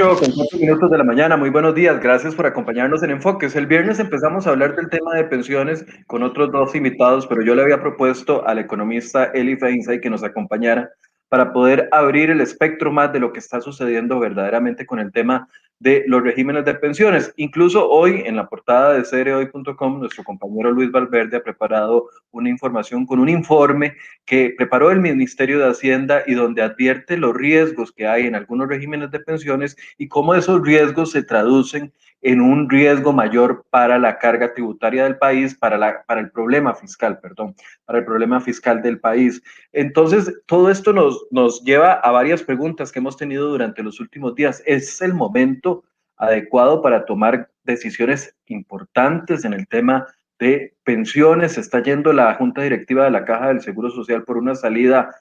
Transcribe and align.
8 0.00 0.16
con 0.16 0.30
4 0.30 0.58
minutos 0.60 0.90
de 0.92 0.98
la 0.98 1.02
mañana, 1.02 1.36
muy 1.36 1.50
buenos 1.50 1.74
días, 1.74 2.00
gracias 2.00 2.32
por 2.32 2.46
acompañarnos 2.46 3.02
en 3.02 3.10
Enfoques. 3.10 3.56
El 3.56 3.66
viernes 3.66 3.98
empezamos 3.98 4.46
a 4.46 4.50
hablar 4.50 4.76
del 4.76 4.88
tema 4.88 5.16
de 5.16 5.24
pensiones 5.24 5.84
con 6.06 6.22
otros 6.22 6.52
dos 6.52 6.76
invitados, 6.76 7.26
pero 7.26 7.42
yo 7.42 7.56
le 7.56 7.62
había 7.62 7.80
propuesto 7.80 8.46
al 8.46 8.60
economista 8.60 9.24
Eli 9.34 9.56
Feinsay 9.56 10.00
que 10.00 10.08
nos 10.08 10.22
acompañara 10.22 10.88
para 11.28 11.52
poder 11.52 11.88
abrir 11.92 12.30
el 12.30 12.40
espectro 12.40 12.90
más 12.90 13.12
de 13.12 13.20
lo 13.20 13.32
que 13.32 13.38
está 13.38 13.60
sucediendo 13.60 14.18
verdaderamente 14.18 14.86
con 14.86 14.98
el 14.98 15.12
tema 15.12 15.48
de 15.80 16.04
los 16.06 16.22
regímenes 16.22 16.64
de 16.64 16.74
pensiones. 16.74 17.32
Incluso 17.36 17.88
hoy 17.88 18.22
en 18.26 18.36
la 18.36 18.48
portada 18.48 18.94
de 18.94 19.04
cereoy.com, 19.04 20.00
nuestro 20.00 20.24
compañero 20.24 20.72
Luis 20.72 20.90
Valverde 20.90 21.36
ha 21.36 21.42
preparado 21.42 22.08
una 22.32 22.48
información 22.48 23.06
con 23.06 23.20
un 23.20 23.28
informe 23.28 23.94
que 24.24 24.54
preparó 24.56 24.90
el 24.90 25.00
Ministerio 25.00 25.58
de 25.58 25.70
Hacienda 25.70 26.22
y 26.26 26.34
donde 26.34 26.62
advierte 26.62 27.16
los 27.16 27.34
riesgos 27.34 27.92
que 27.92 28.06
hay 28.06 28.26
en 28.26 28.34
algunos 28.34 28.68
regímenes 28.68 29.10
de 29.10 29.20
pensiones 29.20 29.76
y 29.98 30.08
cómo 30.08 30.34
esos 30.34 30.62
riesgos 30.62 31.12
se 31.12 31.22
traducen 31.22 31.92
en 32.20 32.40
un 32.40 32.68
riesgo 32.68 33.12
mayor 33.12 33.64
para 33.70 33.98
la 33.98 34.18
carga 34.18 34.52
tributaria 34.52 35.04
del 35.04 35.18
país, 35.18 35.54
para, 35.54 35.78
la, 35.78 36.02
para 36.04 36.20
el 36.20 36.30
problema 36.30 36.74
fiscal, 36.74 37.20
perdón, 37.20 37.54
para 37.84 38.00
el 38.00 38.04
problema 38.04 38.40
fiscal 38.40 38.82
del 38.82 38.98
país. 38.98 39.42
Entonces, 39.72 40.32
todo 40.46 40.70
esto 40.70 40.92
nos, 40.92 41.26
nos 41.30 41.62
lleva 41.62 41.92
a 41.92 42.10
varias 42.10 42.42
preguntas 42.42 42.90
que 42.90 42.98
hemos 42.98 43.16
tenido 43.16 43.48
durante 43.48 43.82
los 43.82 44.00
últimos 44.00 44.34
días. 44.34 44.62
¿Es 44.66 45.00
el 45.00 45.14
momento 45.14 45.84
adecuado 46.16 46.82
para 46.82 47.04
tomar 47.04 47.50
decisiones 47.62 48.34
importantes 48.46 49.44
en 49.44 49.52
el 49.52 49.68
tema 49.68 50.06
de 50.40 50.76
pensiones? 50.82 51.52
¿Se 51.52 51.60
está 51.60 51.82
yendo 51.82 52.12
la 52.12 52.34
Junta 52.34 52.62
Directiva 52.62 53.04
de 53.04 53.10
la 53.12 53.24
Caja 53.24 53.48
del 53.48 53.60
Seguro 53.60 53.90
Social 53.90 54.24
por 54.24 54.36
una 54.36 54.56
salida 54.56 55.14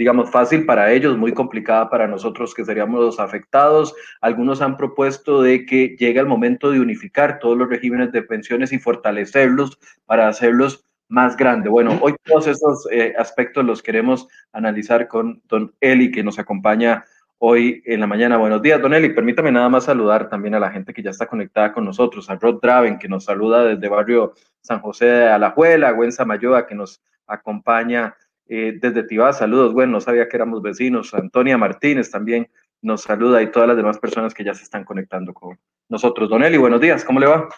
digamos, 0.00 0.30
fácil 0.30 0.64
para 0.64 0.90
ellos, 0.92 1.18
muy 1.18 1.34
complicada 1.34 1.90
para 1.90 2.08
nosotros 2.08 2.54
que 2.54 2.64
seríamos 2.64 3.00
los 3.00 3.20
afectados. 3.20 3.94
Algunos 4.22 4.62
han 4.62 4.78
propuesto 4.78 5.42
de 5.42 5.66
que 5.66 5.94
llegue 5.98 6.18
el 6.18 6.26
momento 6.26 6.70
de 6.70 6.80
unificar 6.80 7.38
todos 7.38 7.58
los 7.58 7.68
regímenes 7.68 8.10
de 8.10 8.22
pensiones 8.22 8.72
y 8.72 8.78
fortalecerlos 8.78 9.78
para 10.06 10.26
hacerlos 10.26 10.86
más 11.08 11.36
grandes. 11.36 11.70
Bueno, 11.70 11.98
hoy 12.00 12.14
todos 12.24 12.46
esos 12.46 12.88
eh, 12.90 13.12
aspectos 13.18 13.62
los 13.62 13.82
queremos 13.82 14.26
analizar 14.54 15.06
con 15.06 15.42
don 15.46 15.74
Eli, 15.82 16.10
que 16.10 16.24
nos 16.24 16.38
acompaña 16.38 17.04
hoy 17.36 17.82
en 17.84 18.00
la 18.00 18.06
mañana. 18.06 18.38
Buenos 18.38 18.62
días, 18.62 18.80
don 18.80 18.94
Eli. 18.94 19.10
Permítame 19.10 19.52
nada 19.52 19.68
más 19.68 19.84
saludar 19.84 20.30
también 20.30 20.54
a 20.54 20.60
la 20.60 20.70
gente 20.70 20.94
que 20.94 21.02
ya 21.02 21.10
está 21.10 21.26
conectada 21.26 21.74
con 21.74 21.84
nosotros, 21.84 22.30
a 22.30 22.36
Rod 22.36 22.62
Draven, 22.62 22.98
que 22.98 23.06
nos 23.06 23.24
saluda 23.24 23.64
desde 23.64 23.86
barrio 23.86 24.32
San 24.62 24.80
José 24.80 25.04
de 25.04 25.28
Alajuela, 25.28 25.88
a 25.88 25.92
Gwen 25.92 26.10
Samayoa, 26.10 26.66
que 26.66 26.74
nos 26.74 27.02
acompaña 27.26 28.14
eh, 28.52 28.78
desde 28.80 29.04
Tibá, 29.04 29.32
saludos, 29.32 29.72
bueno, 29.72 29.92
no 29.92 30.00
sabía 30.00 30.28
que 30.28 30.36
éramos 30.36 30.60
vecinos. 30.60 31.14
Antonia 31.14 31.56
Martínez 31.56 32.10
también 32.10 32.50
nos 32.82 33.02
saluda 33.02 33.40
y 33.40 33.52
todas 33.52 33.68
las 33.68 33.76
demás 33.76 33.98
personas 34.00 34.34
que 34.34 34.42
ya 34.42 34.54
se 34.54 34.64
están 34.64 34.82
conectando 34.82 35.32
con 35.32 35.56
nosotros. 35.88 36.28
Don 36.28 36.42
Eli, 36.42 36.56
buenos 36.56 36.80
días, 36.80 37.04
¿cómo 37.04 37.20
le 37.20 37.28
va? 37.28 37.48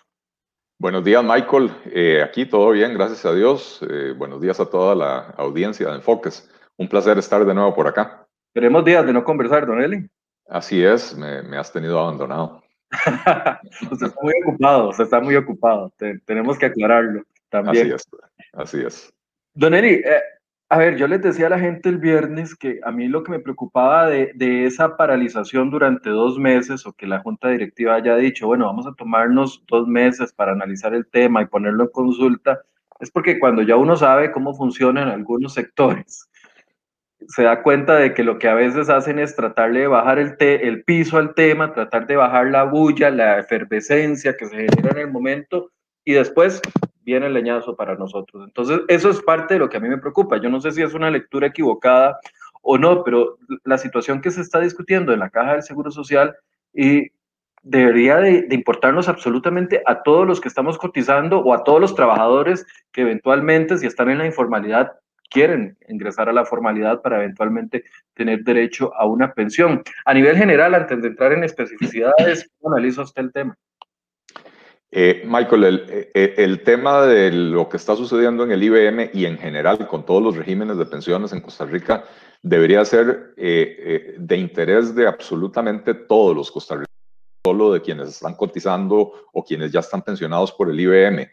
Buenos 0.78 1.02
días, 1.02 1.24
Michael. 1.24 1.70
Eh, 1.86 2.22
aquí 2.22 2.44
todo 2.44 2.72
bien, 2.72 2.92
gracias 2.92 3.24
a 3.24 3.32
Dios. 3.32 3.80
Eh, 3.88 4.12
buenos 4.14 4.42
días 4.42 4.60
a 4.60 4.66
toda 4.66 4.94
la 4.94 5.18
audiencia 5.38 5.88
de 5.88 5.94
Enfoques. 5.94 6.50
Un 6.76 6.88
placer 6.88 7.16
estar 7.16 7.42
de 7.42 7.54
nuevo 7.54 7.74
por 7.74 7.88
acá. 7.88 8.26
Queremos 8.52 8.84
días 8.84 9.06
de 9.06 9.14
no 9.14 9.24
conversar, 9.24 9.66
don 9.66 9.82
Eli. 9.82 10.06
Así 10.46 10.84
es, 10.84 11.16
me, 11.16 11.56
has 11.56 11.72
tenido 11.72 11.98
abandonado. 11.98 12.62
usted 13.90 14.08
está 14.08 14.20
muy 14.20 14.34
ocupado, 14.42 14.90
usted 14.90 15.04
está 15.04 15.20
muy 15.20 15.36
ocupado. 15.36 15.90
tenemos 16.26 16.58
que 16.58 16.66
aclararlo 16.66 17.22
también. 17.48 17.94
Así 17.94 17.94
es, 17.94 18.08
así 18.52 18.80
es. 18.84 19.14
Don 19.54 19.72
Eli, 19.72 20.02
a 20.72 20.78
ver, 20.78 20.96
yo 20.96 21.06
les 21.06 21.20
decía 21.20 21.48
a 21.48 21.50
la 21.50 21.58
gente 21.58 21.90
el 21.90 21.98
viernes 21.98 22.54
que 22.54 22.80
a 22.82 22.90
mí 22.90 23.06
lo 23.06 23.22
que 23.22 23.30
me 23.30 23.40
preocupaba 23.40 24.08
de, 24.08 24.64
esa 24.64 24.96
paralización 24.96 25.68
durante 25.68 26.08
dos 26.08 26.38
meses 26.38 26.86
o 26.86 26.94
que 26.94 27.06
la 27.06 27.20
junta 27.20 27.50
directiva 27.50 27.96
haya 27.96 28.16
dicho, 28.16 28.46
bueno, 28.46 28.64
vamos 28.64 28.86
a 28.86 28.94
tomarnos 28.94 29.62
dos 29.68 29.86
meses 29.86 30.32
para 30.32 30.52
analizar 30.52 30.94
el 30.94 31.06
tema 31.06 31.42
y 31.42 31.46
ponerlo 31.46 31.84
en 31.84 31.90
consulta, 31.90 32.62
es 33.00 33.10
porque 33.10 33.38
cuando 33.38 33.60
ya 33.60 33.76
uno 33.76 33.96
sabe 33.96 34.32
cómo 34.32 34.54
funcionan 34.54 35.08
algunos 35.08 35.52
sectores, 35.52 36.26
se 37.28 37.42
da 37.42 37.62
cuenta 37.62 37.96
de 37.96 38.14
que 38.14 38.24
lo 38.24 38.38
que 38.38 38.48
a 38.48 38.54
veces 38.54 38.88
hacen 38.88 39.18
es 39.18 39.36
tratar 39.36 39.74
de 39.74 39.86
bajar 39.86 40.18
el, 40.18 40.36
el 40.40 40.84
piso 40.84 41.18
al 41.18 41.34
tema, 41.34 41.74
tratar 41.74 42.06
de 42.06 42.16
bajar 42.16 42.46
la 42.46 42.64
bulla, 42.64 43.10
la 43.10 43.38
efervescencia 43.38 44.38
que 44.38 44.46
se 44.46 44.56
genera 44.56 44.92
en 44.92 44.98
el 45.00 45.10
momento 45.10 45.70
y 46.02 46.14
después 46.14 46.62
viene 47.04 47.26
el 47.26 47.34
leñazo 47.34 47.76
para 47.76 47.94
nosotros. 47.94 48.44
Entonces, 48.44 48.80
eso 48.88 49.10
es 49.10 49.20
parte 49.22 49.54
de 49.54 49.60
lo 49.60 49.68
que 49.68 49.76
a 49.76 49.80
mí 49.80 49.88
me 49.88 49.98
preocupa. 49.98 50.38
Yo 50.38 50.48
no 50.48 50.60
sé 50.60 50.72
si 50.72 50.82
es 50.82 50.94
una 50.94 51.10
lectura 51.10 51.48
equivocada 51.48 52.18
o 52.62 52.78
no, 52.78 53.02
pero 53.04 53.38
la 53.64 53.78
situación 53.78 54.20
que 54.20 54.30
se 54.30 54.40
está 54.40 54.60
discutiendo 54.60 55.12
en 55.12 55.20
la 55.20 55.30
Caja 55.30 55.52
del 55.52 55.62
Seguro 55.62 55.90
Social 55.90 56.34
y 56.72 57.10
debería 57.62 58.16
de, 58.16 58.46
importarnos 58.50 59.08
absolutamente 59.08 59.82
a 59.86 60.02
todos 60.02 60.26
los 60.26 60.40
que 60.40 60.48
estamos 60.48 60.78
cotizando 60.78 61.40
o 61.40 61.54
a 61.54 61.64
todos 61.64 61.80
los 61.80 61.94
trabajadores 61.94 62.66
que 62.92 63.02
eventualmente, 63.02 63.78
si 63.78 63.86
están 63.86 64.10
en 64.10 64.18
la 64.18 64.26
informalidad, 64.26 64.92
quieren 65.30 65.76
ingresar 65.88 66.28
a 66.28 66.32
la 66.32 66.44
formalidad 66.44 67.00
para 67.00 67.16
eventualmente 67.16 67.84
tener 68.14 68.42
derecho 68.42 68.92
a 68.96 69.06
una 69.06 69.32
pensión. 69.32 69.82
A 70.04 70.12
nivel 70.12 70.36
general, 70.36 70.74
antes 70.74 71.00
de 71.00 71.08
entrar 71.08 71.32
en 71.32 71.44
especificidades, 71.44 72.50
¿cómo 72.60 72.74
analiza 72.74 73.02
usted 73.02 73.22
el 73.22 73.32
tema? 73.32 73.56
Eh, 74.94 75.22
Michael, 75.24 75.86
eh, 75.88 76.10
eh, 76.12 76.34
el, 76.36 76.62
tema 76.62 77.06
de 77.06 77.32
lo 77.32 77.66
que 77.66 77.78
está 77.78 77.96
sucediendo 77.96 78.44
en 78.44 78.52
el 78.52 78.62
IBM 78.62 79.10
y 79.14 79.24
en 79.24 79.38
general 79.38 79.88
con 79.88 80.04
todos 80.04 80.22
los 80.22 80.36
regímenes 80.36 80.76
de 80.76 80.84
pensiones 80.84 81.32
en 81.32 81.40
Costa 81.40 81.64
Rica 81.64 82.04
debería 82.42 82.84
ser 82.84 83.34
de 83.36 84.36
interés 84.36 84.94
de 84.94 85.06
absolutamente 85.06 85.94
todos 85.94 86.36
los 86.36 86.50
costarricenses, 86.50 86.92
solo 87.46 87.72
de 87.72 87.80
quienes 87.80 88.10
están 88.10 88.34
cotizando 88.34 89.12
o 89.32 89.42
quienes 89.42 89.72
ya 89.72 89.80
están 89.80 90.02
pensionados 90.02 90.52
por 90.52 90.68
el 90.68 90.78
IBM. 90.78 91.30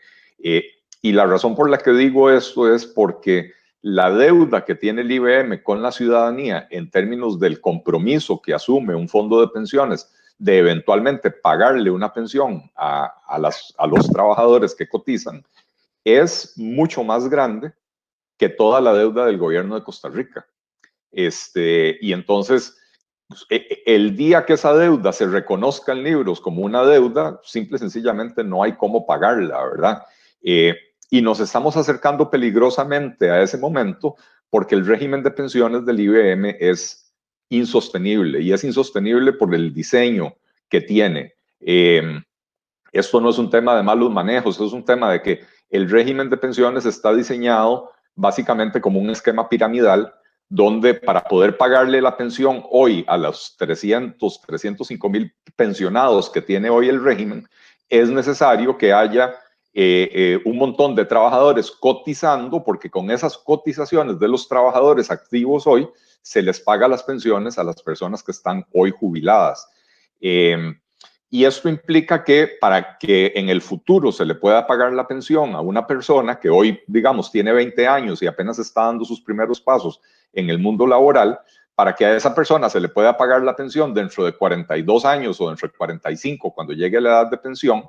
y 1.01 1.11
la 1.11 1.25
razón 1.25 1.53
por 1.53 1.69
la 1.69 1.79
que 1.79 1.91
digo 1.91 2.29
esto 2.29 2.73
es 2.73 2.85
porque 2.85 3.51
la 3.81 4.09
deuda 4.11 4.63
que 4.63 4.75
tiene 4.75 5.01
el 5.01 5.11
IBM 5.11 5.63
con 5.63 5.81
la 5.81 5.91
ciudadanía 5.91 6.67
en 6.69 6.89
términos 6.89 7.39
del 7.39 7.59
compromiso 7.59 8.41
que 8.41 8.53
asume 8.53 8.95
un 8.95 9.09
fondo 9.09 9.41
de 9.41 9.47
pensiones 9.47 10.09
de 10.39 10.57
eventualmente 10.57 11.29
pagarle 11.29 11.91
una 11.91 12.11
pensión 12.11 12.71
a, 12.75 13.13
a 13.27 13.87
los 13.87 14.09
trabajadores 14.09 14.73
que 14.73 14.89
cotizan 14.89 15.43
es 16.03 16.53
mucho 16.57 17.03
más 17.03 17.29
grande 17.29 17.73
que 18.37 18.49
toda 18.49 18.81
la 18.81 18.93
deuda 18.93 19.25
del 19.25 19.37
gobierno 19.37 19.75
de 19.75 19.83
Costa 19.83 20.09
Rica. 20.09 20.47
Este, 21.11 21.97
y 22.01 22.13
entonces, 22.13 22.77
pues, 23.27 23.45
e, 23.49 23.55
e, 23.55 23.95
el 23.95 24.15
día 24.15 24.45
que 24.45 24.53
esa 24.53 24.73
deuda 24.73 25.11
se 25.11 25.27
reconozca 25.27 25.91
en 25.91 26.03
libros 26.03 26.39
como 26.39 26.61
una 26.61 26.85
deuda, 26.85 27.39
simple 27.43 27.75
y 27.75 27.79
sencillamente 27.79 28.43
no 28.43 28.63
hay 28.63 28.77
cómo 28.77 29.05
pagarla, 29.05 29.63
¿verdad? 29.65 30.03
Eh, 30.41 30.75
y 31.09 31.21
nos 31.21 31.39
estamos 31.39 31.75
acercando 31.75 32.29
peligrosamente 32.29 33.29
a 33.29 33.41
ese 33.41 33.57
momento 33.57 34.15
porque 34.49 34.75
el 34.75 34.85
régimen 34.85 35.21
de 35.21 35.31
pensiones 35.31 35.85
del 35.85 35.99
IBM 35.99 36.55
es 36.59 37.08
insostenible 37.49 38.41
y 38.41 38.53
es 38.53 38.63
insostenible 38.63 39.33
por 39.33 39.53
el 39.53 39.73
diseño 39.73 40.35
que 40.69 40.81
tiene. 40.81 41.33
Em, 41.59 42.23
esto 42.91 43.19
no 43.19 43.29
es 43.29 43.37
un 43.37 43.49
tema 43.49 43.75
de 43.75 43.83
malos 43.83 44.11
manejos, 44.11 44.59
es 44.59 44.71
un 44.71 44.85
tema 44.85 45.11
de 45.11 45.21
que 45.21 45.41
el 45.69 45.89
régimen 45.89 46.29
de 46.29 46.37
pensiones 46.37 46.85
está 46.85 47.13
diseñado 47.13 47.91
básicamente 48.15 48.81
como 48.81 48.99
un 48.99 49.09
esquema 49.09 49.47
piramidal 49.47 50.13
donde 50.49 50.95
para 50.95 51.23
poder 51.23 51.57
pagarle 51.57 52.01
la 52.01 52.17
pensión 52.17 52.63
hoy 52.71 53.05
a 53.07 53.17
los 53.17 53.55
300, 53.57 54.41
305 54.41 55.09
mil 55.09 55.31
pensionados 55.55 56.29
que 56.29 56.41
tiene 56.41 56.71
hoy 56.71 56.89
el 56.89 57.03
régimen, 57.03 57.47
es 57.87 58.09
necesario 58.09 58.75
que 58.75 58.91
haya 58.91 59.35
eh, 59.73 60.09
eh, 60.11 60.41
un 60.45 60.57
montón 60.57 60.95
de 60.95 61.05
trabajadores 61.05 61.69
cotizando, 61.69 62.63
porque 62.63 62.89
con 62.89 63.11
esas 63.11 63.37
cotizaciones 63.37 64.17
de 64.17 64.27
los 64.27 64.47
trabajadores 64.47 65.11
activos 65.11 65.67
hoy, 65.67 65.87
se 66.21 66.41
les 66.41 66.59
paga 66.59 66.87
las 66.87 67.03
pensiones 67.03 67.57
a 67.57 67.63
las 67.63 67.81
personas 67.81 68.23
que 68.23 68.31
están 68.31 68.65
hoy 68.73 68.91
jubiladas. 68.91 69.67
Em, 70.19 70.79
y 71.29 71.45
esto 71.45 71.69
implica 71.69 72.23
que 72.23 72.57
para 72.59 72.97
que 72.97 73.33
en 73.35 73.49
el 73.49 73.61
futuro 73.61 74.11
se 74.11 74.25
le 74.25 74.35
pueda 74.35 74.65
pagar 74.65 74.93
la 74.93 75.07
pensión 75.07 75.53
a 75.53 75.61
una 75.61 75.85
persona 75.85 76.39
que 76.39 76.49
hoy, 76.49 76.79
digamos, 76.87 77.31
tiene 77.31 77.53
20 77.53 77.87
años 77.87 78.21
y 78.21 78.27
apenas 78.27 78.57
está 78.57 78.85
dando 78.85 79.05
sus 79.05 79.21
primeros 79.21 79.61
pasos 79.61 80.01
en 80.33 80.49
el 80.49 80.59
mundo 80.59 80.87
laboral, 80.87 81.39
para 81.79 81.95
que 81.95 82.05
a 82.05 82.13
esa 82.13 82.35
persona 82.35 82.69
se 82.69 82.81
le 82.81 82.89
pueda 82.89 83.15
pagar 83.15 83.41
la 83.41 83.55
pensión 83.55 83.93
dentro 83.93 84.25
de 84.25 84.33
42 84.33 85.05
años 85.05 85.39
o 85.39 85.47
dentro 85.47 85.69
de 85.69 85.77
45 85.77 86.53
cuando 86.53 86.73
llegue 86.73 86.99
la 86.99 87.09
edad 87.09 87.31
de 87.31 87.37
pensión, 87.37 87.85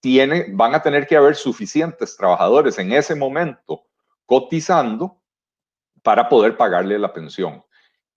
tiene, 0.00 0.46
van 0.50 0.74
a 0.74 0.82
tener 0.82 1.06
que 1.06 1.16
haber 1.16 1.36
suficientes 1.36 2.16
trabajadores 2.16 2.76
en 2.80 2.90
ese 2.90 3.14
momento 3.14 3.84
cotizando 4.26 5.21
para 6.02 6.28
poder 6.28 6.56
pagarle 6.56 6.98
la 6.98 7.12
pensión. 7.12 7.62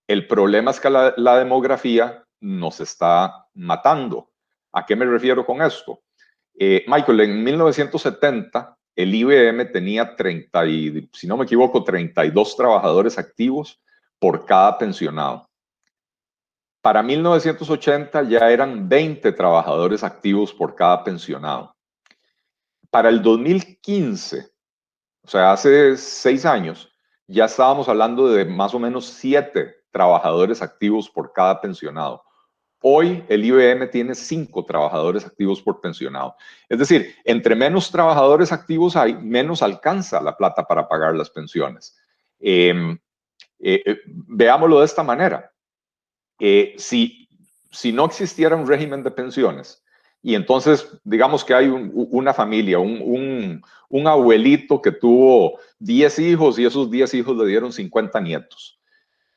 El 0.08 0.28
problema 0.28 0.72
es 0.72 0.80
que 0.80 0.90
la, 0.90 1.38
demografía 1.38 2.24
nos 2.40 2.80
está 2.80 3.48
matando. 3.54 4.32
¿A 4.72 4.86
qué 4.86 4.96
me 4.96 5.06
refiero 5.06 5.46
con 5.46 5.62
esto? 5.62 6.02
Eh, 6.58 6.86
Michael, 6.88 7.22
en 7.22 7.44
1970 7.44 8.78
el 8.96 9.14
IBM 9.14 9.66
tenía 9.72 10.16
30, 10.16 10.64
si 11.12 11.28
no 11.28 11.38
me 11.38 11.44
equivoco, 11.44 11.84
32 11.84 12.56
trabajadores 12.56 13.18
activos 13.18 13.82
por 14.20 14.46
cada 14.46 14.78
pensionado. 14.78 15.50
para 16.82 17.02
1980 17.02 18.24
ya 18.30 18.52
eran 18.52 18.88
20 18.88 19.32
trabajadores 19.32 20.04
activos 20.04 20.54
por 20.54 20.76
cada 20.76 21.04
pensionado. 21.04 21.76
Para 22.92 23.10
el 23.10 23.24
2015, 23.24 24.48
o 25.24 25.28
sea, 25.28 25.52
hace 25.52 25.98
seis 25.98 26.46
años, 26.46 26.95
ya 27.28 27.46
estábamos 27.46 27.90
hablando 27.90 28.30
de 28.30 28.46
más 28.46 28.74
o 28.74 28.80
menos 28.80 29.06
7 29.06 29.76
trabajadores 29.92 30.62
activos 30.62 31.10
por 31.10 31.32
cada 31.32 31.62
pensionado. 31.62 32.24
Hoy 32.82 33.24
el 33.30 33.44
IBM 33.44 33.88
tiene 33.90 34.14
cinco 34.14 34.64
trabajadores 34.64 35.26
activos 35.26 35.62
por 35.62 35.82
pensionado. 35.82 36.36
Es 36.70 36.78
decir, 36.78 37.16
entre 37.24 37.56
menos 37.56 37.90
trabajadores 37.90 38.52
activos 38.52 38.96
hay, 38.96 39.16
menos 39.16 39.64
alcanza 39.64 40.22
la 40.22 40.38
plata 40.38 40.68
para 40.68 40.88
pagar 40.88 41.16
las 41.16 41.30
pensiones. 41.30 41.98
Em, 42.40 42.92
eh, 43.60 43.82
eh, 43.86 43.98
veámoslo 44.06 44.80
de 44.82 44.86
esta 44.86 45.02
manera. 45.02 45.52
Eh, 46.40 46.76
si, 46.78 47.30
si 47.72 47.92
no 47.92 48.06
existiera 48.06 48.56
un 48.56 48.68
régimen 48.68 49.02
de 49.02 49.12
pensiones, 49.12 49.84
y 50.26 50.34
entonces 50.34 50.90
digamos 51.04 51.46
que 51.46 51.54
hay 51.54 51.68
una 51.68 52.34
familia, 52.34 52.80
un, 52.80 53.62
un, 53.90 54.08
abuelito 54.08 54.82
que 54.82 54.92
tuvo 54.92 55.60
10 55.78 56.18
hijos 56.18 56.58
y 56.58 56.66
esos 56.66 56.90
10 56.90 57.14
hijos 57.14 57.38
le 57.38 57.46
dieron 57.46 57.72
50 57.72 58.20
nietos. 58.22 58.80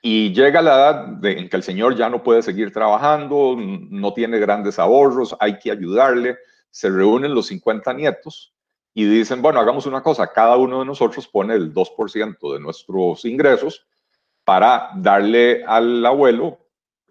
Y 0.00 0.32
llega 0.32 0.62
la 0.62 0.73
edad 0.73 1.25
en 1.26 1.50
que 1.50 1.56
el 1.56 1.62
señor 1.62 1.94
ya 1.94 2.08
no 2.08 2.23
puede 2.23 2.40
seguir 2.40 2.73
trabajando, 2.73 3.55
no 3.58 4.14
tiene 4.14 4.38
grandes 4.38 4.79
ahorros, 4.79 5.37
hay 5.40 5.58
que 5.58 5.70
ayudarle. 5.70 6.38
Se 6.70 6.88
reúnen 6.88 7.35
los 7.35 7.49
50 7.49 7.93
nietos 7.93 8.55
y 8.94 9.05
dicen, 9.05 9.43
bueno, 9.43 9.61
hagamos 9.61 9.85
una 9.85 10.02
cosa, 10.02 10.32
cada 10.32 10.56
uno 10.56 10.79
de 10.79 10.87
nosotros 10.87 11.29
pone 11.29 11.52
el 11.52 11.75
2% 11.75 12.55
de 12.55 12.61
nuestros 12.61 13.26
ingresos 13.26 13.87
para 14.43 14.88
darle 14.96 15.62
al 15.67 16.06
abuelo 16.06 16.61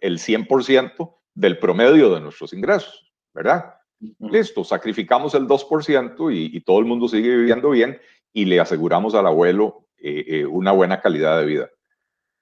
el 0.01 0.17
100% 0.17 1.15
del 1.35 1.59
promedio 1.59 2.11
de 2.15 2.21
nuestros 2.21 2.53
ingresos, 2.53 3.06
¿verdad? 3.37 3.75
Listo, 4.19 4.63
sacrificamos 4.63 5.35
el 5.35 5.47
2% 5.47 6.33
y, 6.33 6.57
y, 6.57 6.61
todo 6.61 6.79
el 6.79 6.85
mundo 6.85 7.07
sigue 7.07 7.35
viviendo 7.35 7.69
bien 7.69 7.99
y 8.33 8.45
le 8.45 8.59
aseguramos 8.59 9.13
al 9.15 9.27
abuelo 9.27 9.85
eh, 9.99 10.25
eh, 10.27 10.45
una 10.45 10.71
buena 10.71 11.01
calidad 11.01 11.39
de 11.39 11.45
vida. 11.45 11.69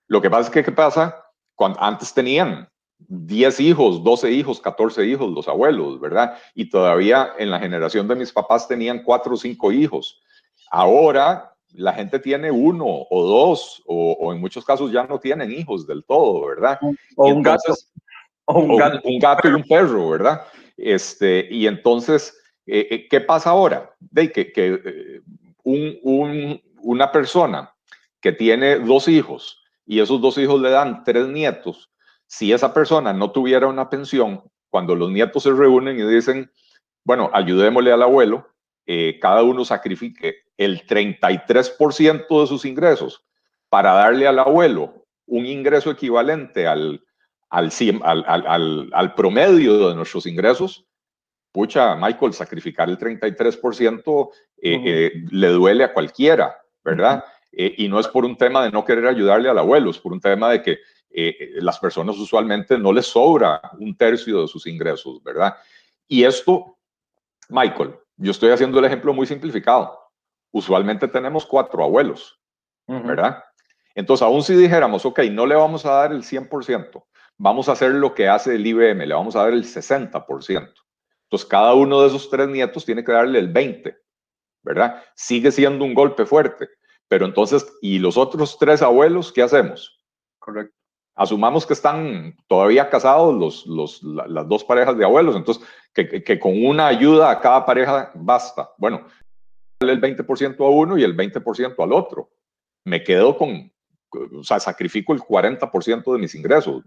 Lo 0.07 0.21
que 0.21 0.29
pasa 0.29 0.43
es 0.43 0.49
que, 0.49 0.63
¿qué 0.63 0.71
pasa? 0.71 1.23
Cuando 1.53 1.81
antes 1.81 2.13
tenían 2.13 2.69
10 2.97 3.59
hijos, 3.59 4.03
12 4.03 4.31
hijos, 4.31 4.61
14 4.61 5.05
hijos 5.05 5.31
los 5.31 5.47
abuelos, 5.47 5.99
¿verdad? 5.99 6.37
Y 6.53 6.69
todavía 6.69 7.31
en 7.37 7.51
la 7.51 7.59
generación 7.59 8.07
de 8.07 8.15
mis 8.15 8.31
papás 8.31 8.67
tenían 8.67 9.03
4 9.03 9.33
o 9.33 9.37
5 9.37 9.71
hijos. 9.73 10.21
Ahora 10.71 11.53
la 11.73 11.93
gente 11.93 12.19
tiene 12.19 12.51
uno 12.51 12.85
o 12.87 13.23
dos, 13.23 13.83
o, 13.85 14.31
en 14.33 14.39
muchos 14.39 14.63
casos 14.63 14.91
ya 14.91 15.03
no 15.03 15.19
tienen 15.19 15.51
hijos 15.51 15.85
del 15.85 16.05
todo, 16.05 16.47
¿verdad? 16.47 16.79
O 17.17 17.27
un 17.27 17.41
gato. 17.41 17.73
O 18.45 18.59
un, 18.59 18.77
gato. 18.77 19.01
un 19.03 19.19
gato 19.19 19.49
y 19.49 19.51
un 19.51 19.63
perro, 19.63 20.09
¿verdad? 20.09 20.41
Este, 20.77 21.47
y 21.49 21.67
entonces, 21.67 22.37
eh, 22.65 22.87
eh, 22.89 23.07
¿qué 23.09 23.21
pasa 23.21 23.51
ahora? 23.51 23.95
De 23.99 24.31
que, 24.31 24.51
eh, 24.55 25.21
un, 25.63 25.97
un, 26.03 26.61
una 26.81 27.11
persona 27.11 27.73
que 28.21 28.31
tiene 28.31 28.79
dos 28.79 29.07
hijos, 29.07 29.61
y 29.85 29.99
esos 29.99 30.19
dos 30.21 30.37
hijos 30.37 30.61
le 30.61 30.71
dan 30.71 31.03
tres 31.03 31.27
nietos, 31.27 31.91
si 32.27 32.51
esa 32.51 32.73
persona 32.73 33.13
no 33.13 33.31
tuviera 33.31 33.67
una 33.67 33.89
pensión, 33.89 34.43
cuando 34.69 34.95
los 34.95 35.11
nietos 35.11 35.43
se 35.43 35.51
reúnen 35.51 35.97
y 35.99 36.03
dicen, 36.03 36.51
bueno, 37.03 37.29
ayudémosle 37.33 37.91
al 37.91 38.01
abuelo, 38.01 38.49
cada 39.19 39.41
uno 39.41 39.65
sacrifique 39.65 40.43
el 40.57 40.85
33% 40.85 42.41
de 42.41 42.47
sus 42.47 42.65
ingresos 42.65 43.23
para 43.69 43.93
darle 43.93 44.27
al 44.27 44.37
abuelo 44.37 45.05
un 45.25 45.45
ingreso 45.45 45.91
equivalente 45.91 46.67
al, 46.67 47.01
al, 47.49 47.71
al, 48.03 48.89
al, 48.91 49.13
promedio 49.13 49.89
de 49.89 49.95
nuestros 49.95 50.25
ingresos, 50.25 50.85
pucha, 51.51 51.95
Michael, 51.95 52.33
sacrificar 52.33 52.89
el 52.89 52.97
33% 52.97 54.29
eh, 54.57 54.81
eh, 54.85 55.11
le 55.31 55.47
duele 55.49 55.83
a 55.83 55.93
cualquiera, 55.93 56.57
¿verdad? 56.83 57.23
Eh, 57.51 57.73
y 57.77 57.87
no 57.87 57.99
es 57.99 58.07
por 58.07 58.25
un 58.25 58.35
tema 58.35 58.63
de 58.63 58.71
no 58.71 58.83
querer 58.83 59.07
ayudarle 59.07 59.49
al 59.49 59.57
abuelo, 59.57 59.89
es 59.89 59.97
por 59.97 60.11
un 60.11 60.19
tema 60.19 60.51
de 60.51 60.61
que 60.61 60.79
eh, 61.09 61.51
las 61.61 61.79
personas 61.79 62.17
usualmente 62.17 62.77
no 62.77 62.91
les 62.91 63.05
sobra 63.05 63.61
un 63.79 63.95
tercio 63.95 64.41
de 64.41 64.47
sus 64.49 64.67
ingresos, 64.67 65.23
¿verdad? 65.23 65.55
Y 66.07 66.25
esto, 66.25 66.77
Michael, 67.47 67.95
yo 68.17 68.31
estoy 68.31 68.51
haciendo 68.51 68.79
el 68.79 68.85
ejemplo 68.85 69.13
muy 69.13 69.25
simplificado. 69.25 69.97
Usualmente 70.51 71.07
tenemos 71.07 71.45
cuatro 71.45 71.83
abuelos, 71.83 72.37
¿verdad? 72.85 73.41
Entonces, 73.93 74.23
aún 74.23 74.43
si 74.43 74.55
dijéramos, 74.55 75.05
ok, 75.05 75.19
no 75.31 75.45
le 75.45 75.55
vamos 75.55 75.85
a 75.85 75.91
dar 75.91 76.11
el 76.11 76.21
100%, 76.21 77.03
vamos 77.37 77.69
a 77.69 77.73
hacer 77.73 77.91
lo 77.91 78.13
que 78.13 78.27
hace 78.27 78.55
el 78.55 78.65
IBM, 78.65 79.05
le 79.05 79.13
vamos 79.13 79.35
a 79.35 79.43
dar 79.43 79.53
el 79.53 79.63
60%. 79.63 80.73
Entonces, 81.23 81.47
cada 81.47 81.73
uno 81.73 82.01
de 82.01 82.07
esos 82.07 82.29
tres 82.29 82.47
nietos 82.47 82.85
tiene 82.85 83.03
que 83.03 83.11
darle 83.11 83.39
el 83.39 83.53
20%, 83.53 83.95
¿verdad? 84.63 85.03
Sigue 85.15 85.51
siendo 85.51 85.83
un 85.85 85.93
golpe 85.93 86.25
fuerte, 86.25 86.69
pero 87.07 87.25
entonces, 87.25 87.65
¿y 87.81 87.99
los 87.99 88.17
otros 88.17 88.57
tres 88.57 88.81
abuelos 88.81 89.31
qué 89.31 89.41
hacemos? 89.41 89.99
Correcto. 90.39 90.75
Asumamos 91.15 91.65
que 91.65 91.73
están 91.73 92.35
todavía 92.47 92.89
casados 92.89 93.33
los, 93.33 93.65
los, 93.65 94.03
las 94.03 94.47
dos 94.49 94.65
parejas 94.65 94.97
de 94.97 95.05
abuelos, 95.05 95.35
entonces 95.35 95.65
que, 95.93 96.23
que, 96.23 96.39
con 96.39 96.53
una 96.65 96.87
ayuda 96.87 97.31
a 97.31 97.39
cada 97.39 97.65
pareja 97.65 98.11
basta. 98.15 98.69
Bueno, 98.77 99.07
el 99.79 100.01
20% 100.01 100.59
a 100.59 100.69
uno 100.69 100.97
y 100.97 101.03
el 101.03 101.15
20% 101.15 101.81
al 101.81 101.93
otro. 101.93 102.29
Me 102.83 103.01
quedo 103.01 103.37
con, 103.37 103.71
o 104.15 104.43
sea, 104.43 104.59
sacrifico 104.59 105.13
el 105.13 105.19
40% 105.19 106.13
de 106.13 106.19
mis 106.19 106.35
ingresos. 106.35 106.83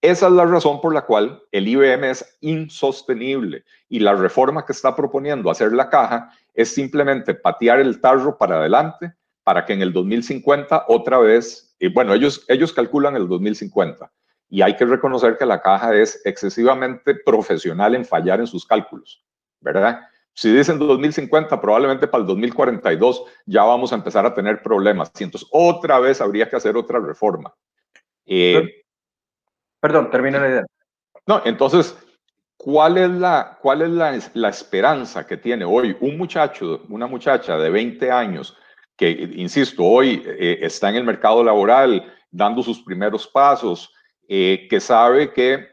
Esa 0.00 0.26
es 0.26 0.32
la 0.32 0.44
razón 0.44 0.80
por 0.80 0.92
la 0.92 1.02
cual 1.02 1.42
el 1.52 1.68
IBM 1.68 2.10
es 2.10 2.38
insostenible 2.40 3.64
y 3.88 4.00
la 4.00 4.14
reforma 4.14 4.66
que 4.66 4.72
está 4.72 4.96
proponiendo 4.96 5.50
hacer 5.50 5.72
la 5.72 5.88
caja 5.88 6.30
es 6.54 6.74
simplemente 6.74 7.34
patear 7.34 7.78
el 7.78 8.00
tarro 8.00 8.36
para 8.36 8.56
adelante 8.56 9.12
para 9.44 9.64
que 9.64 9.72
en 9.72 9.82
el 9.82 9.92
2050 9.92 10.86
otra 10.88 11.18
vez, 11.18 11.76
y 11.78 11.88
bueno, 11.88 12.14
ellos, 12.14 12.44
ellos 12.48 12.72
calculan 12.72 13.16
el 13.16 13.28
2050 13.28 14.10
y 14.48 14.62
hay 14.62 14.76
que 14.76 14.84
reconocer 14.84 15.38
que 15.38 15.46
la 15.46 15.62
caja 15.62 15.94
es 15.94 16.20
excesivamente 16.24 17.14
profesional 17.14 17.94
en 17.94 18.04
fallar 18.04 18.40
en 18.40 18.46
sus 18.46 18.66
cálculos, 18.66 19.24
¿verdad? 19.60 20.00
Si 20.34 20.50
dicen 20.50 20.78
2050, 20.78 21.60
probablemente 21.60 22.06
para 22.06 22.22
el 22.22 22.26
2042 22.26 23.24
ya 23.46 23.64
vamos 23.64 23.92
a 23.92 23.96
empezar 23.96 24.24
a 24.24 24.34
tener 24.34 24.62
problemas. 24.62 25.12
Y 25.18 25.24
entonces 25.24 25.48
otra 25.52 25.98
vez 25.98 26.20
habría 26.20 26.48
que 26.48 26.56
hacer 26.56 26.76
otra 26.76 27.00
reforma. 27.00 27.52
Eh, 28.24 28.82
Perdón, 29.82 30.10
termina 30.10 30.38
la 30.38 30.48
idea. 30.48 30.66
No, 31.26 31.42
entonces, 31.44 31.98
¿cuál 32.56 32.98
es, 32.98 33.10
la, 33.10 33.58
cuál 33.60 33.82
es 33.82 33.90
la, 33.90 34.16
la 34.34 34.48
esperanza 34.48 35.26
que 35.26 35.36
tiene 35.36 35.64
hoy 35.64 35.96
un 36.00 36.16
muchacho, 36.16 36.82
una 36.88 37.08
muchacha 37.08 37.58
de 37.58 37.68
20 37.68 38.08
años 38.12 38.56
que, 38.96 39.10
insisto, 39.10 39.82
hoy 39.82 40.22
eh, 40.24 40.60
está 40.62 40.88
en 40.88 40.96
el 40.96 41.04
mercado 41.04 41.42
laboral 41.42 42.14
dando 42.30 42.62
sus 42.62 42.80
primeros 42.80 43.26
pasos, 43.26 43.92
eh, 44.28 44.68
que 44.70 44.78
sabe 44.78 45.32
que 45.32 45.71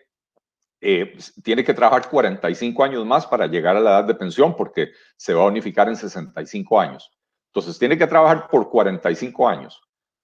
eh, 0.82 1.18
tiene 1.44 1.64
que 1.64 1.74
trabajar 1.74 2.10
45 2.10 2.84
años 2.84 3.06
más 3.06 3.26
para 3.28 3.48
llegar 3.48 3.76
a 3.76 3.80
la 3.80 3.90
edad 3.92 4.06
de 4.06 4.16
pensión 4.16 4.56
porque 4.56 4.92
se 5.18 5.34
va 5.34 5.44
a 5.44 5.48
unificar 5.48 5.88
en 5.90 5.96
65 5.96 6.80
años. 6.80 7.12
Entonces 7.48 7.78
tiene 7.78 7.98
que 7.98 8.08
trabajar 8.08 8.48
por 8.48 8.70
45 8.70 9.48
años. 9.48 9.82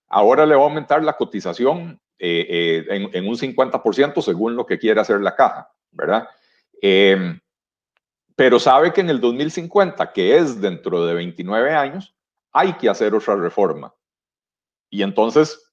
Ahora 0.07 0.45
le 0.45 0.55
va 0.55 0.62
a 0.62 0.65
aumentar 0.65 1.03
la 1.03 1.17
cotización 1.17 2.00
en, 2.17 3.09
en, 3.13 3.27
un 3.27 3.35
50% 3.35 4.21
según 4.21 4.55
lo 4.55 4.65
que 4.65 4.77
quiere 4.77 5.01
hacer 5.01 5.19
la 5.19 5.35
caja, 5.35 5.69
¿verdad? 5.91 6.29
Em, 6.81 7.39
pero 8.35 8.59
sabe 8.59 8.93
que 8.93 9.01
en 9.01 9.09
el 9.09 9.19
2050, 9.19 10.12
que 10.13 10.38
es 10.38 10.62
dentro 10.62 11.05
de 11.05 11.13
29 11.13 11.74
años, 11.74 12.15
hay 12.51 12.74
que 12.74 12.89
hacer 12.89 13.13
otra 13.13 13.35
reforma. 13.35 13.93
Y 14.89 15.03
entonces 15.03 15.64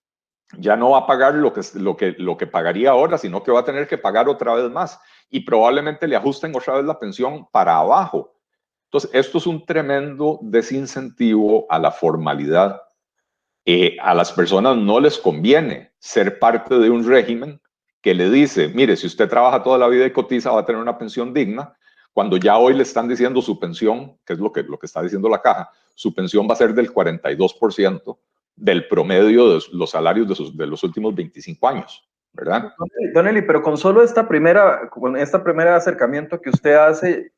ya 0.59 0.76
no 0.76 0.90
va 0.90 0.99
a 0.99 1.06
pagar 1.06 1.35
lo 1.35 1.52
que, 1.52 1.61
lo, 1.75 1.97
que, 1.97 2.14
lo 2.18 2.37
que 2.37 2.47
pagaría 2.47 2.90
ahora, 2.90 3.18
sino 3.18 3.42
que 3.42 3.52
va 3.52 3.61
a 3.61 3.64
tener 3.64 3.87
que 3.88 3.99
pagar 3.99 4.28
otra 4.28 4.54
vez 4.54 4.71
más. 4.71 4.99
Y 5.30 5.40
probablemente 5.40 6.06
le 6.06 6.16
ajusten 6.16 6.54
otra 6.54 6.75
vez 6.75 6.85
la 6.85 6.99
pensión 6.99 7.47
para 7.50 7.76
abajo. 7.76 8.35
Entonces, 8.85 9.11
esto 9.14 9.38
es 9.38 9.47
un 9.47 9.64
tremendo 9.64 10.38
desincentivo 10.42 11.66
a 11.71 11.78
la 11.78 11.90
formalidad. 11.90 12.82
Eh, 13.64 13.97
a 14.00 14.14
las 14.14 14.32
personas 14.32 14.76
no 14.76 15.00
les 15.00 15.18
conviene 15.18 15.92
ser 15.99 16.38
parte 16.38 16.78
de 16.78 16.90
un 16.90 17.06
régimen 17.06 17.61
que 18.02 18.14
le 18.14 18.28
dice, 18.28 18.68
mire, 18.68 18.97
si 18.97 19.06
usted 19.06 19.28
trabaja 19.28 19.62
toda 19.62 19.78
la 19.78 19.88
vida 19.88 20.04
y 20.04 20.12
cotiza, 20.12 20.50
va 20.50 20.61
a 20.61 20.64
tener 20.66 20.82
una 20.82 20.99
pensión 20.99 21.32
digna, 21.32 21.75
cuando 22.12 22.37
ya 22.37 22.59
hoy 22.59 22.75
le 22.75 22.82
están 22.82 23.09
diciendo 23.09 23.40
su 23.40 23.59
pensión, 23.59 24.18
que 24.26 24.35
es 24.35 24.38
lo 24.40 24.52
que, 24.52 24.64
lo 24.64 24.78
que 24.78 24.87
está 24.87 25.00
diciendo 25.00 25.28
la 25.28 25.40
caja, 25.40 25.71
su 25.94 26.12
pensión 26.12 26.47
va 26.49 26.54
a 26.54 26.56
ser 26.56 26.75
del 26.75 26.92
42% 26.92 28.18
del 28.56 28.87
promedio 28.88 29.54
de 29.54 29.61
los 29.73 29.90
salarios 29.90 30.28
de, 30.28 30.35
sus, 30.35 30.56
de 30.56 30.66
los 30.66 30.82
últimos 30.85 31.14
25 31.14 31.68
años, 31.68 32.09
¿verdad? 32.32 32.73
Don 33.14 33.26
Eli, 33.26 33.42
pero 33.42 33.62
con 33.62 33.76
solo 33.76 34.02
esta 34.02 34.28
primera, 34.28 34.88
con 34.90 35.16
esta 35.16 35.42
primera 35.42 35.76
acercamiento 35.76 36.40
que 36.40 36.50
usted 36.50 36.75
hace, 36.75 37.32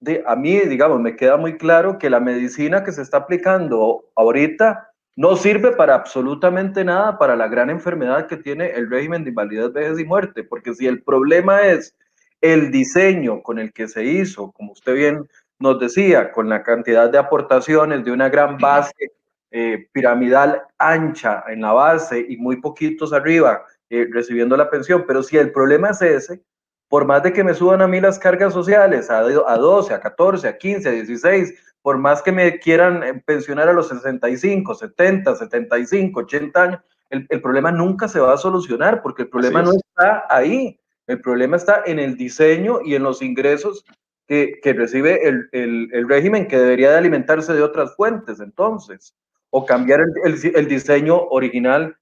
de, 0.00 0.22
a 0.26 0.36
mí, 0.36 0.58
digamos, 0.60 1.00
me 1.00 1.16
queda 1.16 1.36
muy 1.36 1.56
claro 1.56 1.98
que 1.98 2.10
la 2.10 2.20
medicina 2.20 2.84
que 2.84 2.92
se 2.92 3.02
está 3.02 3.18
aplicando 3.18 4.04
ahorita 4.16 4.90
no 5.16 5.36
sirve 5.36 5.72
para 5.72 5.94
absolutamente 5.94 6.84
nada 6.84 7.18
para 7.18 7.36
la 7.36 7.48
gran 7.48 7.68
enfermedad 7.68 8.26
que 8.26 8.36
tiene 8.36 8.70
el 8.70 8.88
régimen 8.88 9.24
de 9.24 9.30
invalidez, 9.30 9.72
vejez 9.72 9.98
y 9.98 10.04
muerte, 10.04 10.44
porque 10.44 10.74
si 10.74 10.86
el 10.86 11.02
problema 11.02 11.60
es 11.62 11.94
el 12.40 12.70
diseño 12.70 13.42
con 13.42 13.58
el 13.58 13.72
que 13.72 13.86
se 13.86 14.04
hizo, 14.04 14.52
como 14.52 14.72
usted 14.72 14.94
bien 14.94 15.28
nos 15.58 15.78
decía, 15.78 16.32
con 16.32 16.48
la 16.48 16.62
cantidad 16.62 17.10
de 17.10 17.18
aportaciones 17.18 18.02
de 18.02 18.12
una 18.12 18.30
gran 18.30 18.56
base 18.56 19.12
eh, 19.50 19.88
piramidal 19.92 20.62
ancha 20.78 21.44
en 21.48 21.62
la 21.62 21.72
base 21.72 22.24
y 22.28 22.36
muy 22.36 22.60
poquitos 22.60 23.12
arriba 23.12 23.64
eh, 23.88 24.06
recibiendo 24.10 24.56
la 24.56 24.70
pensión, 24.70 25.04
pero 25.06 25.22
si 25.22 25.36
el 25.36 25.52
problema 25.52 25.90
es 25.90 26.02
ese, 26.02 26.42
por 26.88 27.04
más 27.04 27.22
de 27.22 27.32
que 27.32 27.44
me 27.44 27.54
suban 27.54 27.82
a 27.82 27.88
mí 27.88 28.00
las 28.00 28.18
cargas 28.18 28.52
sociales 28.52 29.10
a, 29.10 29.18
a 29.18 29.56
12, 29.56 29.94
a 29.94 30.00
14, 30.00 30.48
a 30.48 30.58
15, 30.58 30.88
a 30.88 30.92
16, 30.92 31.54
por 31.82 31.98
más 31.98 32.22
que 32.22 32.32
me 32.32 32.58
quieran 32.58 33.02
eh, 33.02 33.22
pensionar 33.24 33.68
a 33.68 33.72
los 33.72 33.88
65, 33.88 34.74
70, 34.74 35.34
75, 35.36 36.20
80 36.20 36.62
años, 36.62 36.80
el, 37.10 37.26
el 37.28 37.42
problema 37.42 37.72
nunca 37.72 38.08
se 38.08 38.20
va 38.20 38.34
a 38.34 38.38
solucionar 38.38 39.02
porque 39.02 39.22
el 39.22 39.28
problema 39.28 39.62
no 39.62 39.72
está 39.72 40.26
ahí. 40.28 40.78
El 41.06 41.20
problema 41.20 41.56
está 41.56 41.82
en 41.86 41.98
el 41.98 42.16
diseño 42.16 42.80
y 42.84 42.94
en 42.94 43.02
los 43.02 43.20
ingresos 43.20 43.84
que, 44.28 44.60
que 44.62 44.72
recibe 44.72 45.26
el, 45.26 45.48
el, 45.50 45.88
el, 45.92 46.08
régimen 46.08 46.46
que 46.46 46.56
debería 46.56 46.92
de 46.92 46.98
alimentarse 46.98 47.52
de 47.52 47.62
otras 47.62 47.96
fuentes, 47.96 48.38
entonces, 48.38 49.12
o 49.50 49.66
cambiar 49.66 50.00
el, 50.00 50.54
el 50.54 50.68
diseño 50.68 51.20
original 51.30 51.96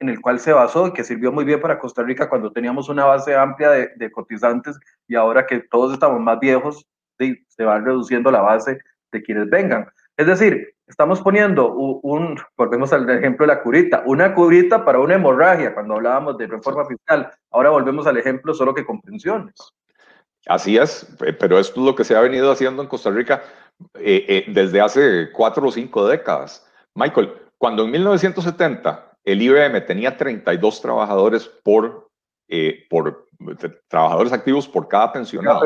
en 0.00 0.08
el 0.08 0.20
cual 0.20 0.40
se 0.40 0.52
basó 0.52 0.88
y 0.88 0.92
que 0.92 1.04
sirvió 1.04 1.30
muy 1.30 1.44
bien 1.44 1.60
para 1.60 1.78
Costa 1.78 2.02
Rica 2.02 2.28
cuando 2.28 2.50
teníamos 2.50 2.88
una 2.88 3.04
base 3.04 3.36
amplia 3.36 3.70
de, 3.70 4.10
cotizantes 4.10 4.78
y 5.06 5.14
ahora 5.14 5.46
que 5.46 5.60
todos 5.60 5.92
estamos 5.92 6.20
más 6.20 6.40
viejos, 6.40 6.86
se 7.18 7.64
va 7.64 7.78
reduciendo 7.78 8.30
la 8.30 8.40
base 8.40 8.78
de 9.12 9.22
quienes 9.22 9.48
vengan. 9.50 9.86
Es 10.16 10.26
decir, 10.26 10.74
estamos 10.86 11.20
poniendo 11.20 11.72
un, 11.74 12.38
volvemos 12.56 12.92
al 12.94 13.08
ejemplo 13.10 13.46
de 13.46 13.54
la 13.54 13.62
curita, 13.62 14.02
una 14.06 14.34
curita 14.34 14.84
para 14.84 15.00
una 15.00 15.14
hemorragia 15.14 15.74
cuando 15.74 15.94
hablábamos 15.94 16.38
de 16.38 16.46
reforma 16.46 16.86
fiscal. 16.86 17.30
Ahora 17.50 17.68
volvemos 17.68 18.06
al 18.06 18.16
ejemplo 18.16 18.54
solo 18.54 18.74
que 18.74 18.86
con 18.86 19.02
pensiones. 19.02 19.54
Así 20.46 20.78
es, 20.78 21.06
pero 21.38 21.58
esto 21.58 21.80
es 21.80 21.86
lo 21.86 21.94
que 21.94 22.04
se 22.04 22.16
ha 22.16 22.20
venido 22.20 22.50
haciendo 22.50 22.80
en 22.80 22.88
Costa 22.88 23.10
Rica 23.10 23.42
eh, 23.94 24.24
eh, 24.26 24.44
desde 24.48 24.80
hace 24.80 25.30
cuatro 25.32 25.68
o 25.68 25.70
cinco 25.70 26.08
décadas. 26.08 26.66
Michael, 26.94 27.32
cuando 27.58 27.84
en 27.84 27.90
1970 27.90 29.18
el 29.24 29.42
IBM 29.42 29.80
tenía 29.86 30.16
32 30.16 30.80
trabajadores 30.80 31.46
por, 31.62 32.10
eh, 32.48 32.86
por 32.88 33.26
trabajadores 33.88 34.32
activos 34.32 34.68
por 34.68 34.88
cada 34.88 35.12
pensionado. 35.12 35.62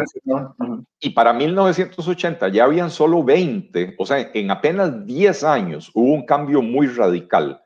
Y 1.00 1.10
para 1.10 1.32
1980 1.32 2.48
ya 2.48 2.64
habían 2.64 2.90
solo 2.90 3.22
20, 3.22 3.96
o 3.98 4.06
sea, 4.06 4.30
en 4.32 4.50
apenas 4.50 5.04
10 5.06 5.44
años 5.44 5.90
hubo 5.94 6.12
un 6.12 6.26
cambio 6.26 6.62
muy 6.62 6.86
radical. 6.88 7.60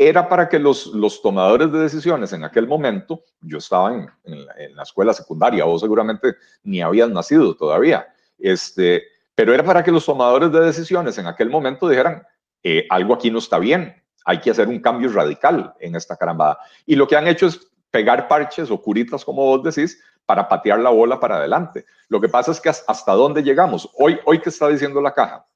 Era 0.00 0.28
para 0.28 0.48
que 0.48 0.60
los, 0.60 0.86
los 0.86 1.20
tomadores 1.20 1.72
de 1.72 1.80
decisiones 1.80 2.32
en 2.32 2.44
aquel 2.44 2.68
momento, 2.68 3.24
yo 3.40 3.58
estaba 3.58 3.92
en, 3.92 4.08
en, 4.24 4.76
la, 4.76 4.82
escuela 4.84 5.12
secundaria, 5.12 5.64
vos 5.64 5.80
seguramente 5.80 6.36
ni 6.62 6.80
habías 6.80 7.10
nacido 7.10 7.56
todavía, 7.56 8.06
este, 8.38 9.02
pero 9.34 9.52
era 9.52 9.64
para 9.64 9.82
que 9.82 9.90
los 9.90 10.06
tomadores 10.06 10.52
de 10.52 10.60
decisiones 10.60 11.18
en 11.18 11.26
aquel 11.26 11.50
momento 11.50 11.88
dijeran, 11.88 12.22
eh, 12.70 12.86
algo 12.90 13.14
aquí 13.14 13.30
no 13.30 13.38
está 13.38 13.58
bien, 13.58 14.02
hay 14.26 14.40
que 14.40 14.50
hacer 14.50 14.68
un 14.68 14.80
cambio 14.80 15.10
radical 15.10 15.72
en 15.80 15.96
esta 15.96 16.18
carambada. 16.18 16.58
Y 16.84 16.96
lo 16.96 17.08
que 17.08 17.16
han 17.16 17.26
hecho 17.26 17.46
es 17.46 17.66
pegar 17.90 18.28
parches 18.28 18.70
o 18.70 18.82
curitas, 18.82 19.24
como 19.24 19.42
vos 19.42 19.62
decís, 19.62 19.98
para 20.26 20.46
patear 20.46 20.78
la 20.80 20.90
bola 20.90 21.18
para 21.18 21.36
adelante. 21.36 21.86
Lo 22.08 22.20
que 22.20 22.28
pasa 22.28 22.50
es 22.50 22.60
que 22.60 22.68
hasta 22.68 23.12
dónde 23.12 23.42
llegamos. 23.42 23.88
Hoy, 23.98 24.18
hoy 24.26 24.38
¿qué 24.40 24.50
está 24.50 24.68
diciendo 24.68 25.00
la 25.00 25.14
caja? 25.14 25.46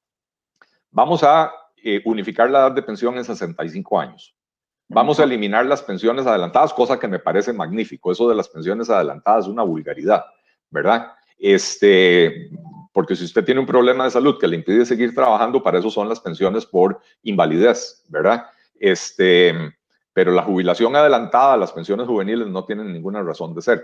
Vamos 0.89 1.23
a 1.23 1.53
eh, 1.83 2.01
unificar 2.05 2.49
la 2.49 2.61
edad 2.61 2.71
de 2.71 2.81
pensión 2.81 3.15
en 3.15 3.25
65 3.25 3.99
años. 3.99 4.35
Vamos 4.87 5.19
a 5.19 5.23
eliminar 5.25 5.67
las 5.67 5.83
pensiones 5.83 6.25
adelantadas, 6.25 6.73
cosa 6.73 6.97
que 6.97 7.07
me 7.07 7.19
parece 7.19 7.53
magnífico. 7.53 8.11
Eso 8.11 8.27
de 8.27 8.33
las 8.33 8.49
pensiones 8.49 8.89
adelantadas 8.89 9.45
es 9.45 9.51
una 9.51 9.61
vulgaridad, 9.61 10.25
¿verdad? 10.71 11.11
Este, 11.37 12.49
porque 12.93 13.15
si 13.15 13.25
usted 13.25 13.43
tiene 13.43 13.59
un 13.59 13.65
problema 13.65 14.05
de 14.05 14.11
salud 14.11 14.39
que 14.39 14.47
le 14.47 14.55
impide 14.55 14.85
seguir 14.85 15.13
trabajando, 15.13 15.61
para 15.61 15.79
eso 15.79 15.89
son 15.89 16.07
las 16.07 16.19
pensiones 16.19 16.65
por 16.65 17.01
invalidez, 17.23 18.05
¿verdad? 18.07 18.45
Este, 18.79 19.53
pero 20.13 20.31
la 20.31 20.43
jubilación 20.43 20.95
adelantada, 20.95 21.57
las 21.57 21.73
pensiones 21.73 22.07
juveniles 22.07 22.47
no 22.47 22.63
tienen 22.63 22.93
ninguna 22.93 23.23
razón 23.23 23.53
de 23.55 23.61
ser. 23.61 23.83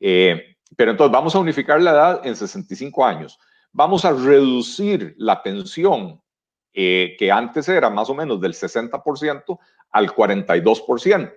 Eh, 0.00 0.56
pero 0.76 0.90
entonces 0.90 1.12
vamos 1.12 1.34
a 1.34 1.38
unificar 1.38 1.80
la 1.80 1.92
edad 1.92 2.26
en 2.26 2.34
65 2.36 3.06
años. 3.06 3.38
Vamos 3.72 4.04
a 4.04 4.12
reducir 4.12 5.14
la 5.18 5.42
pensión 5.42 6.20
eh, 6.72 7.16
que 7.18 7.30
antes 7.30 7.68
era 7.68 7.88
más 7.88 8.10
o 8.10 8.14
menos 8.14 8.40
del 8.40 8.54
60% 8.54 9.58
al 9.90 10.10
42%. 10.10 11.32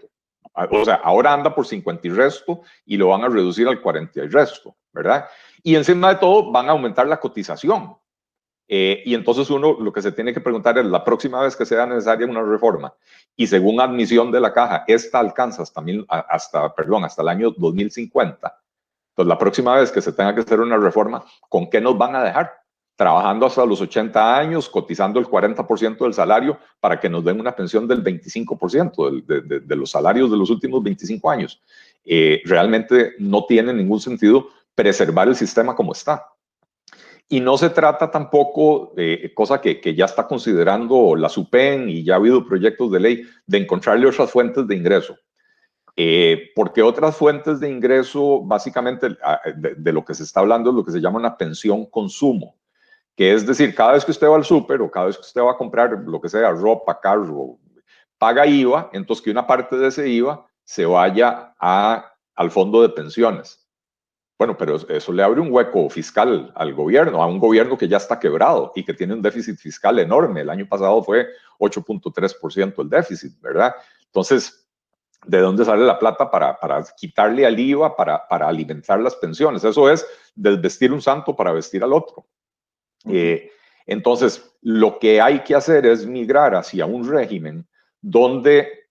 O 0.54 0.86
sea, 0.86 0.96
ahora 0.96 1.34
anda 1.34 1.56
por 1.56 1.66
50 1.66 2.08
y 2.08 2.12
resto 2.12 2.62
y 2.86 2.98
lo 2.98 3.10
van 3.10 3.24
a 3.24 3.30
reducir 3.30 3.68
al 3.68 3.80
40 3.80 4.24
y 4.24 4.28
resto, 4.28 4.76
¿verdad? 4.94 5.26
Y 5.64 5.76
encima 5.76 6.10
de 6.10 6.16
todo 6.16 6.52
van 6.52 6.68
a 6.68 6.72
aumentar 6.72 7.08
la 7.08 7.20
cotización. 7.20 7.96
Eh, 8.74 9.04
y 9.06 9.16
entonces 9.16 9.50
uno 9.50 9.78
lo 9.80 9.92
que 9.92 10.02
se 10.02 10.14
tiene 10.14 10.34
que 10.34 10.40
preguntar 10.40 10.78
es 10.78 10.86
la 10.86 11.04
próxima 11.04 11.42
vez 11.42 11.58
que 11.58 11.66
sea 11.66 11.86
necesaria 11.86 12.26
una 12.26 12.42
reforma 12.42 12.94
y 13.36 13.48
según 13.48 13.82
admisión 13.82 14.32
de 14.32 14.40
la 14.40 14.54
caja, 14.54 14.86
esta 14.88 15.20
alcanza 15.20 15.64
hasta, 15.64 15.82
mil, 15.82 16.06
hasta, 16.08 16.74
perdón, 16.74 17.04
hasta 17.04 17.22
el 17.22 17.28
año 17.28 17.52
2050. 17.52 18.62
Entonces 19.10 19.28
la 19.28 19.38
próxima 19.38 19.76
vez 19.76 19.92
que 19.92 20.02
se 20.02 20.14
tenga 20.14 20.34
que 20.34 20.42
hacer 20.42 20.62
una 20.62 20.78
reforma, 20.78 21.22
¿con 21.50 21.70
qué 21.70 21.82
nos 21.82 21.98
van 21.98 22.16
a 22.16 22.24
dejar? 22.24 22.54
Trabajando 22.96 23.46
hasta 23.46 23.66
los 23.66 23.82
80 23.82 24.38
años, 24.38 24.70
cotizando 24.70 25.20
el 25.20 25.26
40% 25.26 25.98
del 25.98 26.14
salario 26.14 26.58
para 26.80 26.98
que 26.98 27.10
nos 27.10 27.26
den 27.26 27.40
una 27.42 27.54
pensión 27.54 27.88
del 27.88 28.02
25% 28.04 29.26
de, 29.26 29.42
de, 29.42 29.60
de, 29.60 29.76
los 29.76 29.92
salarios 29.92 30.32
de 30.32 30.38
los 30.38 30.50
últimos 30.50 30.82
25 30.82 31.30
años. 31.30 31.62
Eh, 32.06 32.42
realmente 32.46 33.14
no 33.20 33.46
tiene 33.46 33.74
ningún 33.74 34.00
sentido 34.00 34.48
preservar 34.76 35.28
el 35.28 35.36
sistema 35.36 35.76
como 35.76 35.94
está. 35.94 36.26
Y 37.28 37.40
no 37.40 37.58
se 37.58 37.70
trata 37.70 38.12
tampoco 38.12 38.92
de 38.96 39.32
cosa 39.34 39.62
que, 39.62 39.80
que, 39.80 39.96
ya 39.96 40.06
está 40.06 40.28
considerando 40.28 41.16
la 41.16 41.30
SUPEN 41.30 41.88
y 41.88 42.04
ya 42.04 42.14
ha 42.14 42.18
habido 42.18 42.46
proyectos 42.46 42.92
de 42.92 43.00
ley 43.00 43.24
de 43.46 43.58
encontrarle 43.58 44.08
otras 44.08 44.30
fuentes 44.30 44.68
de 44.68 44.76
ingreso. 44.76 45.18
Eh, 45.96 46.52
porque 46.56 46.82
otras 46.82 47.16
fuentes 47.16 47.60
de 47.60 47.70
ingreso, 47.70 48.42
básicamente 48.42 49.10
de, 49.56 49.76
de, 49.76 49.94
lo 49.94 50.04
que 50.04 50.14
se 50.14 50.24
está 50.24 50.40
hablando 50.40 50.70
es 50.70 50.76
lo 50.76 50.86
que 50.86 50.92
se 50.92 51.02
llama 51.02 51.20
una 51.20 51.38
pensión 51.38 51.86
consumo, 51.86 52.56
que 53.16 53.34
es 53.34 53.46
decir, 53.46 53.76
cada 53.76 53.94
vez 53.94 54.06
que 54.06 54.12
usted 54.12 54.28
va 54.28 54.36
al 54.36 54.46
súper 54.46 54.82
o 54.82 54.90
cada 54.90 55.08
vez 55.08 55.18
que 55.18 55.22
usted 55.22 55.42
va 55.42 55.52
a 55.52 55.58
comprar 55.58 55.92
lo 56.06 56.22
que 56.22 56.30
sea, 56.30 56.52
ropa, 56.52 57.00
carro, 57.00 57.60
paga 58.18 58.46
IVA, 58.46 58.90
entonces 58.94 59.24
que 59.24 59.32
una 59.32 59.46
parte 59.46 59.78
de 59.78 59.88
ese 59.88 60.08
IVA 60.08 60.46
se 60.64 60.86
vaya 60.86 61.54
a, 61.60 62.14
al 62.36 62.52
fondo 62.52 62.82
de 62.82 62.90
pensiones. 62.90 63.61
Bueno, 64.42 64.58
pero 64.58 64.78
eso 64.90 65.14
le 65.14 65.22
abre 65.22 65.40
un 65.40 65.52
hueco 65.52 65.88
fiscal 65.88 66.52
al 66.56 66.74
gobierno, 66.74 67.22
a 67.22 67.28
un 67.28 67.38
gobierno 67.38 67.78
que 67.78 67.88
ya 67.88 67.98
está 67.98 68.20
quebrado 68.20 68.72
y 68.76 68.84
que 68.84 68.96
tiene 68.96 69.14
un 69.14 69.22
déficit 69.22 69.56
fiscal 69.56 70.00
enorme. 70.00 70.42
El 70.42 70.50
año 70.50 70.68
pasado 70.68 71.04
fue 71.04 71.28
8.3% 71.60 72.82
el 72.82 72.90
déficit, 72.90 73.40
¿verdad? 73.40 73.76
Entonces, 74.04 74.68
¿de 75.28 75.38
dónde 75.38 75.64
sale 75.64 75.86
la 75.86 76.00
plata 76.00 76.32
para, 76.32 76.60
para 76.60 76.84
quitarle 76.98 77.46
al 77.46 77.60
IVA, 77.60 77.96
para, 77.96 78.28
para, 78.28 78.48
alimentar 78.48 79.00
las 79.00 79.16
pensiones? 79.16 79.64
Eso 79.64 79.88
es 79.88 80.08
desvestir 80.34 80.92
un 80.92 81.04
santo 81.04 81.36
para 81.36 81.52
vestir 81.52 81.84
al 81.84 81.94
otro. 81.94 82.26
Eh, 83.06 83.52
entonces, 83.86 84.56
lo 84.64 84.98
que 84.98 85.22
hay 85.22 85.42
que 85.42 85.54
hacer 85.54 85.86
es 85.86 86.08
migrar 86.08 86.56
hacia 86.56 86.88
un 86.88 87.08
régimen 87.08 87.68
donde 88.02 88.90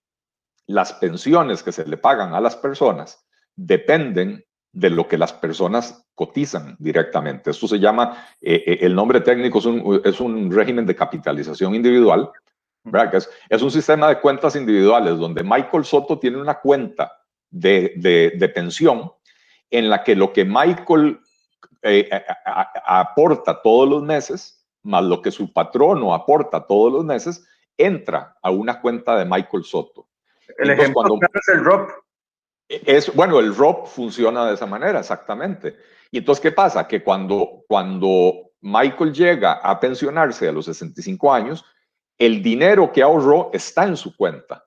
las 0.69 0.93
pensiones 0.93 1.65
que 1.65 1.73
se 1.73 1.85
le 1.89 1.97
pagan 1.97 2.35
a 2.35 2.41
las 2.41 2.55
personas 2.55 3.27
dependen 3.57 4.45
de 4.73 4.91
lo 4.91 5.09
que 5.09 5.19
las 5.19 5.33
personas 5.33 6.07
cotizan 6.15 6.77
directamente. 6.79 7.51
Esto 7.51 7.67
se 7.67 7.79
llama, 7.79 8.29
eh, 8.41 8.63
eh, 8.67 8.79
el 8.83 8.95
nombre 8.95 9.21
técnico 9.21 9.59
es 9.59 9.67
un, 9.67 10.01
es 10.05 10.21
un, 10.21 10.51
régimen 10.51 10.87
de 10.87 10.95
capitalización 10.95 11.75
individual, 11.75 12.31
¿verdad? 12.85 13.11
Que 13.11 13.17
es, 13.19 13.31
es, 13.49 13.63
un 13.63 13.71
sistema 13.71 14.09
de 14.09 14.21
cuentas 14.21 14.55
individuales 14.55 15.19
donde 15.19 15.43
Michael 15.43 15.85
Soto 15.85 16.19
tiene 16.19 16.41
una 16.41 16.61
cuenta 16.61 17.13
de, 17.51 17.95
de, 17.97 18.35
de 18.37 18.49
pensión 18.49 19.11
en 19.71 19.91
la 19.91 20.05
que 20.05 20.15
lo 20.15 20.33
que 20.33 20.45
Michael 20.45 21.21
eh, 21.83 22.09
a, 22.45 22.71
a, 22.85 23.01
aporta 23.01 23.61
todos 23.63 23.89
los 23.89 24.03
meses, 24.03 24.67
más 24.83 25.03
lo 25.03 25.23
que 25.23 25.31
su 25.31 25.53
patrono 25.53 26.15
aporta 26.15 26.67
todos 26.67 26.93
los 26.93 27.05
meses, 27.05 27.47
entra 27.77 28.37
a 28.43 28.51
una 28.51 28.81
cuenta 28.81 29.17
de 29.17 29.25
Michael 29.25 29.65
Soto. 29.65 30.09
El 30.59 30.71
Entonces, 30.71 30.79
ejemplo 30.79 31.03
cuando, 31.03 31.27
es 31.33 31.49
el 31.49 31.65
ROP. 31.65 31.91
Es, 32.71 33.13
bueno, 33.13 33.41
el 33.41 33.55
ROP 33.55 33.89
funciona 33.89 34.47
de 34.47 34.55
esa 34.55 34.65
manera, 34.65 35.01
exactamente. 35.01 35.77
Y 36.13 36.19
entonces, 36.19 36.41
¿qué 36.41 36.53
pasa? 36.53 36.87
Que 36.87 37.03
cuando, 37.03 37.65
cuando 37.67 38.53
Michael 38.61 39.13
llega 39.13 39.55
a 39.55 39.81
pensionarse 39.81 40.49
a 40.49 40.53
los 40.53 40.67
65 40.67 41.35
años, 41.35 41.65
el 42.17 42.41
dinero 42.43 42.93
que 42.93 43.03
ahorró 43.03 43.51
está 43.53 43.85
en 43.85 43.97
su 43.97 44.17
cuenta, 44.17 44.65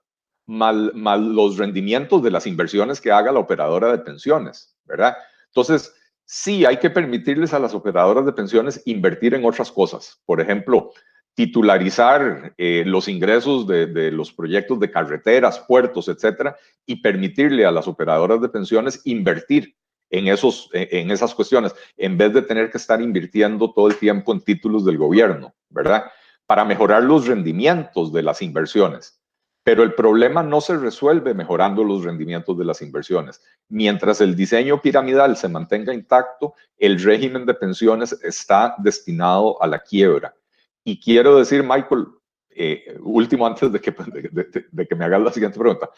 mal, 0.48 0.92
mal 0.96 1.34
los 1.34 1.58
rendimientos 1.58 2.22
de 2.22 2.32
las 2.32 2.46
inversiones 2.46 3.00
que 3.00 3.12
haga 3.12 3.32
la 3.32 3.40
operadora 3.40 3.90
de 3.90 4.00
pensiones, 4.00 4.76
¿verdad? 4.84 5.16
Entonces, 5.48 5.94
sí 6.26 6.66
hay 6.66 6.78
que 6.78 6.90
permitirles 6.90 7.54
a 7.54 7.60
las 7.60 7.74
operadoras 7.74 8.26
de 8.26 8.34
pensiones 8.34 8.82
invertir 8.86 9.34
en 9.34 9.46
otras 9.46 9.72
cosas. 9.72 10.22
Por 10.26 10.42
ejemplo, 10.42 10.92
titularizar 11.36 12.54
eh, 12.58 12.84
los 12.86 13.08
ingresos 13.08 13.66
de, 13.68 13.88
de, 13.88 14.12
los 14.12 14.32
proyectos 14.32 14.80
de 14.80 14.92
carreteras, 14.92 15.60
puertos, 15.68 16.08
etcétera, 16.08 16.56
y 16.86 16.98
permitirle 16.98 17.66
a 17.66 17.72
las 17.72 17.88
operadoras 17.88 18.42
de 18.42 18.50
pensiones 18.50 19.02
invertir 19.06 19.76
en, 20.14 20.28
esos, 20.28 20.70
en 20.74 21.10
esas 21.10 21.34
cuestiones, 21.34 21.74
en 21.98 22.18
vez 22.18 22.34
de 22.34 22.44
tener 22.44 22.70
que 22.70 22.78
estar 22.78 23.02
invirtiendo 23.02 23.74
todo 23.74 23.88
el 23.88 23.98
tiempo 23.98 24.32
en 24.32 24.42
títulos 24.42 24.86
del 24.86 24.98
gobierno, 24.98 25.56
¿verdad? 25.70 26.06
Para 26.46 26.64
mejorar 26.66 27.04
los 27.04 27.26
rendimientos 27.26 28.14
de 28.14 28.22
las 28.22 28.44
inversiones. 28.44 29.20
Pero 29.64 29.82
el 29.82 29.96
problema 29.96 30.44
no 30.44 30.62
se 30.62 30.78
resuelve 30.78 31.34
mejorando 31.34 31.84
los 31.84 32.04
rendimientos 32.04 32.56
de 32.58 32.66
las 32.66 32.82
inversiones. 32.82 33.42
Mientras 33.70 34.22
el 34.22 34.36
diseño 34.36 34.82
piramidal 34.82 35.36
se 35.36 35.48
mantenga 35.48 35.94
intacto, 35.94 36.54
el 36.78 37.02
régimen 37.02 37.46
de 37.46 37.56
pensiones 37.56 38.12
está 38.22 38.76
destinado 38.78 39.62
a 39.64 39.68
la 39.68 39.80
quiebra. 39.80 40.36
Y 40.84 41.00
quiero 41.00 41.38
decir, 41.38 41.64
Michael, 41.64 42.08
eh, 42.50 42.98
último 43.02 43.48
antes 43.48 43.72
de 43.72 43.80
que, 43.80 43.92
de, 43.92 44.88
que 44.88 44.96
me 44.96 45.06
hagas 45.06 45.22
la 45.22 45.32
siguiente 45.32 45.58
pregunta, 45.58 45.90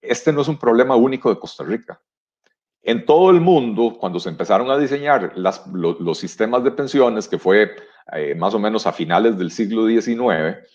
este 0.00 0.32
no 0.32 0.40
es 0.40 0.48
un 0.48 0.58
problema 0.58 0.96
único 0.96 1.28
de 1.28 1.38
Costa 1.38 1.64
Rica. 1.64 2.00
En 2.82 3.04
todo 3.04 3.30
el 3.30 3.40
mundo, 3.40 3.96
cuando 3.98 4.18
se 4.18 4.30
empezaron 4.30 4.70
a 4.70 4.78
diseñar 4.78 5.34
los 5.36 6.18
sistemas 6.18 6.64
de 6.64 6.70
pensiones, 6.70 7.28
que 7.28 7.38
fue 7.38 7.76
eh, 8.12 8.34
más 8.34 8.54
o 8.54 8.58
menos 8.58 8.86
a 8.86 8.92
finales 8.92 9.36
del 9.36 9.50
siglo 9.50 9.86
XIX, 9.86 10.66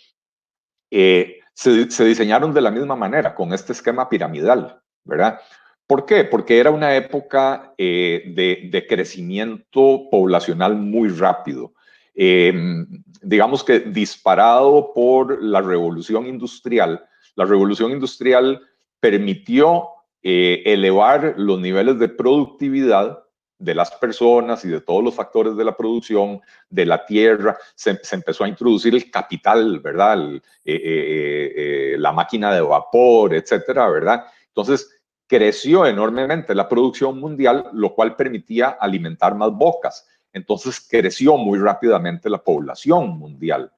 eh, 0.91 1.39
se, 1.53 2.05
diseñaron 2.05 2.53
de 2.53 2.61
la 2.61 2.69
misma 2.69 2.95
manera, 2.95 3.33
con 3.33 3.53
este 3.53 3.73
esquema 3.73 4.07
piramidal, 4.07 4.81
¿verdad? 5.03 5.39
¿Por 5.87 6.05
qué? 6.05 6.25
Porque 6.25 6.59
era 6.59 6.69
una 6.69 6.95
época 6.95 7.73
de, 7.77 8.85
crecimiento 8.87 10.07
poblacional 10.11 10.75
muy 10.75 11.09
rápido. 11.09 11.73
Em, 12.15 12.87
digamos 13.21 13.63
que 13.63 13.81
disparado 13.81 14.93
por 14.93 15.43
la 15.43 15.61
revolución 15.61 16.27
industrial. 16.27 17.05
La 17.35 17.45
revolución 17.45 17.91
industrial 17.91 18.61
permitió 18.99 19.89
eh, 20.23 20.63
elevar 20.65 21.35
los 21.37 21.59
niveles 21.59 21.99
de 21.99 22.07
productividad 22.07 23.19
de 23.57 23.75
las 23.75 23.91
personas 23.91 24.63
y 24.65 24.69
de 24.69 24.81
todos 24.81 25.03
los 25.03 25.15
factores 25.15 25.55
de 25.55 25.63
la 25.63 25.75
producción, 25.75 26.41
de 26.69 26.85
la 26.85 27.05
tierra, 27.05 27.57
se, 27.73 27.97
empezó 28.11 28.43
a 28.43 28.49
introducir 28.49 28.93
el 28.95 29.09
capital, 29.09 29.79
¿verdad? 29.79 30.35
Eh, 30.35 30.41
eh, 30.65 31.95
la 31.97 32.11
máquina 32.11 32.53
de 32.53 32.61
vapor, 32.61 33.33
etcétera, 33.33 33.89
¿verdad? 33.89 34.25
Entonces, 34.47 34.89
creció 35.27 35.85
enormemente 35.85 36.53
la 36.53 36.67
producción 36.67 37.19
mundial, 37.19 37.69
lo 37.73 37.93
cual 37.93 38.15
permitía 38.15 38.69
alimentar 38.79 39.35
más 39.35 39.51
bocas. 39.51 40.07
Entonces, 40.35 40.85
creció 40.85 41.37
muy 41.37 41.57
rápidamente 41.57 42.29
la 42.29 42.37
población 42.37 43.17
mundial. 43.17 43.71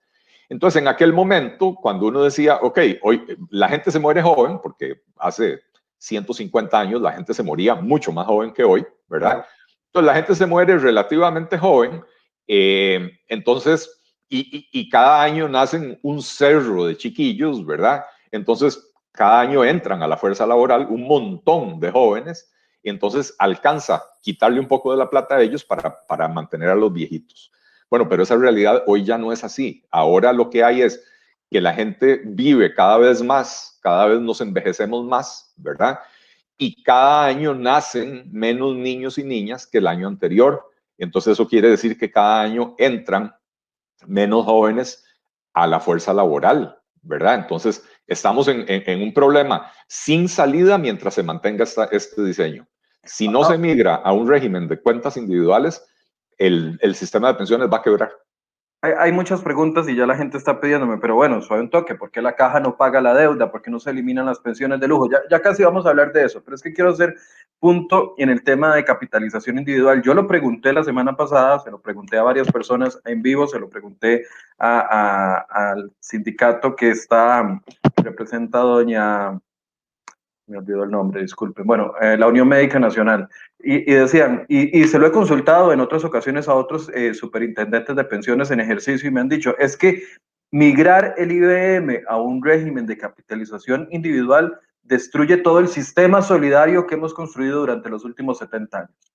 Entonces, 0.49 0.81
en 0.81 0.87
aquel 0.87 1.13
momento, 1.13 1.75
cuando 1.75 2.07
uno 2.07 2.23
decía, 2.23 2.55
ok, 2.55 2.79
hoy 3.03 3.23
la 3.51 3.69
gente 3.69 3.91
se 3.91 3.99
muere 3.99 4.23
joven, 4.23 4.59
porque 4.59 5.03
hace 5.17 5.59
150 5.99 6.79
años 6.79 6.99
la 6.99 7.11
gente 7.11 7.35
se 7.35 7.43
moría 7.43 7.75
mucho 7.75 8.11
más 8.11 8.25
joven 8.25 8.51
que 8.53 8.63
hoy, 8.63 8.83
¿verdad? 9.07 9.45
Entonces 9.85 10.07
la 10.07 10.15
gente 10.15 10.33
se 10.33 10.47
muere 10.47 10.79
relativamente 10.79 11.59
joven, 11.59 12.03
eh, 12.47 13.11
entonces, 13.27 14.01
y, 14.27 14.89
cada 14.89 15.21
año 15.21 15.47
nacen 15.47 15.99
un 16.01 16.23
cerro 16.23 16.85
de 16.85 16.97
chiquillos, 16.97 17.63
¿verdad? 17.63 18.03
Entonces, 18.31 18.91
cada 19.11 19.41
año 19.41 19.63
entran 19.63 20.01
a 20.01 20.07
la 20.07 20.17
fuerza 20.17 20.47
laboral 20.47 20.87
un 20.89 21.03
montón 21.03 21.79
de 21.79 21.91
jóvenes 21.91 22.51
entonces 22.89 23.35
alcanza 23.39 24.03
quitarle 24.21 24.59
un 24.59 24.67
poco 24.67 24.91
de 24.91 24.97
la 24.97 25.09
plata 25.09 25.35
a 25.35 25.41
ellos 25.41 25.63
para, 25.63 26.05
para 26.07 26.27
mantener 26.27 26.69
a 26.69 26.75
los 26.75 26.91
viejitos. 26.91 27.51
Bueno, 27.89 28.07
pero 28.09 28.23
esa 28.23 28.35
realidad 28.35 28.83
hoy 28.87 29.03
ya 29.03 29.17
no 29.17 29.31
es 29.31 29.43
así. 29.43 29.85
Ahora 29.91 30.33
lo 30.33 30.49
que 30.49 30.63
hay 30.63 30.81
es 30.81 31.03
que 31.49 31.61
la 31.61 31.73
gente 31.73 32.21
vive 32.25 32.73
cada 32.73 32.97
vez 32.97 33.23
más, 33.23 33.79
cada 33.81 34.07
vez 34.07 34.19
nos 34.19 34.41
envejecemos 34.41 35.05
más, 35.05 35.53
¿verdad? 35.55 35.99
y 36.57 36.81
cada 36.83 37.25
año 37.25 37.53
nacen 37.53 38.27
menos 38.31 38.75
niños 38.75 39.17
y 39.17 39.23
niñas 39.23 39.67
que 39.67 39.77
el 39.77 39.87
año 39.87 40.07
anterior. 40.07 40.71
Entonces 40.97 41.33
eso 41.33 41.47
quiere 41.47 41.69
decir 41.69 41.97
que 41.97 42.11
cada 42.11 42.41
año 42.41 42.75
entran 42.79 43.35
menos 44.07 44.45
jóvenes 44.45 45.05
a 45.53 45.67
la 45.67 45.79
fuerza 45.79 46.13
laboral, 46.13 46.79
¿verdad? 47.01 47.35
Entonces 47.35 47.83
estamos 48.07 48.47
en, 48.47 49.01
un 49.01 49.13
problema 49.13 49.71
sin 49.87 50.27
salida 50.27 50.77
mientras 50.77 51.13
se 51.13 51.23
mantenga 51.23 51.65
este 51.91 52.23
diseño. 52.23 52.67
Si 53.07 53.27
no 53.27 53.43
se 53.43 53.57
migra 53.57 53.95
a 53.95 54.13
un 54.13 54.27
régimen 54.27 54.67
de 54.67 54.79
cuentas 54.79 55.17
individuales, 55.17 55.83
el, 56.37 56.77
el 56.81 56.95
sistema 56.95 57.29
de 57.29 57.35
pensiones 57.35 57.69
va 57.71 57.77
a 57.77 57.81
quebrar. 57.81 58.11
Hay, 58.81 59.11
muchas 59.11 59.41
preguntas 59.41 59.89
y 59.89 59.95
ya 59.95 60.05
la 60.05 60.15
gente 60.15 60.37
está 60.37 60.61
pidiéndome, 60.61 60.99
pero 60.99 61.15
bueno, 61.15 61.41
suave 61.41 61.63
un 61.63 61.69
toque, 61.71 61.95
¿por 61.95 62.11
qué 62.11 62.21
la 62.21 62.35
caja 62.35 62.59
no 62.59 62.77
paga 62.77 63.01
la 63.01 63.15
deuda? 63.15 63.51
¿Por 63.51 63.63
qué 63.63 63.71
no 63.71 63.79
se 63.79 63.89
eliminan 63.89 64.27
las 64.27 64.39
pensiones 64.39 64.79
de 64.79 64.87
lujo? 64.87 65.09
Ya, 65.09 65.17
ya 65.31 65.41
casi 65.41 65.63
vamos 65.63 65.85
a 65.85 65.89
hablar 65.89 66.13
de 66.13 66.25
eso, 66.25 66.43
pero 66.43 66.53
es 66.53 66.61
que 66.61 66.71
quiero 66.71 66.91
hacer 66.91 67.15
punto 67.59 68.13
en 68.19 68.29
el 68.29 68.43
tema 68.43 68.75
de 68.75 68.85
capitalización 68.85 69.57
individual. 69.57 70.03
Yo 70.03 70.13
lo 70.13 70.27
pregunté 70.27 70.73
la 70.73 70.83
semana 70.83 71.17
pasada, 71.17 71.59
se 71.59 71.71
lo 71.71 71.81
pregunté 71.81 72.17
a 72.17 72.23
varias 72.23 72.51
personas 72.51 72.99
en 73.05 73.23
vivo, 73.23 73.47
se 73.47 73.57
lo 73.57 73.67
pregunté 73.67 74.25
al 74.59 75.91
sindicato 75.99 76.75
que 76.75 76.91
está, 76.91 77.59
representa 78.03 78.59
doña 78.59 79.39
me 80.47 80.57
olvidó 80.57 80.83
el 80.83 80.91
nombre, 80.91 81.21
disculpen, 81.21 81.65
bueno, 81.65 81.93
eh, 82.01 82.17
la 82.17 82.27
Unión 82.27 82.47
Médica 82.47 82.79
Nacional, 82.79 83.27
y, 83.59 83.91
decían, 83.91 84.45
y, 84.47 84.87
se 84.87 84.97
lo 84.97 85.07
he 85.07 85.11
consultado 85.11 85.73
en 85.73 85.81
otras 85.81 86.05
ocasiones 86.05 86.47
a 86.47 86.53
otros 86.53 86.89
eh, 86.93 87.13
superintendentes 87.13 87.95
de 87.95 88.03
pensiones 88.05 88.49
en 88.51 88.61
ejercicio 88.61 89.09
y 89.09 89.11
me 89.11 89.19
han 89.19 89.27
dicho, 89.27 89.57
es 89.57 89.75
que 89.75 90.03
migrar 90.51 91.15
el 91.17 91.31
IBM 91.33 92.03
a 92.07 92.17
un 92.21 92.43
régimen 92.43 92.85
de 92.85 92.97
capitalización 92.97 93.89
individual 93.91 94.57
destruye 94.83 95.35
todo 95.35 95.59
el 95.59 95.67
sistema 95.67 96.21
solidario 96.21 96.87
que 96.87 96.95
hemos 96.95 97.13
construido 97.13 97.59
durante 97.59 97.89
los 97.89 98.05
últimos 98.05 98.37
70 98.37 98.77
años. 98.77 99.13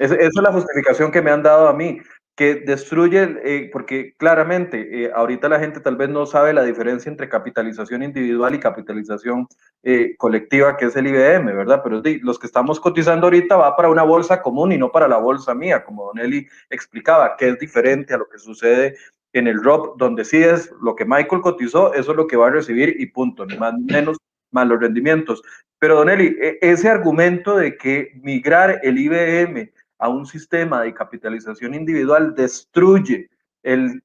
esa 0.00 0.16
es 0.16 0.34
la 0.34 0.52
justificación 0.52 1.12
que 1.12 1.22
me 1.22 1.30
han 1.30 1.44
dado 1.44 1.68
a 1.68 1.72
mí 1.72 2.00
que 2.38 2.54
destruye, 2.54 3.36
eh, 3.42 3.68
porque 3.72 4.14
claramente 4.16 5.06
eh, 5.06 5.10
ahorita 5.12 5.48
la 5.48 5.58
gente 5.58 5.80
tal 5.80 5.96
vez 5.96 6.08
no 6.08 6.24
sabe 6.24 6.52
la 6.52 6.62
diferencia 6.62 7.10
entre 7.10 7.28
capitalización 7.28 8.04
individual 8.04 8.54
y 8.54 8.60
capitalización 8.60 9.48
eh, 9.82 10.14
colectiva, 10.16 10.76
que 10.76 10.84
es 10.84 10.94
el 10.94 11.08
IBM, 11.08 11.46
¿verdad? 11.46 11.80
Pero 11.82 12.00
los 12.22 12.38
que 12.38 12.46
estamos 12.46 12.78
cotizando 12.78 13.26
ahorita 13.26 13.56
va 13.56 13.74
para 13.74 13.90
una 13.90 14.04
bolsa 14.04 14.40
común 14.40 14.70
y 14.70 14.78
no 14.78 14.92
para 14.92 15.08
la 15.08 15.16
bolsa 15.16 15.52
mía, 15.52 15.84
como 15.84 16.04
Don 16.04 16.20
Eli 16.20 16.46
explicaba, 16.70 17.36
que 17.36 17.48
es 17.48 17.58
diferente 17.58 18.14
a 18.14 18.18
lo 18.18 18.28
que 18.28 18.38
sucede 18.38 18.94
en 19.32 19.48
el 19.48 19.60
ROP, 19.60 19.98
donde 19.98 20.24
sí 20.24 20.36
es 20.36 20.72
lo 20.80 20.94
que 20.94 21.04
Michael 21.04 21.42
cotizó, 21.42 21.92
eso 21.92 22.12
es 22.12 22.16
lo 22.16 22.28
que 22.28 22.36
va 22.36 22.46
a 22.46 22.50
recibir 22.50 22.94
y 23.00 23.06
punto, 23.06 23.46
ni 23.46 23.56
más 23.56 23.74
ni 23.74 23.92
menos 23.92 24.16
más 24.52 24.68
los 24.68 24.78
rendimientos. 24.80 25.42
Pero 25.80 25.96
Don 25.96 26.08
Eli, 26.08 26.36
e, 26.40 26.58
ese 26.60 26.88
argumento 26.88 27.56
de 27.56 27.76
que 27.76 28.12
migrar 28.22 28.78
el 28.84 28.96
IBM 28.96 29.72
a 29.98 30.08
un 30.08 30.26
sistema 30.26 30.82
de 30.82 30.94
capitalización 30.94 31.74
individual 31.74 32.34
destruye 32.34 33.28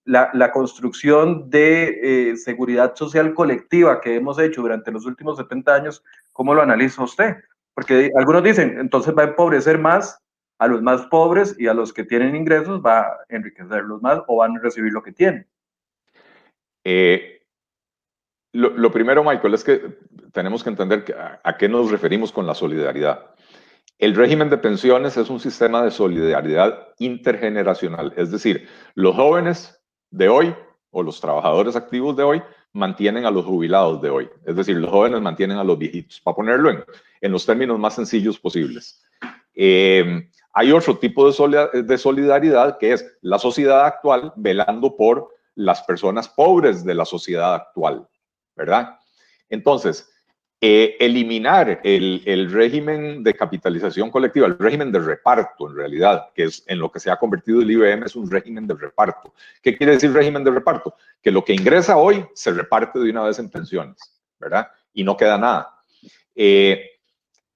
la, 0.06 0.52
construcción 0.52 1.50
de 1.50 2.32
eh, 2.32 2.38
seguridad 2.38 2.96
social 2.96 3.34
colectiva 3.34 4.02
que 4.02 4.16
hemos 4.16 4.40
hecho 4.40 4.62
durante 4.62 4.92
los 4.92 5.06
últimos 5.06 5.38
70 5.38 5.74
años, 5.74 6.04
¿cómo 6.34 6.54
lo 6.54 6.62
analiza 6.62 7.04
usted? 7.04 7.38
Porque 7.74 8.12
algunos 8.18 8.44
dicen, 8.44 8.78
entonces 8.80 9.14
va 9.18 9.24
a 9.24 9.28
empobrecer 9.28 9.80
más 9.80 10.20
a 10.60 10.68
los 10.68 10.82
más 10.82 11.06
pobres 11.08 11.56
y 11.60 11.68
a 11.68 11.74
los 11.74 11.94
que 11.94 12.04
tienen 12.04 12.36
ingresos 12.36 12.82
va 12.84 13.02
a 13.02 13.18
enriquecerlos 13.30 14.02
más 14.02 14.22
o 14.28 14.38
van 14.38 14.58
a 14.58 14.60
recibir 14.60 14.92
lo 14.92 15.04
que 15.04 15.12
tienen. 15.12 15.48
Eh, 16.84 17.42
lo, 18.54 18.92
primero, 18.92 19.24
Michael, 19.24 19.56
es 19.56 19.64
que 19.64 19.98
tenemos 20.32 20.64
que 20.64 20.70
entender 20.70 21.40
a 21.44 21.58
qué 21.58 21.68
nos 21.68 21.90
referimos 21.90 22.32
con 22.32 22.46
la 22.46 22.54
solidaridad. 22.54 23.34
El 24.00 24.16
régimen 24.16 24.50
de 24.50 24.58
pensiones 24.58 25.18
es 25.18 25.30
un 25.30 25.40
sistema 25.40 25.84
de 25.84 25.92
solidaridad 25.92 26.90
intergeneracional, 27.00 28.14
es 28.18 28.32
decir, 28.32 28.68
los 28.96 29.16
jóvenes 29.16 29.82
de 30.10 30.30
hoy 30.30 30.56
o 30.92 31.04
los 31.04 31.22
trabajadores 31.22 31.76
activos 31.76 32.16
de 32.16 32.24
hoy 32.24 32.44
mantienen 32.74 33.26
a 33.26 33.32
los 33.32 33.46
jubilados 33.46 34.02
de 34.02 34.10
hoy, 34.10 34.30
es 34.46 34.56
decir, 34.56 34.78
los 34.78 34.90
jóvenes 34.90 35.22
mantienen 35.22 35.58
a 35.58 35.64
los 35.64 35.78
viejitos, 35.78 36.20
para 36.22 36.36
ponerlo 36.36 36.70
en, 36.72 37.32
los 37.32 37.46
términos 37.46 37.80
más 37.80 37.96
sencillos 37.96 38.40
posibles. 38.40 39.02
Eh, 39.56 40.28
hay 40.54 40.72
otro 40.72 40.98
tipo 40.98 41.28
de 41.28 41.98
solidaridad 41.98 42.78
que 42.78 42.94
es 42.94 43.18
la 43.22 43.40
sociedad 43.40 43.86
actual 43.86 44.34
velando 44.36 44.96
por 44.96 45.30
las 45.56 45.82
personas 45.84 46.28
pobres 46.28 46.84
de 46.84 46.96
la 46.96 47.06
sociedad 47.06 47.56
actual, 47.56 48.08
¿verdad? 48.56 49.00
Entonces, 49.50 50.13
eliminar 50.66 51.82
el, 51.84 52.50
régimen 52.50 53.22
de 53.22 53.34
capitalización 53.34 54.10
colectiva, 54.10 54.48
el 54.48 54.58
régimen 54.58 54.94
de 54.94 55.00
reparto 55.00 55.70
en 55.70 55.76
realidad, 55.76 56.30
que 56.34 56.44
es 56.44 56.64
en 56.68 56.80
lo 56.80 56.90
que 56.90 57.02
se 57.02 57.12
ha 57.12 57.18
convertido 57.18 57.62
el 57.62 57.70
IBM, 57.70 58.06
es 58.06 58.16
un 58.16 58.32
régimen 58.32 58.66
de 58.66 58.74
reparto. 58.74 59.34
¿Qué 59.62 59.78
quiere 59.78 59.94
decir 59.94 60.14
régimen 60.14 60.42
de 60.42 60.52
reparto? 60.52 60.96
Que 61.22 61.32
lo 61.32 61.44
que 61.44 61.54
ingresa 61.54 61.98
hoy 61.98 62.26
se 62.34 62.52
reparte 62.52 62.98
de 63.00 63.10
una 63.10 63.24
vez 63.24 63.40
en 63.40 63.50
pensiones, 63.50 63.98
¿verdad? 64.40 64.70
Y 64.94 65.04
no 65.04 65.18
queda 65.18 65.38
nada. 65.38 65.84
Eh, 66.34 66.92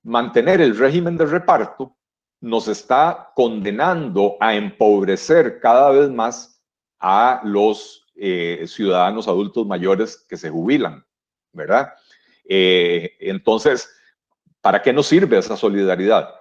mantener 0.04 0.60
el 0.60 0.78
régimen 0.78 1.16
de 1.16 1.28
reparto 1.28 1.96
nos 2.42 2.68
está 2.68 3.32
condenando 3.36 4.36
a 4.42 4.54
empobrecer 4.54 5.62
cada 5.62 5.92
vez 5.92 6.10
más 6.10 6.62
a 7.00 7.40
los 7.46 8.06
eh, 8.16 8.66
ciudadanos 8.68 9.30
adultos 9.30 9.66
mayores 9.66 10.26
que 10.28 10.36
se 10.36 10.50
jubilan, 10.50 11.06
¿verdad? 11.54 11.94
Eh, 12.48 13.16
entonces, 13.20 13.90
¿para 14.62 14.82
qué 14.82 14.94
nos 14.94 15.08
sirve 15.08 15.38
esa 15.38 15.58
solidaridad? 15.58 16.34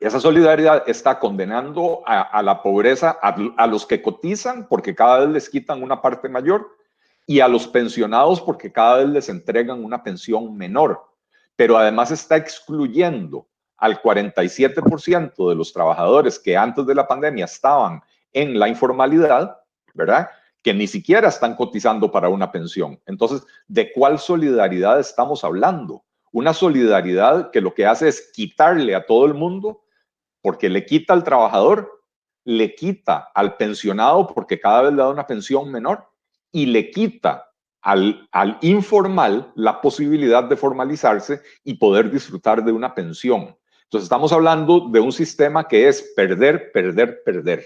Esa 0.00 0.20
solidaridad 0.20 0.84
está 0.88 1.18
condenando 1.18 2.02
a, 2.06 2.40
la 2.40 2.62
pobreza 2.62 3.18
a, 3.20 3.66
los 3.66 3.84
que 3.84 4.00
cotizan 4.00 4.68
porque 4.68 4.94
cada 4.94 5.20
vez 5.20 5.28
les 5.30 5.50
quitan 5.50 5.82
una 5.82 6.00
parte 6.00 6.28
mayor 6.28 6.68
y 7.26 7.40
a 7.40 7.48
los 7.48 7.66
pensionados 7.66 8.40
porque 8.40 8.72
cada 8.72 8.98
vez 8.98 9.08
les 9.08 9.28
entregan 9.28 9.84
una 9.84 10.04
pensión 10.04 10.56
menor. 10.56 11.02
Pero 11.56 11.76
además 11.76 12.12
está 12.12 12.36
excluyendo 12.36 13.48
al 13.76 14.00
47% 14.00 15.48
de 15.48 15.54
los 15.56 15.72
trabajadores 15.72 16.38
que 16.38 16.56
antes 16.56 16.86
de 16.86 16.94
la 16.94 17.08
pandemia 17.08 17.46
estaban 17.46 18.00
en 18.32 18.56
la 18.56 18.68
informalidad, 18.68 19.58
¿verdad? 19.94 20.28
Que 20.62 20.74
ni 20.74 20.86
siquiera 20.86 21.28
están 21.28 21.54
cotizando 21.54 22.10
para 22.10 22.28
una 22.28 22.50
pensión. 22.50 23.00
Entonces, 23.06 23.46
¿de 23.66 23.92
cuál 23.92 24.18
solidaridad 24.18 25.00
estamos 25.00 25.44
hablando? 25.44 26.04
Una 26.32 26.52
solidaridad 26.52 27.50
que 27.50 27.60
lo 27.60 27.74
que 27.74 27.86
hace 27.86 28.08
es 28.08 28.30
quitarle 28.32 28.94
a 28.94 29.06
todo 29.06 29.26
el 29.26 29.34
mundo 29.34 29.82
porque 30.42 30.68
le 30.68 30.84
quita 30.84 31.12
al 31.12 31.24
trabajador, 31.24 32.02
le 32.44 32.74
quita 32.74 33.30
al 33.34 33.56
pensionado 33.56 34.26
porque 34.26 34.60
cada 34.60 34.82
vez 34.82 34.92
le 34.92 34.98
da 34.98 35.08
una 35.08 35.26
pensión 35.26 35.70
menor 35.70 36.08
y 36.52 36.66
le 36.66 36.90
quita 36.90 37.50
al, 37.82 38.28
al 38.32 38.58
informal 38.62 39.52
la 39.54 39.80
posibilidad 39.80 40.44
de 40.44 40.56
formalizarse 40.56 41.42
y 41.64 41.74
poder 41.74 42.10
disfrutar 42.10 42.64
de 42.64 42.72
una 42.72 42.94
pensión. 42.94 43.56
Entonces 43.84 44.04
estamos 44.04 44.32
hablando 44.32 44.88
de 44.90 45.00
un 45.00 45.12
sistema 45.12 45.66
que 45.66 45.88
es 45.88 46.12
perder, 46.14 46.72
perder, 46.72 47.22
perder. 47.24 47.64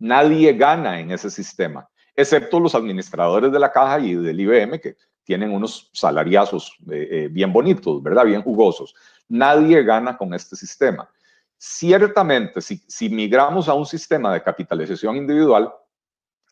Nadie 0.00 0.52
gana 0.54 0.98
en 0.98 1.12
ese 1.12 1.30
sistema, 1.30 1.88
excepto 2.14 2.60
los 2.60 2.74
administradores 2.74 3.52
de 3.52 3.58
la 3.58 3.72
caja 3.72 3.98
y 4.00 4.14
del 4.14 4.40
IBM 4.40 4.80
que 4.80 4.96
tienen 5.24 5.52
unos 5.52 5.90
salariazos 5.92 6.76
eh, 6.90 7.08
eh, 7.10 7.28
bien 7.30 7.52
bonitos, 7.52 8.02
¿verdad? 8.02 8.24
Bien 8.24 8.42
jugosos. 8.42 8.94
Nadie 9.28 9.82
gana 9.84 10.16
con 10.16 10.34
este 10.34 10.56
sistema. 10.56 11.08
Ciertamente, 11.56 12.60
si, 12.60 13.08
migramos 13.10 13.68
a 13.68 13.74
un 13.74 13.86
sistema 13.86 14.32
de 14.32 14.42
capitalización 14.42 15.16
individual, 15.16 15.72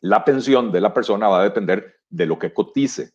la 0.01 0.23
pensión 0.23 0.71
de 0.71 0.79
la 0.79 0.93
persona 0.93 1.27
va 1.27 1.41
a 1.41 1.43
depender 1.43 2.01
de 2.09 2.25
lo 2.25 2.37
que 2.37 2.53
cotice. 2.53 3.11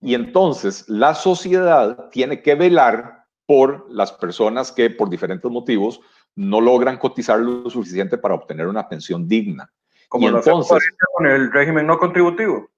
Y 0.00 0.14
entonces 0.14 0.88
la 0.88 1.14
sociedad 1.14 2.08
tiene 2.10 2.42
que 2.42 2.54
velar 2.54 3.26
por 3.46 3.86
las 3.90 4.10
personas 4.10 4.72
que 4.72 4.90
por 4.90 5.10
diferentes 5.10 5.50
motivos 5.50 6.00
no 6.34 6.60
logran 6.60 6.98
cotizar 6.98 7.38
lo 7.38 7.68
suficiente 7.70 8.18
para 8.18 8.34
obtener 8.34 8.66
una 8.66 8.88
pensión 8.88 9.28
digna. 9.28 9.70
Como 10.14 10.30
lo 10.30 10.38
entonces, 10.38 10.78
con 11.12 11.26
el 11.26 11.50
régimen 11.50 11.88
no 11.88 11.98
contributivo. 11.98 12.70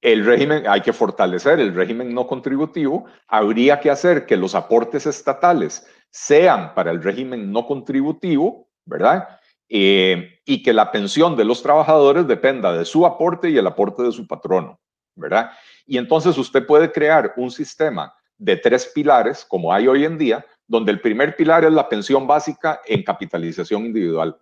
El 0.00 0.24
régimen, 0.24 0.62
hay 0.68 0.80
que 0.80 0.92
fortalecer 0.92 1.58
el 1.58 1.74
régimen 1.74 2.14
no 2.14 2.28
contributivo, 2.28 3.06
habría 3.26 3.80
que 3.80 3.90
hacer 3.90 4.26
que 4.26 4.36
los 4.36 4.54
aportes 4.54 5.04
estatales 5.04 5.84
sean 6.10 6.76
para 6.76 6.92
el 6.92 7.02
régimen 7.02 7.50
no 7.50 7.66
contributivo, 7.66 8.68
¿verdad? 8.84 9.28
Eh, 9.68 10.38
y 10.44 10.62
que 10.62 10.72
la 10.72 10.92
pensión 10.92 11.34
de 11.34 11.44
los 11.44 11.64
trabajadores 11.64 12.28
dependa 12.28 12.72
de 12.72 12.84
su 12.84 13.04
aporte 13.04 13.50
y 13.50 13.58
el 13.58 13.66
aporte 13.66 14.04
de 14.04 14.12
su 14.12 14.28
patrono, 14.28 14.78
¿verdad? 15.16 15.50
Y 15.84 15.98
entonces 15.98 16.38
usted 16.38 16.64
puede 16.64 16.92
crear 16.92 17.34
un 17.36 17.50
sistema 17.50 18.14
de 18.36 18.56
tres 18.56 18.92
pilares, 18.94 19.44
como 19.44 19.72
hay 19.72 19.88
hoy 19.88 20.04
en 20.04 20.16
día, 20.16 20.46
donde 20.68 20.92
el 20.92 21.00
primer 21.00 21.34
pilar 21.34 21.64
es 21.64 21.72
la 21.72 21.88
pensión 21.88 22.24
básica 22.28 22.80
en 22.86 23.02
capitalización 23.02 23.84
individual, 23.84 24.38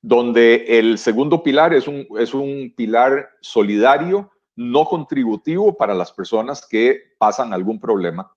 donde 0.00 0.78
el 0.78 0.98
segundo 0.98 1.42
pilar 1.42 1.74
es 1.74 1.88
un, 1.88 2.06
es 2.18 2.34
un 2.34 2.72
pilar 2.76 3.30
solidario, 3.40 4.30
no 4.56 4.84
contributivo 4.84 5.76
para 5.76 5.94
las 5.94 6.12
personas 6.12 6.66
que 6.66 7.14
pasan 7.18 7.52
algún 7.52 7.78
problema 7.78 8.32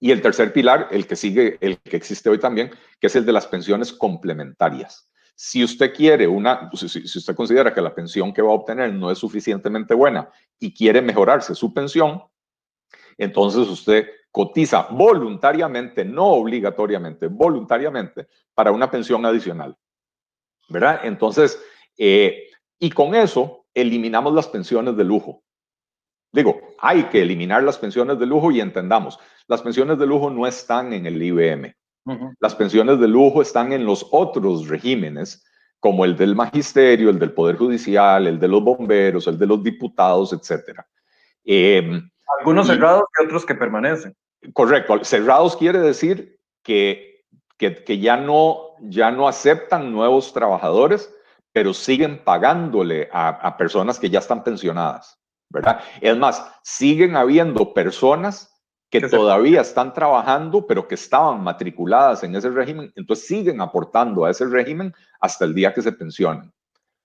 y 0.00 0.10
el 0.10 0.20
tercer 0.20 0.52
pilar, 0.52 0.88
el 0.90 1.06
que 1.06 1.16
sigue, 1.16 1.56
el 1.60 1.78
que 1.78 1.96
existe 1.96 2.28
hoy 2.28 2.38
también, 2.38 2.70
que 3.00 3.06
es 3.06 3.16
el 3.16 3.24
de 3.24 3.32
las 3.32 3.46
pensiones 3.46 3.92
complementarias. 3.92 5.08
Si 5.34 5.64
usted 5.64 5.94
quiere 5.94 6.26
una, 6.28 6.68
pues, 6.70 6.92
si, 6.92 7.18
usted 7.18 7.34
considera 7.34 7.74
que 7.74 7.80
la 7.80 7.94
pensión 7.94 8.32
que 8.32 8.42
va 8.42 8.50
a 8.50 8.54
obtener 8.54 8.92
no 8.92 9.10
es 9.10 9.18
suficientemente 9.18 9.94
buena 9.94 10.28
y 10.60 10.72
quiere 10.72 11.02
mejorarse 11.02 11.54
su 11.54 11.72
pensión, 11.72 12.22
entonces 13.18 13.66
usted 13.68 14.08
cotiza 14.30 14.88
voluntariamente, 14.90 16.04
no 16.04 16.26
obligatoriamente, 16.26 17.28
voluntariamente 17.28 18.26
para 18.54 18.72
una 18.72 18.90
pensión 18.90 19.24
adicional. 19.24 19.76
¿Verdad? 20.68 21.00
Entonces, 21.04 21.60
eh, 21.98 22.48
y 22.78 22.90
con 22.90 23.14
eso 23.14 23.66
eliminamos 23.74 24.34
las 24.34 24.48
pensiones 24.48 24.96
de 24.96 25.04
lujo. 25.04 25.42
Digo, 26.32 26.60
hay 26.80 27.04
que 27.04 27.22
eliminar 27.22 27.62
las 27.62 27.78
pensiones 27.78 28.18
de 28.18 28.26
lujo 28.26 28.50
y 28.50 28.60
entendamos, 28.60 29.18
las 29.46 29.62
pensiones 29.62 29.98
de 29.98 30.06
lujo 30.06 30.30
no 30.30 30.46
están 30.46 30.92
en 30.92 31.06
el 31.06 31.22
IBM. 31.22 31.74
Las 32.40 32.54
pensiones 32.54 33.00
de 33.00 33.08
lujo 33.08 33.40
están 33.40 33.72
en 33.72 33.86
los 33.86 34.06
otros 34.10 34.68
regímenes, 34.68 35.42
como 35.80 36.04
el 36.04 36.16
del 36.16 36.34
magisterio, 36.34 37.08
el 37.08 37.18
del 37.18 37.32
Poder 37.32 37.56
Judicial, 37.56 38.26
el 38.26 38.38
de 38.38 38.48
los 38.48 38.62
bomberos, 38.62 39.26
el 39.26 39.38
de 39.38 39.46
los 39.46 39.62
diputados, 39.62 40.32
etc. 40.32 40.80
Em, 41.44 42.10
Algunos 42.38 42.66
cerrados 42.66 43.04
y 43.18 43.24
otros 43.24 43.46
que 43.46 43.54
permanecen. 43.54 44.14
Correcto. 44.52 45.02
Cerrados 45.04 45.56
quiere 45.56 45.78
decir 45.78 46.38
que, 46.62 47.13
que, 47.72 47.98
ya, 47.98 48.16
no, 48.16 48.76
ya 48.80 49.10
no 49.10 49.28
aceptan 49.28 49.92
nuevos 49.92 50.32
trabajadores, 50.32 51.14
pero 51.52 51.72
siguen 51.72 52.22
pagándole 52.24 53.08
a, 53.12 53.28
a 53.28 53.56
personas 53.56 53.98
que 53.98 54.10
ya 54.10 54.18
están 54.18 54.42
pensionadas. 54.42 55.20
¿verdad? 55.54 55.80
Es 56.00 56.16
más, 56.16 56.44
siguen 56.62 57.16
habiendo 57.16 57.72
personas 57.72 58.50
que 58.90 59.00
todavía 59.08 59.60
están 59.60 59.92
trabajando, 59.92 60.66
pero 60.66 60.86
que 60.86 60.94
estaban 60.94 61.42
matriculadas 61.42 62.22
en 62.22 62.36
ese 62.36 62.50
régimen, 62.50 62.92
entonces 62.94 63.26
siguen 63.26 63.60
aportando 63.60 64.24
a 64.24 64.30
ese 64.30 64.46
régimen 64.46 64.94
hasta 65.20 65.44
el 65.44 65.54
día 65.54 65.72
que 65.72 65.82
se 65.82 65.92
pensionen. 65.92 66.52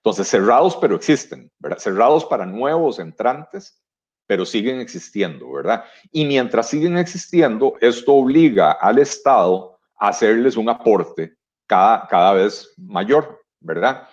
Entonces, 0.04 0.28
cerrados, 0.28 0.78
pero 0.78 0.96
existen, 0.96 1.52
¿verdad? 1.60 1.80
Cerrados 1.80 2.26
para 2.26 2.46
nuevos 2.46 3.00
entrantes, 3.00 3.84
pero 4.28 4.46
siguen 4.46 4.80
existiendo, 4.80 5.52
¿verdad? 5.52 5.84
Y 6.12 6.26
mientras 6.26 6.70
siguen 6.70 6.98
existiendo, 6.98 7.74
esto 7.82 8.14
obliga 8.14 8.72
al 8.72 9.00
Estado 9.00 9.79
hacerles 10.00 10.58
un 10.58 10.70
aporte 10.70 11.36
cada, 11.68 12.08
cada 12.08 12.34
vez 12.34 12.74
mayor, 12.78 13.44
¿verdad? 13.60 14.08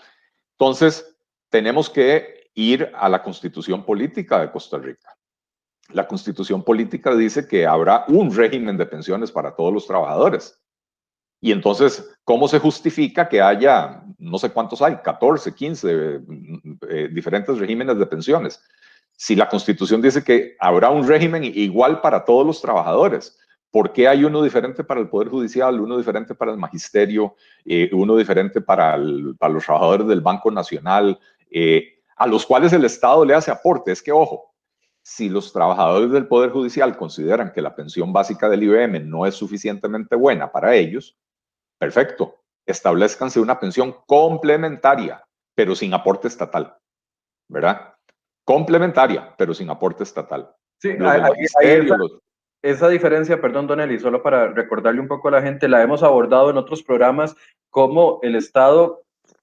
Entonces, 0.59 1.17
tenemos 1.49 1.89
que 1.89 2.51
ir 2.55 2.91
a 2.95 3.09
la 3.09 3.23
constitución 3.23 3.85
política 3.85 4.41
de 4.41 4.51
Costa 4.51 4.79
Rica. 4.79 5.17
La 5.91 6.07
constitución 6.07 6.65
política 6.65 7.15
dice 7.15 7.47
que 7.47 7.67
habrá 7.67 8.05
un 8.09 8.35
régimen 8.35 8.77
de 8.77 8.87
pensiones 8.87 9.31
para 9.31 9.55
todos 9.55 9.73
los 9.73 9.87
trabajadores. 9.87 10.61
Y 11.41 11.53
entonces, 11.53 12.17
¿cómo 12.25 12.49
se 12.49 12.59
justifica 12.59 13.29
que 13.29 13.41
haya, 13.41 14.03
no 14.19 14.39
sé 14.39 14.51
cuántos 14.51 14.83
hay, 14.83 14.97
14, 14.97 15.55
15 15.55 16.21
eh, 16.89 17.09
diferentes 17.13 17.59
regímenes 17.59 17.99
de 17.99 18.07
pensiones? 18.07 18.61
Si 19.13 19.37
la 19.37 19.49
constitución 19.49 20.03
dice 20.03 20.25
que 20.25 20.57
habrá 20.59 20.91
un 20.91 21.07
régimen 21.07 21.45
igual 21.45 22.01
para 22.01 22.25
todos 22.25 22.47
los 22.47 22.61
trabajadores, 22.61 23.39
¿por 23.77 23.93
qué 23.93 24.09
hay 24.09 24.25
uno 24.25 24.43
diferente 24.43 24.85
para 24.85 25.01
el 25.01 25.11
Poder 25.11 25.29
Judicial, 25.29 25.79
uno 25.79 25.99
diferente 25.99 26.35
para 26.35 26.51
el 26.51 26.57
Magisterio, 26.57 27.37
eh, 27.63 27.91
uno 27.93 28.17
diferente 28.17 28.63
para, 28.63 28.99
para, 29.39 29.53
los 29.53 29.67
trabajadores 29.67 30.07
del 30.07 30.23
Banco 30.23 30.51
Nacional? 30.51 31.21
Eh, 31.51 32.01
a 32.17 32.27
los 32.27 32.47
cuales 32.47 32.73
el 32.73 32.87
Estado 32.87 33.23
le 33.23 33.35
hace 33.35 33.51
aporte. 33.51 33.93
Es 33.93 34.03
que, 34.03 34.13
ojo, 34.13 34.55
si 35.03 35.29
los 35.29 35.53
trabajadores 35.53 36.11
del 36.11 36.27
Poder 36.27 36.53
Judicial 36.53 36.97
consideran 36.97 37.53
que 37.53 37.61
la 37.61 37.77
pensión 37.77 38.15
básica 38.15 38.49
del 38.49 38.63
IBM 38.63 39.11
no 39.11 39.27
es 39.27 39.35
suficientemente 39.35 40.17
buena 40.17 40.51
para 40.51 40.75
ellos, 40.75 41.15
perfecto, 41.79 42.35
establezcanse 42.65 43.41
una 43.41 43.61
pensión 43.61 43.95
complementaria, 44.07 45.23
pero 45.55 45.75
sin 45.75 45.93
aporte 45.93 46.29
estatal, 46.29 46.75
¿verdad? 47.47 47.93
Complementaria, 48.43 49.35
pero 49.37 49.53
sin 49.53 49.69
aporte 49.69 50.03
estatal. 50.03 50.51
Sí, 50.79 50.97
esa, 52.71 52.89
diferencia, 52.89 53.41
perdón, 53.41 53.67
Don 53.67 53.81
Eli, 53.81 53.99
solo 53.99 54.23
para 54.23 54.49
recordarle 54.49 55.01
un 55.01 55.09
poco 55.09 55.29
a 55.29 55.33
la 55.33 55.43
gente, 55.43 55.69
la 55.69 55.83
hemos 55.83 56.03
abordado 56.03 56.51
en 56.51 56.57
otros 56.57 56.83
programas, 56.83 57.37
como 57.71 58.19
el 58.23 58.35
Estado 58.35 59.03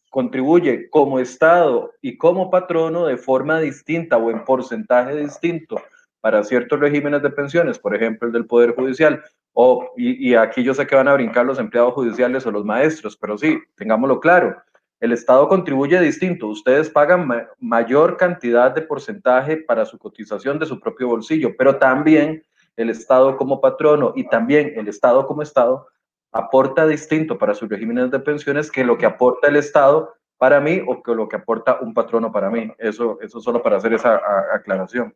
contribuye 0.09 0.89
como 0.89 1.19
Estado 1.19 1.91
y 2.01 2.17
como 2.17 2.51
patrono 2.51 3.07
de 3.07 3.17
forma 3.17 3.59
distinta 3.59 4.17
o 4.17 4.29
en 4.29 4.43
porcentaje 4.43 5.15
distinto 5.15 5.81
para 6.21 6.43
ciertos 6.43 6.79
regímenes 6.79 7.23
de 7.23 7.31
pensiones, 7.31 7.79
por 7.79 7.95
ejemplo 7.95 8.27
el 8.27 8.33
del 8.33 8.45
Poder 8.45 8.75
Judicial, 8.75 9.23
o, 9.53 9.91
y, 9.97 10.33
aquí 10.36 10.63
yo 10.63 10.73
sé 10.73 10.86
que 10.86 10.95
van 10.95 11.07
a 11.07 11.13
brincar 11.13 11.45
los 11.45 11.59
empleados 11.59 11.93
judiciales 11.93 12.45
o 12.45 12.51
los 12.51 12.65
maestros, 12.65 13.17
pero 13.17 13.38
sí, 13.38 13.59
tengámoslo 13.75 14.19
claro, 14.19 14.55
el 14.99 15.12
Estado 15.12 15.47
contribuye 15.47 15.99
distinto, 15.99 16.47
ustedes 16.47 16.89
pagan 16.89 17.27
mayor 17.59 18.17
cantidad 18.17 18.71
de 18.71 18.81
porcentaje 18.81 19.57
para 19.57 19.86
su 19.86 19.97
cotización 19.97 20.59
de 20.59 20.65
su 20.65 20.79
propio 20.79 21.07
bolsillo, 21.07 21.55
pero 21.57 21.77
también 21.77 22.43
el 22.75 22.89
Estado 22.89 23.38
como 23.38 23.62
patrono 23.62 24.13
y 24.15 24.27
también 24.27 24.73
el 24.75 24.88
Estado 24.88 25.25
como 25.27 25.41
Estado 25.41 25.88
aporta 26.31 26.88
distinto 26.88 27.38
para 27.38 27.53
sus 27.53 27.69
regímenes 27.69 28.09
de 28.12 28.19
pensiones 28.19 28.71
que 28.71 28.83
lo 28.83 28.97
que 28.97 29.05
aporta 29.05 29.47
el 29.47 29.55
Estado 29.55 30.13
para 30.38 30.59
mí 30.59 30.81
o 30.86 31.01
que 31.01 31.13
lo 31.13 31.29
que 31.29 31.38
aporta 31.38 31.79
un 31.81 31.93
patrono 31.93 32.31
para 32.31 32.49
mí. 32.49 32.71
Eso, 32.77 33.19
eso 33.21 33.39
solo 33.39 33.62
para 33.62 33.77
hacer 33.77 33.93
esa 33.93 34.19
aclaración. 34.53 35.15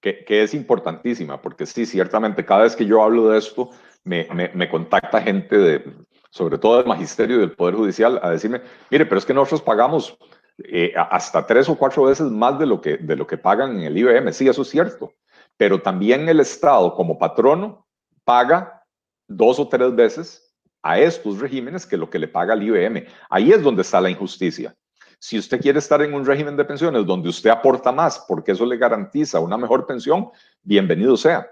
Que, 0.00 0.24
que, 0.24 0.42
es 0.42 0.52
importantísima, 0.52 1.40
porque 1.40 1.64
sí, 1.64 1.86
ciertamente 1.86 2.44
cada 2.44 2.64
vez 2.64 2.76
que 2.76 2.84
yo 2.84 3.02
hablo 3.02 3.30
de 3.30 3.38
esto, 3.38 3.70
me, 4.02 4.28
me, 4.54 4.68
contacta 4.68 5.22
gente 5.22 5.56
de, 5.56 5.94
sobre 6.28 6.58
todo 6.58 6.76
del 6.76 6.86
magisterio 6.86 7.36
y 7.36 7.40
del 7.40 7.52
Poder 7.52 7.74
Judicial, 7.74 8.20
a 8.22 8.28
decirme, 8.28 8.60
mire, 8.90 9.06
pero 9.06 9.18
es 9.18 9.24
que 9.24 9.32
nosotros 9.32 9.62
pagamos 9.62 10.18
eh, 10.58 10.92
hasta 10.94 11.46
tres 11.46 11.70
o 11.70 11.76
cuatro 11.76 12.04
veces 12.04 12.30
más 12.30 12.58
de 12.58 12.66
lo, 12.66 12.82
que, 12.82 12.98
de 12.98 13.16
lo 13.16 13.26
que 13.26 13.38
pagan 13.38 13.78
en 13.78 13.84
el 13.84 13.96
IBM. 13.96 14.30
Sí, 14.34 14.46
eso 14.46 14.60
es 14.60 14.68
cierto. 14.68 15.14
Pero 15.56 15.80
también 15.80 16.28
el 16.28 16.40
Estado 16.40 16.94
como 16.94 17.18
patrono 17.18 17.86
paga 18.24 18.82
dos 19.28 19.58
o 19.58 19.68
tres 19.68 19.94
veces 19.94 20.54
a 20.82 20.98
estos 20.98 21.38
regímenes 21.38 21.86
que 21.86 21.96
lo 21.96 22.10
que 22.10 22.18
le 22.18 22.28
paga 22.28 22.54
el 22.54 22.62
IBM. 22.62 23.06
Ahí 23.30 23.52
es 23.52 23.62
donde 23.62 23.82
está 23.82 24.00
la 24.00 24.10
injusticia. 24.10 24.74
Si 25.18 25.38
usted 25.38 25.60
quiere 25.60 25.78
estar 25.78 26.02
en 26.02 26.12
un 26.12 26.26
régimen 26.26 26.56
de 26.56 26.64
pensiones 26.64 27.06
donde 27.06 27.30
usted 27.30 27.48
aporta 27.48 27.90
más 27.90 28.24
porque 28.28 28.52
eso 28.52 28.66
le 28.66 28.76
garantiza 28.76 29.40
una 29.40 29.56
mejor 29.56 29.86
pensión, 29.86 30.30
bienvenido 30.62 31.16
sea. 31.16 31.50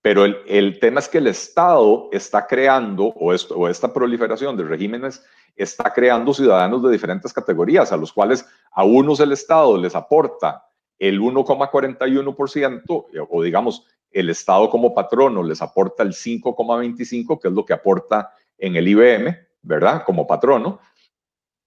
Pero 0.00 0.24
el, 0.24 0.38
el 0.46 0.78
tema 0.78 1.00
es 1.00 1.08
que 1.08 1.18
el 1.18 1.26
Estado 1.26 2.08
está 2.12 2.46
creando, 2.46 3.06
o, 3.06 3.34
esta 3.34 3.92
proliferación 3.92 4.56
de 4.56 4.64
regímenes 4.64 5.22
está 5.56 5.92
creando 5.92 6.32
ciudadanos 6.32 6.82
de 6.82 6.92
diferentes 6.92 7.32
categorías, 7.32 7.92
a 7.92 7.96
los 7.96 8.12
cuales 8.12 8.46
a 8.70 8.84
unos 8.84 9.20
el 9.20 9.32
Estado 9.32 9.76
les 9.76 9.94
aporta 9.94 10.65
el 10.98 11.20
1,41%, 11.20 13.06
o 13.28 13.42
digamos, 13.42 13.86
el 14.10 14.30
Estado 14.30 14.70
como 14.70 14.94
patrono 14.94 15.42
les 15.42 15.60
aporta 15.60 16.02
el 16.02 16.12
5,25%, 16.12 17.40
que 17.40 17.48
es 17.48 17.54
lo 17.54 17.64
que 17.64 17.72
aporta 17.74 18.32
en 18.58 18.76
el 18.76 18.88
IBM, 18.88 19.36
¿verdad? 19.62 20.04
Como 20.04 20.26
patrono, 20.26 20.80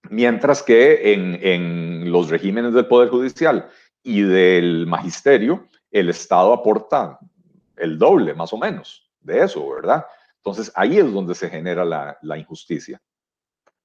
mientras 0.10 0.64
que 0.64 1.14
en, 1.14 1.40
en 1.42 2.12
los 2.12 2.30
regímenes 2.30 2.74
del 2.74 2.88
Poder 2.88 3.10
Judicial 3.10 3.70
y 4.02 4.22
del 4.22 4.88
Magisterio, 4.88 5.68
el 5.92 6.10
Estado 6.10 6.54
aporta 6.54 7.20
el 7.78 7.98
doble 7.98 8.34
más 8.34 8.54
o 8.54 8.58
menos 8.58 9.10
de 9.22 9.44
eso, 9.44 9.68
¿verdad? 9.70 10.06
Entonces 10.38 10.72
ahí 10.76 10.98
es 10.98 11.12
donde 11.12 11.36
se 11.36 11.50
genera 11.50 11.86
la, 11.86 12.38
injusticia. 12.38 13.02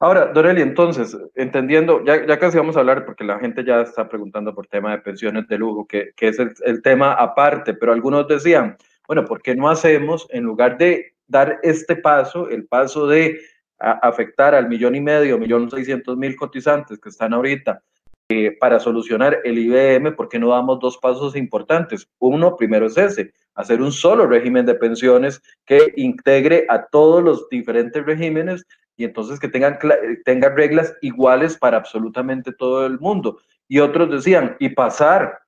Ahora, 0.05 0.27
Doreli, 0.27 0.61
entonces, 0.61 1.17
entendiendo, 1.35 2.05
ya, 2.05 2.27
ya, 2.27 2.38
casi 2.38 2.59
vamos 2.59 2.77
a 2.77 2.81
hablar 2.81 3.07
porque 3.07 3.25
la 3.25 3.38
gente 3.38 3.64
ya 3.64 3.81
está 3.81 4.07
preguntando 4.07 4.55
por 4.55 4.67
tema 4.67 4.90
de 4.90 4.99
pensiones 4.99 5.49
de 5.49 5.57
lujo, 5.57 5.87
que, 5.87 6.11
que 6.14 6.29
es 6.29 6.38
el, 6.38 6.83
tema 6.83 7.14
aparte, 7.14 7.73
pero 7.73 7.90
algunos 7.90 8.29
decían, 8.29 8.77
bueno, 9.07 9.25
¿por 9.25 9.40
qué 9.40 9.55
no 9.57 9.71
hacemos, 9.71 10.27
en 10.29 10.45
lugar 10.45 10.77
de 10.77 11.14
dar 11.27 11.59
este 11.62 11.97
paso, 11.97 12.51
el 12.51 12.67
paso 12.67 13.07
de 13.07 13.40
afectar 13.79 14.55
al 14.55 14.69
millón 14.69 14.95
y 14.95 15.01
medio, 15.01 15.38
millón 15.38 15.71
seiscientos 15.71 16.19
mil 16.19 16.37
cotizantes 16.37 16.99
que 17.01 17.09
están 17.09 17.33
ahorita, 17.33 17.81
eh, 18.29 18.55
para 18.61 18.81
solucionar 18.81 19.40
el 19.43 19.57
IBM, 19.57 20.14
¿por 20.14 20.29
qué 20.29 20.38
no 20.38 20.51
damos 20.51 20.81
dos 20.81 20.99
pasos 20.99 21.35
importantes? 21.35 22.07
Uno, 22.19 22.57
primero 22.57 22.88
es 22.88 22.99
ese, 22.99 23.33
hacer 23.55 23.81
un 23.81 23.90
solo 23.90 24.27
régimen 24.27 24.67
de 24.67 24.75
pensiones 24.75 25.40
que 25.64 25.95
integre 25.97 26.67
a 26.69 26.85
todos 26.88 27.23
los 27.23 27.49
diferentes 27.49 28.05
regímenes 28.05 28.67
y 28.96 29.04
entonces 29.04 29.40
que 29.40 29.48
tengan, 29.48 29.78
tengan 30.24 30.57
reglas 30.57 30.94
iguales 31.00 31.57
para 31.57 31.76
absolutamente 31.76 32.52
todo 32.52 32.87
el 32.87 32.98
mundo. 32.98 33.38
Y 33.68 33.80
otros 33.80 34.11
decían, 34.11 34.57
y 34.59 34.70
pasar 34.70 35.40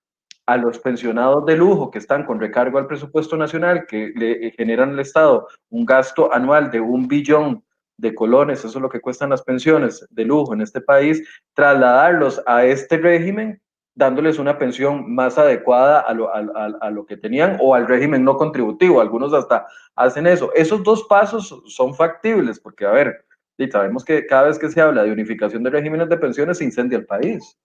a 0.47 0.57
los 0.57 0.79
pensionados 0.79 1.45
de 1.45 1.57
lujo 1.57 1.91
que 1.91 1.99
están 1.99 2.25
con 2.25 2.41
recargo 2.41 2.79
al 2.79 2.87
presupuesto 2.87 3.37
nacional, 3.37 3.87
que 3.87 4.13
le 4.15 4.53
generan 4.53 4.91
al 4.91 5.01
Estado 5.01 5.49
un 5.71 5.85
gasto 5.85 6.33
anual 6.33 6.71
de 6.71 6.81
un 6.81 7.09
billón 7.09 7.65
de 7.99 8.15
colones, 8.15 8.61
eso 8.61 8.79
es 8.79 8.83
lo 8.83 8.89
que 8.89 9.01
cuestan 9.01 9.31
las 9.31 9.43
pensiones 9.43 10.07
de 10.11 10.25
lujo 10.25 10.55
en 10.55 10.61
este 10.61 10.81
país, 10.81 11.27
trasladarlos 11.55 12.43
a 12.47 12.65
este 12.65 12.99
régimen 12.99 13.61
dándoles 13.97 14.39
una 14.39 14.59
pensión 14.59 15.13
más 15.13 15.39
adecuada 15.39 16.01
a 16.01 16.13
lo, 16.13 16.31
a, 16.33 16.91
lo, 16.91 17.07
que 17.07 17.17
tenían 17.17 17.57
o 17.61 17.75
al 17.75 17.89
régimen 17.89 18.23
no 18.23 18.37
contributivo. 18.37 19.01
Algunos 19.01 19.33
hasta 19.33 19.67
hacen 19.97 20.27
eso. 20.27 20.53
Esos 20.55 20.85
dos 20.85 21.05
pasos 21.05 21.63
son 21.67 21.95
factibles 21.95 22.61
porque, 22.61 22.85
a 22.85 22.91
ver, 22.91 23.25
y 23.59 23.69
sabemos 23.69 24.05
que 24.05 24.27
cada 24.27 24.49
vez 24.49 24.59
que 24.59 24.69
se 24.69 24.81
habla 24.81 25.05
de 25.05 25.13
unificación 25.13 25.63
de 25.63 25.71
regímenes 25.71 26.09
de 26.09 26.17
pensiones 26.17 26.59
se 26.59 26.65
incendia 26.65 26.99
el 26.99 27.07
país. 27.07 27.59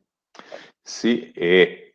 Sí, 0.84 1.32
eh, 1.36 1.94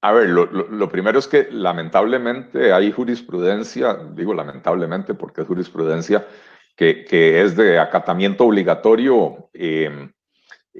a 0.00 0.12
ver, 0.12 0.28
lo, 0.28 0.46
lo, 0.46 0.88
primero 0.88 1.18
es 1.18 1.28
que 1.28 1.48
lamentablemente 1.50 2.72
hay 2.72 2.90
jurisprudencia, 2.92 3.94
digo 4.14 4.32
lamentablemente 4.34 5.14
porque 5.14 5.42
es 5.42 5.46
jurisprudencia 5.46 6.26
que, 6.76 7.04
que 7.04 7.42
es 7.42 7.56
de 7.56 7.78
acatamiento 7.78 8.44
obligatorio. 8.44 9.50
Eh, 9.52 10.10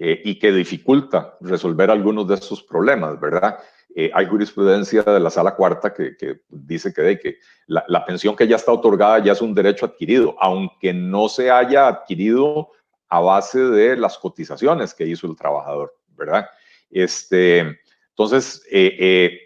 eh, 0.01 0.23
y 0.25 0.39
que 0.39 0.53
dificulta 0.53 1.37
resolver 1.41 1.91
algunos 1.91 2.29
de 2.29 2.37
estos 2.37 2.63
problemas, 2.63 3.19
¿verdad? 3.19 3.59
Eh, 4.01 4.13
hay 4.15 4.27
jurisprudencia 4.27 5.03
de 5.03 5.19
la 5.19 5.29
sala 5.29 5.57
cuarta 5.57 5.93
que, 5.93 6.15
dice 6.49 6.95
que, 6.95 7.19
que 7.19 7.39
la, 7.67 8.05
pensión 8.05 8.37
que 8.37 8.47
ya 8.47 8.55
está 8.55 8.71
otorgada 8.71 9.19
ya 9.19 9.33
es 9.33 9.43
un 9.43 9.53
derecho 9.53 9.87
adquirido, 9.87 10.37
aunque 10.39 10.95
no 10.95 11.29
se 11.29 11.51
haya 11.51 11.89
adquirido 11.89 12.71
a 13.09 13.19
base 13.19 13.59
de 13.59 13.97
las 13.97 14.17
cotizaciones 14.17 14.95
que 14.95 15.05
hizo 15.05 15.27
el 15.27 15.35
trabajador, 15.35 15.93
¿verdad? 16.17 16.49
Este, 16.89 17.77
entonces, 18.11 18.63
eh, 18.71 19.37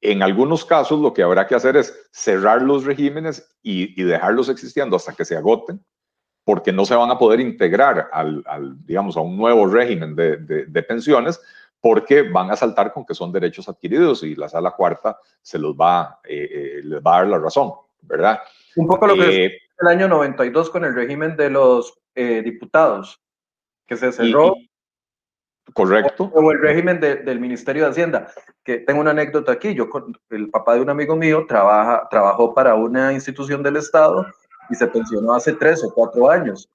en 0.00 0.22
algunos 0.22 0.64
casos 0.64 0.98
lo 0.98 1.12
que 1.12 1.22
habrá 1.22 1.46
que 1.46 1.56
hacer 1.56 1.76
es 1.76 1.94
cerrar 2.10 2.62
los 2.62 2.86
regímenes 2.86 3.54
y 3.62 4.02
dejarlos 4.02 4.48
existiendo 4.48 4.96
hasta 4.96 5.12
que 5.12 5.26
se 5.26 5.36
agoten, 5.36 5.84
porque 6.44 6.72
no 6.72 6.84
se 6.84 6.94
van 6.94 7.10
a 7.10 7.18
poder 7.18 7.40
integrar 7.40 8.08
al, 8.12 8.42
digamos, 8.84 9.16
a 9.16 9.20
un 9.20 9.36
nuevo 9.36 9.66
régimen 9.66 10.16
de, 10.16 10.36
de, 10.38 10.82
pensiones, 10.82 11.40
porque 11.80 12.22
van 12.22 12.50
a 12.50 12.56
saltar 12.56 12.92
con 12.92 13.04
que 13.04 13.14
son 13.14 13.32
derechos 13.32 13.68
adquiridos 13.68 14.22
y 14.22 14.34
la 14.34 14.48
sala 14.48 14.72
cuarta 14.72 15.18
se 15.40 15.58
los 15.58 15.74
va, 15.74 16.20
eh, 16.24 16.48
eh, 16.50 16.80
les 16.84 17.00
va 17.00 17.16
a 17.16 17.18
dar 17.20 17.28
la 17.28 17.38
razón, 17.38 17.72
¿verdad? 18.02 18.40
Un 18.76 18.86
poco 18.86 19.06
lo 19.06 19.14
que 19.14 19.46
eh, 19.46 19.58
el 19.80 19.88
año 19.88 20.08
92 20.08 20.70
con 20.70 20.84
el 20.84 20.94
régimen 20.94 21.36
de 21.36 21.50
los 21.50 21.96
diputados, 22.14 23.18
que 23.86 23.96
se 23.96 24.12
cerró. 24.12 24.54
correcto. 25.72 26.30
O, 26.34 26.52
el 26.52 26.60
régimen 26.60 27.00
del 27.00 27.40
Ministerio 27.40 27.84
de 27.84 27.90
Hacienda, 27.90 28.30
que 28.62 28.78
tengo 28.78 29.00
una 29.00 29.12
anécdota 29.12 29.52
aquí, 29.52 29.72
yo 29.72 29.88
el 30.28 30.50
papá 30.50 30.74
de 30.74 30.82
un 30.82 30.90
amigo 30.90 31.16
mío 31.16 31.46
trabaja, 31.48 32.06
trabajó 32.10 32.52
para 32.52 32.74
una 32.74 33.14
institución 33.14 33.62
del 33.62 33.76
Estado 33.76 34.26
y 34.68 34.74
se 34.74 34.86
pensionó 34.86 35.34
hace 35.34 35.54
tres 35.54 35.82
o 35.82 35.94
cuatro 35.94 36.28
años. 36.28 36.68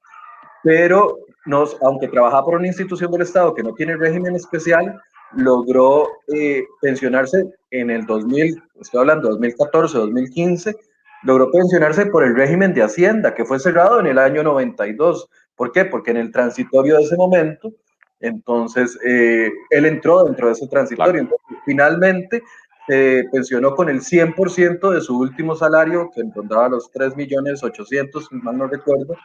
Pero 0.65 1.19
nos, 1.45 1.77
aunque 1.83 2.07
trabaja 2.07 2.43
por 2.43 2.55
una 2.55 2.65
institución 2.67 3.11
del 3.11 3.21
Estado 3.21 3.53
que 3.53 3.61
no 3.61 3.75
tiene 3.75 3.95
régimen 3.95 4.35
especial, 4.35 4.99
logró 5.35 6.07
eh, 6.33 6.63
pensionarse 6.81 7.45
en 7.69 7.91
el 7.91 8.07
2000, 8.07 8.63
estoy 8.81 8.99
hablando 8.99 9.29
2014, 9.29 9.95
2015, 9.95 10.75
logró 11.23 11.51
pensionarse 11.51 12.07
por 12.07 12.23
el 12.23 12.35
régimen 12.35 12.73
de 12.73 12.81
Hacienda, 12.81 13.35
que 13.35 13.45
fue 13.45 13.59
cerrado 13.59 13.99
en 13.99 14.07
el 14.07 14.17
año 14.17 14.41
92. 14.41 15.29
¿Por 15.55 15.71
qué? 15.71 15.85
Porque 15.85 16.09
en 16.11 16.17
el 16.17 16.31
transitorio 16.31 16.97
de 16.97 17.03
ese 17.03 17.15
momento, 17.15 17.71
entonces, 18.19 18.97
eh, 19.05 19.51
él 19.69 19.85
entró 19.85 20.23
dentro 20.23 20.47
de 20.47 20.53
ese 20.53 20.67
transitorio. 20.67 21.21
Entonces, 21.21 21.57
finalmente, 21.63 22.41
se 22.87 23.23
pensionó 23.31 23.75
con 23.75 23.89
el 23.89 24.01
100% 24.01 24.91
de 24.91 25.01
su 25.01 25.19
último 25.19 25.55
salario, 25.55 26.09
que 26.13 26.23
rondaba 26.33 26.69
los 26.69 26.89
3 26.91 27.15
millones 27.15 27.63
800, 27.63 28.31
mal 28.31 28.57
no 28.57 28.67
recuerdo, 28.67 29.15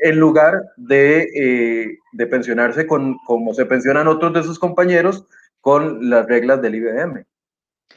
en 0.00 0.18
lugar 0.18 0.54
de, 0.76 1.28
eh, 1.34 1.98
de, 2.12 2.26
pensionarse 2.26 2.86
con, 2.86 3.18
como 3.26 3.54
se 3.54 3.66
pensionan 3.66 4.08
otros 4.08 4.32
de 4.32 4.42
sus 4.42 4.58
compañeros, 4.58 5.26
con 5.60 6.08
las 6.08 6.26
reglas 6.26 6.62
del 6.62 6.76
IBM. 6.76 7.24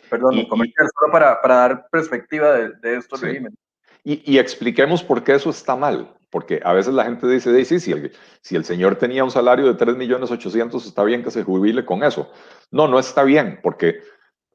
Perdón, 0.09 0.45
comercial, 0.47 0.87
solo 0.99 1.11
para, 1.11 1.41
para, 1.41 1.55
dar 1.55 1.87
perspectiva 1.89 2.53
de, 2.53 2.71
de 2.81 2.97
estos 2.97 3.21
regímenes. 3.21 3.57
Y, 4.03 4.21
y, 4.31 4.37
expliquemos 4.37 5.01
por 5.01 5.23
qué 5.23 5.35
eso 5.35 5.49
está 5.49 5.75
mal, 5.75 6.13
porque 6.29 6.59
a 6.63 6.73
veces 6.73 6.93
la 6.93 7.05
gente 7.05 7.25
dice, 7.27 7.63
sí, 7.63 7.79
si 7.79 7.91
el, 7.93 8.11
si 8.41 8.55
el 8.55 8.65
señor 8.65 8.97
tenía 8.97 9.23
un 9.23 9.31
salario 9.31 9.65
de 9.65 9.75
3 9.75 9.95
millones 9.95 10.29
800, 10.29 10.85
está 10.85 11.03
bien 11.03 11.23
que 11.23 11.31
se 11.31 11.43
jubile 11.43 11.85
con 11.85 12.03
eso. 12.03 12.29
No, 12.69 12.87
no 12.87 12.99
está 12.99 13.23
bien, 13.23 13.59
porque 13.63 14.01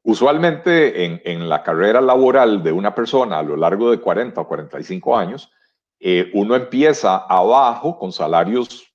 Usualmente 0.03 1.05
en, 1.31 1.49
la 1.49 1.61
carrera 1.61 1.99
laboral 1.99 2.63
de 2.63 2.71
una 2.71 2.95
persona 2.95 3.39
a 3.39 3.43
lo 3.43 3.57
largo 3.57 3.91
de 3.91 3.99
40 3.99 4.39
o 4.39 4.47
45 4.47 5.17
años, 5.17 5.51
eh, 5.99 6.31
uno 6.33 6.55
empieza 6.55 7.17
abajo 7.17 7.97
con 7.97 8.11
salarios 8.11 8.87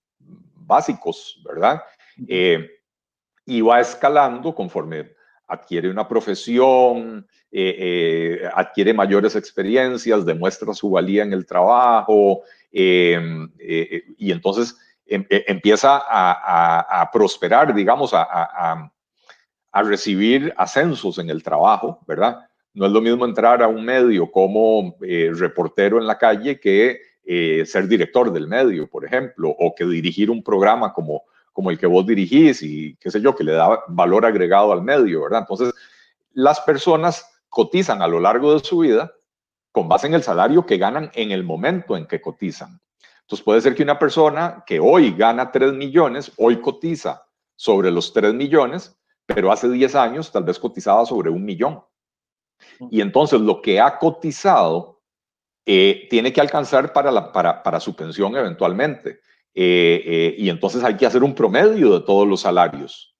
básicos, 0.55 1.43
¿verdad? 1.45 1.83
Eh, 2.27 2.71
y 3.45 3.61
va 3.61 3.81
escalando 3.81 4.55
conforme 4.55 5.13
adquiere 5.47 5.91
una 5.91 6.09
profesión, 6.09 7.27
eh, 7.53 8.49
adquiere 8.55 8.95
mayores 8.95 9.37
experiencias, 9.37 10.25
demuestra 10.25 10.73
su 10.73 10.91
valía 10.91 11.23
en 11.23 11.35
el 11.35 11.45
trabajo 11.45 12.43
y 12.73 13.13
entonces 14.33 14.77
em, 15.07 15.27
empieza 15.29 16.03
a, 16.09 17.11
prosperar, 17.13 17.75
digamos, 17.75 18.15
a, 18.15 18.91
a 19.75 19.83
recibir 19.83 20.55
ascensos 20.57 21.19
en 21.19 21.29
el 21.29 21.43
trabajo, 21.43 22.01
¿verdad? 22.07 22.49
No 22.75 22.87
es 22.87 22.93
lo 22.93 23.01
mismo 23.01 23.25
entrar 23.25 23.63
a 23.63 23.69
un 23.69 23.85
medio 23.85 24.31
como 24.31 24.97
eh, 25.03 25.31
reportero 25.33 25.99
en 25.99 26.07
la 26.07 26.19
calle 26.19 26.59
que 26.59 27.01
eh, 27.25 27.65
ser 27.65 27.89
director 27.89 28.33
del 28.33 28.49
medio, 28.49 28.89
por 28.89 29.05
ejemplo, 29.05 29.49
o 29.49 29.75
que 29.75 29.85
dirigir 29.85 30.31
un 30.31 30.43
programa 30.43 30.93
como, 30.93 31.23
como 31.53 31.71
el 31.71 31.79
que 31.79 31.87
vos 31.87 32.05
dirigís 32.07 32.63
y 32.63 32.97
qué 32.97 33.11
sé 33.11 33.21
yo, 33.21 33.35
que 33.35 33.45
le 33.45 33.53
da 33.53 33.81
valor 33.89 34.27
agregado 34.27 34.73
al 34.73 34.83
medio, 34.83 35.23
¿verdad? 35.23 35.41
Entonces, 35.41 35.73
las 36.33 36.61
personas 36.61 37.25
cotizan 37.49 38.03
a 38.03 38.09
lo 38.09 38.21
largo 38.21 38.53
de 38.53 38.61
su 38.61 38.81
vida 38.81 39.13
con 39.71 39.89
base 39.89 40.09
en 40.09 40.15
el 40.15 40.23
salario 40.23 40.67
que 40.67 40.77
ganan 40.77 41.11
en 41.15 41.31
el 41.31 41.45
momento 41.45 41.97
en 41.97 42.07
que 42.07 42.21
cotizan. 42.21 42.81
Entonces 43.23 43.45
puede 43.45 43.61
ser 43.61 43.75
que 43.75 43.83
una 43.83 43.99
persona 43.99 44.63
que 44.67 44.79
hoy 44.79 45.13
gana 45.13 45.51
3 45.51 45.73
millones, 45.73 46.31
hoy 46.37 46.61
cotiza 46.61 47.27
sobre 47.57 47.91
los 47.91 48.13
3 48.13 48.35
millones, 48.35 48.97
pero 49.25 49.51
hace 49.51 49.69
10 49.69 49.95
años 49.95 50.31
tal 50.31 50.45
vez 50.45 50.59
cotizaba 50.59 51.07
sobre 51.07 51.31
un 51.31 51.45
millón. 51.45 51.81
Y 52.91 53.01
entonces 53.01 53.41
lo 53.41 53.61
que 53.61 53.81
ha 53.81 53.99
cotizado 53.99 55.03
eh, 55.67 56.07
tiene 56.11 56.33
que 56.33 56.41
alcanzar 56.41 56.93
para, 56.93 57.11
la, 57.11 57.33
para, 57.33 57.63
para 57.63 57.81
su 57.81 57.95
pensión 57.95 58.37
eventualmente. 58.37 59.21
Eh, 59.55 60.03
eh, 60.05 60.35
y 60.37 60.49
entonces 60.51 60.83
hay 60.83 60.97
que 60.97 61.07
hacer 61.07 61.23
un 61.23 61.35
promedio 61.35 61.99
de 61.99 62.05
todos 62.05 62.27
los 62.27 62.41
salarios, 62.41 63.15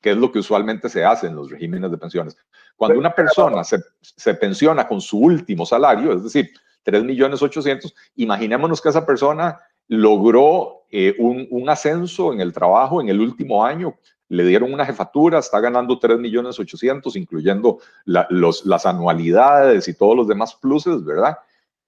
que 0.00 0.10
es 0.10 0.16
lo 0.16 0.30
que 0.30 0.40
usualmente 0.40 0.88
se 0.88 1.04
hace 1.04 1.26
en 1.26 1.36
los 1.36 1.50
regímenes 1.50 1.90
de 1.90 1.98
pensiones. 1.98 2.36
Cuando 2.76 2.98
una 2.98 3.14
persona 3.14 3.64
se, 3.64 3.78
se 4.00 4.34
pensiona 4.34 4.86
con 4.86 5.00
su 5.00 5.18
último 5.18 5.66
salario, 5.66 6.12
es 6.12 6.22
decir, 6.22 6.50
3 6.84 7.04
millones 7.04 7.42
800, 7.42 7.94
imaginémonos 8.16 8.80
que 8.80 8.88
esa 8.88 9.04
persona 9.04 9.60
logró 9.88 10.84
eh, 10.90 11.14
un, 11.18 11.68
ascenso 11.68 12.32
en 12.32 12.40
el 12.40 12.52
trabajo 12.52 13.00
en 13.00 13.08
el 13.08 13.20
último 13.20 13.64
año, 13.64 13.98
le 14.28 14.44
dieron 14.44 14.72
una 14.72 14.84
jefatura, 14.84 15.38
está 15.38 15.60
ganando 15.60 15.98
3 15.98 16.18
millones 16.18 16.58
800, 16.58 17.16
incluyendo 17.16 17.78
los, 18.04 18.66
las 18.66 18.86
anualidades 18.86 19.88
y 19.88 19.94
todos 19.94 20.16
los 20.16 20.28
demás 20.28 20.54
pluses, 20.54 21.04
¿verdad? 21.04 21.38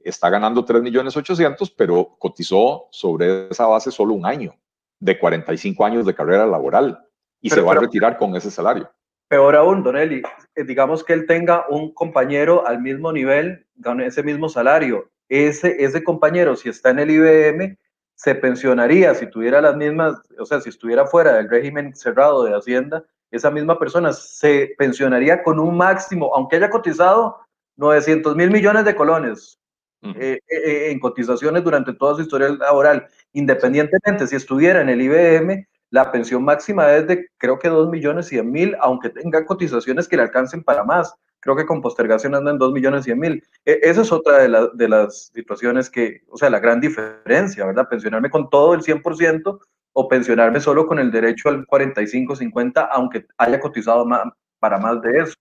Está 0.01 0.31
ganando 0.31 0.65
3 0.65 0.83
millones 0.83 1.17
800, 1.17 1.71
pero 1.73 2.17
cotizó 2.19 2.89
sobre 2.91 3.49
esa 3.51 3.67
base 3.67 3.91
solo 3.91 4.15
un 4.15 4.25
año 4.25 4.55
de 4.99 5.19
45 5.19 5.85
años 5.85 6.07
de 6.07 6.15
carrera 6.15 6.47
laboral 6.47 6.99
y 7.41 7.51
se 7.51 7.61
va 7.61 7.73
a 7.73 7.77
retirar 7.77 8.17
con 8.17 8.35
ese 8.37 8.51
salario. 8.51 8.91
Peor 9.29 9.55
aún, 9.57 9.83
Don 9.83 9.97
Eli, 9.97 10.23
eh, 10.57 10.65
digamos 10.65 11.05
que 11.05 11.13
él 11.13 11.27
tenga 11.27 11.67
un 11.69 11.95
compañero 11.95 12.67
al 12.67 12.83
mismo 12.83 13.13
nivel, 13.13 13.67
gane 13.77 14.07
ese 14.07 14.23
mismo 14.23 14.49
salario. 14.49 15.11
Ese, 15.29 15.77
ese 15.85 16.03
compañero, 16.03 16.57
si 16.57 16.69
está 16.69 16.91
en 16.91 16.99
el 16.99 17.11
IBM, 17.11 17.79
se 18.21 18.35
pensionaría 18.35 19.15
si 19.15 19.31
tuviera 19.31 19.63
las 19.63 19.75
mismas, 19.77 20.21
o 20.39 20.45
sea, 20.45 20.61
si 20.61 20.69
estuviera 20.69 21.07
fuera 21.07 21.33
del 21.33 21.49
régimen 21.49 21.97
cerrado 21.97 22.45
de 22.45 22.55
Hacienda, 22.55 23.03
esa 23.31 23.51
misma 23.51 23.79
persona 23.79 24.13
se 24.13 24.75
pensionaría 24.77 25.43
con 25.43 25.59
un 25.59 25.75
máximo, 25.75 26.31
aunque 26.35 26.57
haya 26.57 26.69
cotizado 26.69 27.39
900 27.77 28.37
mil 28.37 28.51
millones 28.51 28.85
de 28.85 28.95
colones 28.95 29.59
eh, 30.03 30.39
eh, 30.51 30.91
en 30.91 31.01
cotizaciones 31.01 31.65
durante 31.65 31.95
toda 31.95 32.15
su 32.15 32.21
historia 32.21 32.51
laboral, 32.51 33.07
independientemente 33.33 34.27
si 34.27 34.37
estuviera 34.37 34.83
en 34.83 34.91
el 34.91 35.01
IBM, 35.01 35.67
la 35.89 36.13
pensión 36.13 36.45
máxima 36.45 36.93
es 36.93 37.07
de 37.07 37.27
creo 37.39 37.59
que 37.59 37.71
2 37.71 37.89
millones 37.89 38.27
100 38.27 38.53
mil, 38.53 38.77
aunque 38.83 39.09
tenga 39.09 39.47
cotizaciones 39.47 40.07
que 40.07 40.17
le 40.17 40.25
alcancen 40.25 40.63
para 40.63 40.85
más. 40.85 41.15
Creo 41.41 41.57
que 41.57 41.67
con 41.67 41.81
postergación 41.81 42.35
andan 42.35 42.55
en 42.55 42.59
2 42.59 42.73
millones 42.73 43.05
100 43.05 43.19
mil. 43.19 43.45
E, 43.65 43.81
esa 43.83 44.03
es 44.03 44.13
otra 44.13 44.39
de, 44.39 44.69
de, 44.75 44.89
las 44.89 45.31
situaciones 45.35 45.91
que, 45.91 46.23
o 46.29 46.37
sea, 46.37 46.51
la 46.51 46.61
gran 46.61 46.81
diferencia, 46.81 47.67
¿verdad? 47.67 47.89
Pensionarme 47.89 48.31
con 48.31 48.51
todo 48.51 48.75
el 48.75 48.83
100% 48.83 49.59
o 49.93 50.09
pensionarme 50.09 50.61
solo 50.61 50.87
con 50.87 50.99
el 50.99 51.11
derecho 51.11 51.49
al 51.49 51.67
45, 51.67 52.37
50, 52.37 52.83
aunque 52.93 53.27
haya 53.39 53.59
cotizado 53.59 54.05
más, 54.05 54.23
para 54.59 54.79
más 54.79 55.01
de 55.03 55.19
eso. 55.19 55.35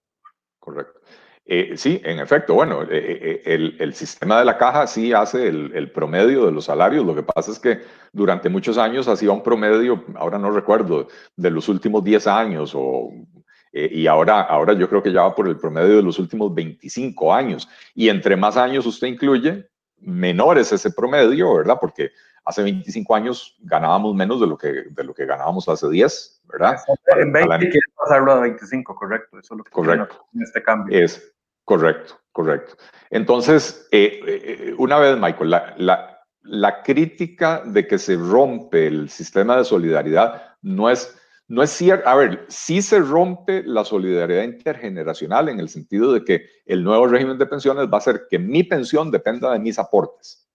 Correcto. 0.59 0.99
Eh, 1.51 1.75
sí, 1.77 1.99
en 2.03 2.19
efecto, 2.19 2.53
bueno, 2.53 2.83
eh, 2.83 2.87
eh, 2.91 3.41
el, 3.45 3.75
el, 3.79 3.95
sistema 3.95 4.37
de 4.37 4.45
la 4.45 4.55
caja 4.55 4.85
sí 4.85 5.13
hace 5.13 5.47
el, 5.47 5.71
el, 5.73 5.91
promedio 5.91 6.45
de 6.45 6.51
los 6.51 6.65
salarios. 6.65 7.03
Lo 7.03 7.15
que 7.15 7.23
pasa 7.23 7.49
es 7.49 7.57
que 7.57 7.79
durante 8.13 8.49
muchos 8.49 8.77
años 8.77 9.07
hacía 9.07 9.31
un 9.31 9.41
promedio, 9.41 10.03
ahora 10.15 10.37
no 10.37 10.51
recuerdo, 10.51 11.07
de 11.35 11.49
los 11.49 11.67
últimos 11.67 12.03
10 12.03 12.27
años 12.27 12.73
o, 12.75 13.11
y 13.71 14.07
ahora, 14.07 14.41
ahora 14.41 14.73
yo 14.73 14.89
creo 14.89 15.03
que 15.03 15.11
ya 15.11 15.21
va 15.21 15.35
por 15.35 15.47
el 15.47 15.57
promedio 15.57 15.97
de 15.97 16.03
los 16.03 16.19
últimos 16.19 16.53
25 16.53 17.33
años. 17.33 17.69
Y 17.93 18.09
entre 18.09 18.35
más 18.35 18.57
años 18.57 18.85
usted 18.85 19.07
incluye, 19.07 19.69
menor 19.99 20.57
es 20.57 20.71
ese 20.71 20.91
promedio, 20.91 21.55
¿verdad? 21.55 21.77
Porque 21.79 22.11
hace 22.45 22.63
25 22.63 23.15
años 23.15 23.57
ganábamos 23.59 24.15
menos 24.15 24.39
de 24.41 24.47
lo 24.47 24.57
que, 24.57 24.85
de 24.89 25.03
lo 25.03 25.13
que 25.13 25.25
ganábamos 25.25 25.69
hace 25.69 25.89
10, 25.89 26.41
¿verdad? 26.45 26.77
En 27.17 27.31
20 27.31 27.57
quiere 27.59 27.79
pasarlo 27.95 28.31
a 28.31 28.39
25, 28.39 28.95
correcto. 28.95 29.39
Eso 29.39 29.53
es 29.53 29.57
lo 29.57 29.63
que 29.63 29.71
correcto. 29.71 30.25
en 30.33 30.41
este 30.41 30.63
cambio. 30.63 30.97
Es, 30.97 31.33
Correcto, 31.69 32.19
correcto. 32.31 32.77
Entonces, 33.11 33.87
eh, 33.91 34.21
eh, 34.25 34.75
una 34.79 34.97
vez, 34.97 35.15
Michael, 35.19 35.51
la, 35.51 36.25
la, 36.41 36.81
crítica 36.81 37.61
de 37.63 37.85
que 37.85 37.99
se 37.99 38.15
rompe 38.15 38.87
el 38.87 39.07
sistema 39.11 39.55
de 39.55 39.65
solidaridad 39.65 40.55
no 40.63 40.89
es, 40.89 41.15
no 41.49 41.63
es 41.63 41.71
cierto. 41.71 42.07
A 42.07 42.15
ver, 42.15 42.45
sí 42.47 42.81
se 42.81 42.99
rompe 42.99 43.63
la 43.65 43.83
solidaridad 43.83 44.43
intergeneracional 44.43 45.49
en 45.49 45.59
el 45.59 45.67
sentido 45.67 46.13
de 46.13 46.23
que 46.23 46.45
el 46.65 46.83
nuevo 46.83 47.07
régimen 47.07 47.39
de 47.39 47.47
pensiones 47.47 47.87
va 47.87 47.95
a 47.95 47.97
hacer 47.97 48.27
que 48.29 48.37
mi 48.37 48.63
pensión 48.63 49.09
dependa 49.09 49.51
de 49.51 49.59
mis 49.59 49.79
aportes, 49.79 50.47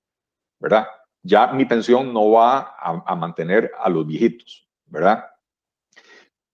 ¿verdad? 0.61 0.87
Ya 1.22 1.48
mi 1.48 1.64
pensión 1.64 2.14
no 2.14 2.30
va 2.30 2.76
a, 2.78 3.02
a 3.07 3.14
mantener 3.16 3.72
a 3.76 3.90
los 3.90 4.07
viejitos, 4.07 4.68
¿verdad? 4.87 5.24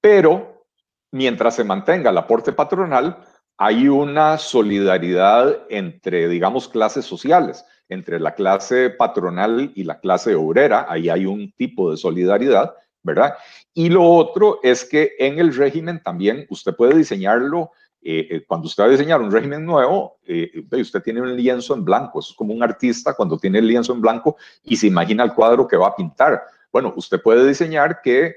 Pero 0.00 0.64
mientras 1.12 1.56
se 1.56 1.64
mantenga 1.64 2.10
el 2.10 2.18
aporte 2.18 2.52
patronal, 2.52 3.22
hay 3.58 3.88
una 3.88 4.38
solidaridad 4.38 5.66
entre, 5.68 6.28
digamos, 6.28 6.66
clases 6.66 7.04
sociales, 7.04 7.62
entre 7.90 8.18
la 8.18 8.34
clase 8.34 8.88
patronal 8.88 9.70
y 9.74 9.84
la 9.84 10.00
clase 10.00 10.34
obrera, 10.34 10.86
ahí 10.88 11.10
hay 11.10 11.26
un 11.26 11.52
tipo 11.52 11.90
de 11.90 11.98
solidaridad, 11.98 12.72
¿verdad? 13.02 13.34
Y 13.74 13.88
lo 13.88 14.04
otro 14.04 14.60
es 14.62 14.84
que 14.84 15.14
en 15.18 15.38
el 15.38 15.54
régimen 15.54 16.02
también 16.02 16.46
usted 16.50 16.74
puede 16.74 16.96
diseñarlo, 16.96 17.70
eh, 18.02 18.28
eh, 18.30 18.44
cuando 18.46 18.66
usted 18.66 18.82
va 18.82 18.86
a 18.88 18.90
diseñar 18.90 19.20
un 19.20 19.30
régimen 19.30 19.64
nuevo, 19.64 20.18
eh, 20.24 20.64
usted 20.72 21.02
tiene 21.02 21.20
un 21.20 21.36
lienzo 21.36 21.74
en 21.74 21.84
blanco, 21.84 22.20
es 22.20 22.32
como 22.34 22.54
un 22.54 22.62
artista 22.62 23.14
cuando 23.14 23.38
tiene 23.38 23.58
el 23.58 23.66
lienzo 23.66 23.92
en 23.92 24.00
blanco 24.00 24.36
y 24.64 24.76
se 24.76 24.86
imagina 24.86 25.22
el 25.24 25.34
cuadro 25.34 25.68
que 25.68 25.76
va 25.76 25.88
a 25.88 25.96
pintar. 25.96 26.42
Bueno, 26.72 26.94
usted 26.96 27.20
puede 27.20 27.46
diseñar 27.46 28.00
que 28.02 28.34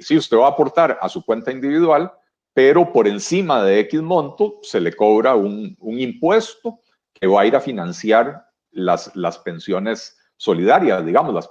si 0.00 0.16
usted 0.16 0.36
va 0.36 0.46
a 0.46 0.50
aportar 0.50 0.98
a 1.00 1.08
su 1.08 1.24
cuenta 1.24 1.50
individual, 1.50 2.12
pero 2.52 2.92
por 2.92 3.08
encima 3.08 3.62
de 3.62 3.80
X 3.80 4.02
monto 4.02 4.58
se 4.62 4.80
le 4.80 4.92
cobra 4.92 5.34
un, 5.34 5.76
impuesto 5.80 6.80
que 7.14 7.26
va 7.26 7.42
a 7.42 7.46
ir 7.46 7.56
a 7.56 7.60
financiar 7.60 8.46
las 8.72 9.38
pensiones 9.44 10.19
solidarias, 10.40 11.04
digamos, 11.04 11.34
las, 11.34 11.50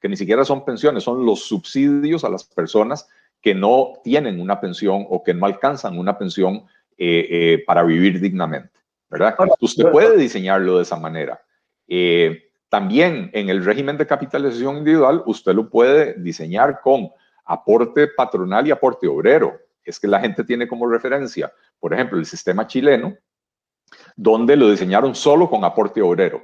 que 0.00 0.08
ni 0.08 0.16
siquiera 0.16 0.42
son 0.42 0.64
pensiones, 0.64 1.04
son 1.04 1.26
los 1.26 1.44
subsidios 1.44 2.24
a 2.24 2.30
las 2.30 2.44
personas 2.44 3.06
que 3.42 3.54
no 3.54 3.92
tienen 4.02 4.40
una 4.40 4.58
pensión 4.58 5.04
o 5.10 5.22
que 5.22 5.34
no 5.34 5.44
alcanzan 5.44 5.98
una 5.98 6.16
pensión 6.16 6.64
eh, 6.96 7.26
eh, 7.30 7.64
para 7.66 7.82
vivir 7.82 8.18
dignamente, 8.18 8.70
¿verdad? 9.10 9.36
Usted 9.60 9.90
puede 9.90 10.16
diseñarlo 10.16 10.78
de 10.78 10.84
esa 10.84 10.96
manera. 10.96 11.42
Eh, 11.86 12.48
también 12.70 13.28
en 13.34 13.50
el 13.50 13.62
régimen 13.62 13.98
de 13.98 14.06
capitalización 14.06 14.78
individual, 14.78 15.22
usted 15.26 15.52
lo 15.52 15.68
puede 15.68 16.14
diseñar 16.14 16.80
con 16.80 17.10
aporte 17.44 18.08
patronal 18.08 18.66
y 18.66 18.70
aporte 18.70 19.06
obrero 19.06 19.58
es 19.84 20.00
que 20.00 20.08
la 20.08 20.20
gente 20.20 20.42
tiene 20.42 20.66
como 20.66 20.88
referencia, 20.88 21.52
por 21.78 21.92
ejemplo, 21.92 22.18
el 22.18 22.24
sistema 22.24 22.66
chileno, 22.66 23.14
donde 24.16 24.56
lo 24.56 24.70
diseñaron 24.70 25.14
solo 25.14 25.50
con 25.50 25.64
aporte 25.64 26.00
obrero. 26.00 26.42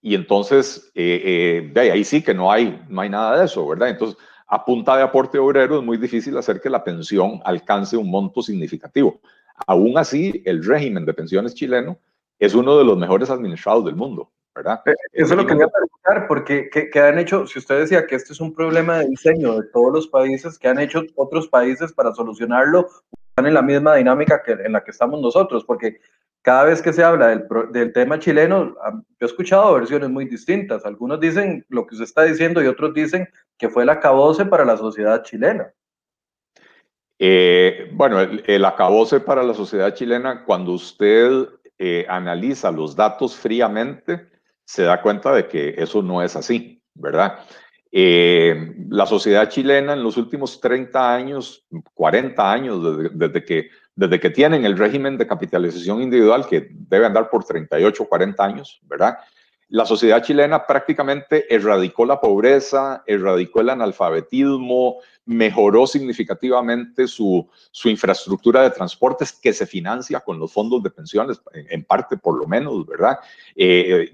Y 0.00 0.14
entonces, 0.14 0.90
eh, 0.94 1.70
eh, 1.74 1.90
ahí 1.90 2.04
sí 2.04 2.22
que 2.22 2.34
no 2.34 2.52
hay, 2.52 2.80
no 2.88 3.00
hay 3.00 3.10
nada 3.10 3.38
de 3.38 3.44
eso, 3.46 3.66
¿verdad? 3.66 3.88
Entonces, 3.88 4.16
a 4.46 4.64
punta 4.64 4.96
de 4.96 5.02
aporte 5.02 5.38
obrero 5.38 5.78
es 5.78 5.84
muy 5.84 5.98
difícil 5.98 6.36
hacer 6.38 6.60
que 6.60 6.70
la 6.70 6.84
pensión 6.84 7.40
alcance 7.44 7.96
un 7.96 8.10
monto 8.10 8.40
significativo. 8.42 9.20
Aún 9.66 9.98
así, 9.98 10.42
el 10.46 10.64
régimen 10.64 11.04
de 11.04 11.14
pensiones 11.14 11.54
chileno 11.54 11.98
es 12.38 12.54
uno 12.54 12.78
de 12.78 12.84
los 12.84 12.96
mejores 12.96 13.28
administrados 13.30 13.84
del 13.84 13.96
mundo. 13.96 14.30
¿verdad? 14.58 14.82
Eh, 14.86 14.94
eso 15.12 15.34
es 15.34 15.36
lo 15.36 15.46
que 15.46 15.52
quería 15.52 15.68
preguntar, 15.68 16.26
porque 16.26 16.68
¿qué, 16.70 17.00
han 17.00 17.18
hecho? 17.18 17.46
Si 17.46 17.60
usted 17.60 17.78
decía 17.78 18.06
que 18.06 18.16
este 18.16 18.32
es 18.32 18.40
un 18.40 18.54
problema 18.54 18.98
de 18.98 19.06
diseño 19.06 19.60
de 19.60 19.68
todos 19.72 19.92
los 19.92 20.08
países, 20.08 20.58
¿qué 20.58 20.68
han 20.68 20.80
hecho 20.80 21.02
otros 21.14 21.48
países 21.48 21.92
para 21.92 22.12
solucionarlo? 22.12 22.88
Están 23.38 23.46
en 23.46 23.54
la 23.54 23.62
misma 23.62 23.94
dinámica 23.94 24.42
que 24.42 24.50
en 24.50 24.72
la 24.72 24.82
que 24.82 24.90
estamos 24.90 25.20
nosotros, 25.20 25.64
porque 25.64 26.00
cada 26.42 26.64
vez 26.64 26.82
que 26.82 26.92
se 26.92 27.04
habla 27.04 27.28
del, 27.28 27.46
del 27.70 27.92
tema 27.92 28.18
chileno, 28.18 28.74
yo 28.74 29.04
he 29.20 29.24
escuchado 29.26 29.74
versiones 29.74 30.10
muy 30.10 30.24
distintas. 30.24 30.84
Algunos 30.84 31.20
dicen 31.20 31.64
lo 31.68 31.86
que 31.86 31.94
usted 31.94 32.06
está 32.06 32.24
diciendo 32.24 32.60
y 32.60 32.66
otros 32.66 32.92
dicen 32.94 33.28
que 33.56 33.68
fue 33.68 33.84
el 33.84 33.90
acabose 33.90 34.44
para 34.44 34.64
la 34.64 34.76
sociedad 34.76 35.22
chilena. 35.22 35.72
Eh, 37.20 37.88
bueno, 37.92 38.18
el, 38.18 38.42
el, 38.44 38.64
acabose 38.64 39.20
para 39.20 39.44
la 39.44 39.54
sociedad 39.54 39.94
chilena, 39.94 40.44
cuando 40.44 40.72
usted 40.72 41.48
eh, 41.78 42.06
analiza 42.08 42.72
los 42.72 42.96
datos 42.96 43.36
fríamente, 43.36 44.26
se 44.64 44.82
da 44.82 45.00
cuenta 45.00 45.32
de 45.32 45.46
que 45.46 45.76
eso 45.78 46.02
no 46.02 46.24
es 46.24 46.34
así, 46.34 46.82
¿verdad? 46.92 47.38
Eh, 47.90 48.74
la 48.90 49.06
sociedad 49.06 49.48
chilena 49.48 49.94
en 49.94 50.02
los 50.02 50.16
últimos 50.16 50.60
30 50.60 51.14
años, 51.14 51.64
40 51.94 52.52
años, 52.52 52.96
desde, 53.12 53.44
que, 53.44 53.70
desde 53.94 54.20
que 54.20 54.30
tienen 54.30 54.64
el 54.64 54.76
régimen 54.76 55.16
de 55.16 55.26
capitalización 55.26 56.02
individual, 56.02 56.46
que 56.46 56.68
debe 56.70 57.06
andar 57.06 57.30
por 57.30 57.44
38, 57.44 58.04
40 58.04 58.44
años, 58.44 58.80
¿verdad? 58.86 59.18
La 59.70 59.84
sociedad 59.84 60.22
chilena 60.22 60.66
prácticamente 60.66 61.52
erradicó 61.54 62.06
la 62.06 62.20
pobreza, 62.20 63.02
erradicó 63.06 63.60
el 63.60 63.68
analfabetismo, 63.68 64.96
mejoró 65.26 65.86
significativamente 65.86 67.06
su, 67.06 67.46
infraestructura 67.84 68.62
de 68.62 68.70
transportes 68.70 69.30
que 69.30 69.52
se 69.52 69.66
financia 69.66 70.20
con 70.20 70.38
los 70.38 70.50
fondos 70.50 70.82
de 70.82 70.90
pensiones, 70.90 71.38
en, 71.52 71.84
parte 71.84 72.16
por 72.16 72.38
lo 72.38 72.46
menos, 72.46 72.86
¿verdad? 72.86 73.18
Eh, 73.54 74.10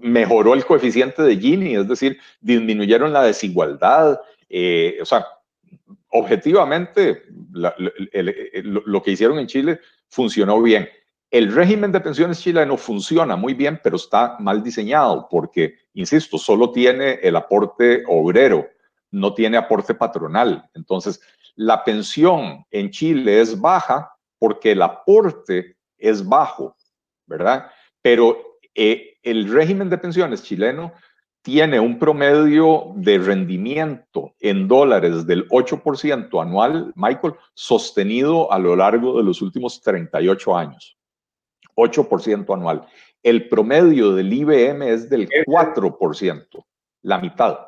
mejoró 0.00 0.54
el 0.54 0.64
coeficiente 0.64 1.22
de 1.22 1.36
Gini, 1.36 1.76
es 1.76 1.86
decir, 1.86 2.18
disminuyeron 2.40 3.12
la 3.12 3.22
desigualdad, 3.22 4.20
eh, 4.48 4.98
o 5.00 5.04
sea, 5.04 5.26
objetivamente 6.10 7.22
lo 7.52 9.02
que 9.02 9.10
hicieron 9.12 9.38
en 9.38 9.46
Chile 9.46 9.80
funcionó 10.08 10.60
bien. 10.60 10.88
El 11.30 11.52
régimen 11.52 11.92
de 11.92 12.00
pensiones 12.00 12.40
chileno 12.40 12.78
funciona 12.78 13.36
muy 13.36 13.52
bien, 13.52 13.78
pero 13.82 13.96
está 13.96 14.36
mal 14.38 14.62
diseñado 14.62 15.28
porque, 15.30 15.74
insisto, 15.92 16.38
solo 16.38 16.72
tiene 16.72 17.20
el 17.22 17.36
aporte 17.36 18.02
obrero, 18.08 18.66
no 19.10 19.34
tiene 19.34 19.58
aporte 19.58 19.94
patronal. 19.94 20.70
Entonces, 20.74 21.20
la 21.54 21.84
pensión 21.84 22.64
en 22.70 22.90
Chile 22.90 23.42
es 23.42 23.60
baja 23.60 24.10
porque 24.38 24.72
el 24.72 24.80
aporte 24.80 25.76
es 25.98 26.26
bajo, 26.26 26.76
¿verdad? 27.26 27.70
Pero 28.00 28.58
eh, 28.74 29.18
el 29.22 29.52
régimen 29.52 29.90
de 29.90 29.98
pensiones 29.98 30.42
chileno 30.42 30.94
tiene 31.42 31.78
un 31.78 31.98
promedio 31.98 32.92
de 32.96 33.18
rendimiento 33.18 34.34
en 34.40 34.66
dólares 34.66 35.26
del 35.26 35.46
8% 35.48 36.42
anual, 36.42 36.92
Michael, 36.96 37.34
sostenido 37.54 38.50
a 38.50 38.58
lo 38.58 38.76
largo 38.76 39.18
de 39.18 39.24
los 39.24 39.42
últimos 39.42 39.80
38 39.82 40.56
años. 40.56 40.97
8% 41.78 42.54
anual. 42.54 42.86
El 43.22 43.48
promedio 43.48 44.14
del 44.14 44.32
IBM 44.32 44.82
es 44.82 45.08
del 45.08 45.28
4%, 45.28 46.64
la 47.02 47.18
mitad, 47.18 47.58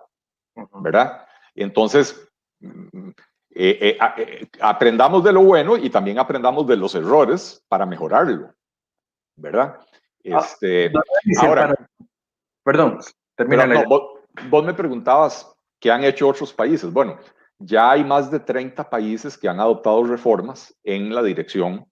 ¿verdad? 0.80 1.26
Entonces, 1.54 2.28
mm, 2.60 3.08
eh, 3.52 3.78
eh, 3.80 3.98
eh, 4.16 4.48
aprendamos 4.60 5.24
de 5.24 5.32
lo 5.32 5.42
bueno 5.42 5.76
y 5.76 5.90
también 5.90 6.18
aprendamos 6.18 6.66
de 6.66 6.76
los 6.76 6.94
errores 6.94 7.64
para 7.68 7.86
mejorarlo, 7.86 8.54
¿verdad? 9.36 9.76
Ah, 10.32 10.44
este, 10.44 10.92
ahora, 11.40 11.74
perdón, 12.62 13.00
termina. 13.34 13.84
vos 13.86 14.64
me 14.64 14.74
preguntabas 14.74 15.52
qué 15.80 15.90
han 15.90 16.04
hecho 16.04 16.28
otros 16.28 16.52
países. 16.52 16.92
Bueno, 16.92 17.18
ya 17.58 17.90
hay 17.90 18.04
más 18.04 18.30
de 18.30 18.38
30 18.38 18.88
países 18.88 19.36
que 19.36 19.48
han 19.48 19.60
adoptado 19.60 20.04
reformas 20.04 20.76
en 20.84 21.14
la 21.14 21.22
dirección 21.22 21.86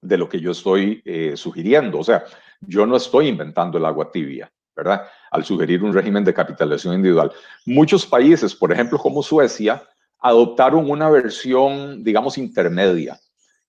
de 0.00 0.16
lo 0.16 0.28
que 0.28 0.40
yo 0.40 0.52
estoy 0.52 1.02
eh, 1.04 1.36
sugiriendo. 1.36 1.98
O 1.98 2.04
sea, 2.04 2.24
yo 2.60 2.86
no 2.86 2.96
estoy 2.96 3.28
inventando 3.28 3.78
el 3.78 3.84
agua 3.84 4.10
tibia, 4.10 4.50
¿verdad? 4.74 5.06
Al 5.30 5.44
sugerir 5.44 5.82
un 5.82 5.92
régimen 5.92 6.24
de 6.24 6.34
capitalización 6.34 6.94
individual. 6.94 7.32
Muchos 7.66 8.06
países, 8.06 8.54
por 8.54 8.72
ejemplo, 8.72 8.98
como 8.98 9.22
Suecia, 9.22 9.82
adoptaron 10.18 10.90
una 10.90 11.08
versión, 11.10 12.02
digamos, 12.02 12.38
intermedia, 12.38 13.18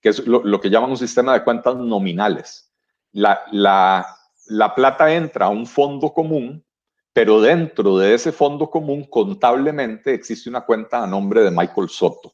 que 0.01 0.09
es 0.09 0.25
lo, 0.25 0.59
que 0.59 0.69
llaman 0.69 0.91
un 0.91 0.97
sistema 0.97 1.33
de 1.33 1.43
cuentas 1.43 1.75
nominales. 1.75 2.71
La, 3.11 3.41
la, 3.51 4.05
la 4.47 4.73
plata 4.73 5.13
entra 5.13 5.45
a 5.45 5.49
un 5.49 5.65
fondo 5.65 6.13
común, 6.13 6.63
pero 7.13 7.41
dentro 7.41 7.97
de 7.97 8.13
ese 8.13 8.31
fondo 8.31 8.69
común, 8.69 9.05
contablemente, 9.05 10.13
existe 10.13 10.49
una 10.49 10.61
cuenta 10.61 11.03
a 11.03 11.07
nombre 11.07 11.43
de 11.43 11.51
Michael 11.51 11.89
Soto. 11.89 12.33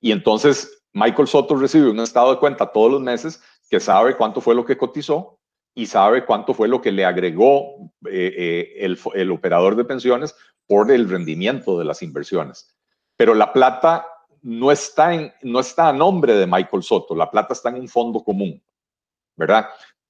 Y 0.00 0.12
entonces 0.12 0.79
Michael 0.92 1.28
Soto 1.28 1.56
recibe 1.56 1.90
un 1.90 2.00
estado 2.00 2.32
de 2.32 2.38
cuenta 2.38 2.66
todos 2.66 2.90
los 2.90 3.00
meses 3.00 3.42
que 3.68 3.80
sabe 3.80 4.16
cuánto 4.16 4.40
fue 4.40 4.54
lo 4.54 4.64
que 4.64 4.76
cotizó 4.76 5.38
y 5.74 5.86
sabe 5.86 6.24
cuánto 6.24 6.52
fue 6.52 6.68
lo 6.68 6.80
que 6.80 6.90
le 6.90 7.04
agregó 7.04 7.92
eh, 8.06 8.74
eh, 8.82 8.96
el, 9.14 9.30
operador 9.30 9.76
de 9.76 9.84
pensiones 9.84 10.34
por 10.66 10.90
el 10.90 11.08
rendimiento 11.08 11.78
de 11.78 11.84
las 11.84 12.02
inversiones. 12.02 12.76
Pero 13.16 13.34
la 13.34 13.52
plata 13.52 14.06
no 14.42 14.72
está, 14.72 15.14
en, 15.14 15.32
no 15.42 15.60
está 15.60 15.88
a 15.88 15.92
nombre 15.92 16.34
de 16.34 16.46
Michael 16.46 16.82
Soto, 16.82 17.14
la 17.14 17.30
plata 17.30 17.54
está 17.54 17.68
en 17.68 17.76
un 17.76 17.88
fondo 17.88 18.22
común, 18.24 18.60
¿verdad? 19.36 19.68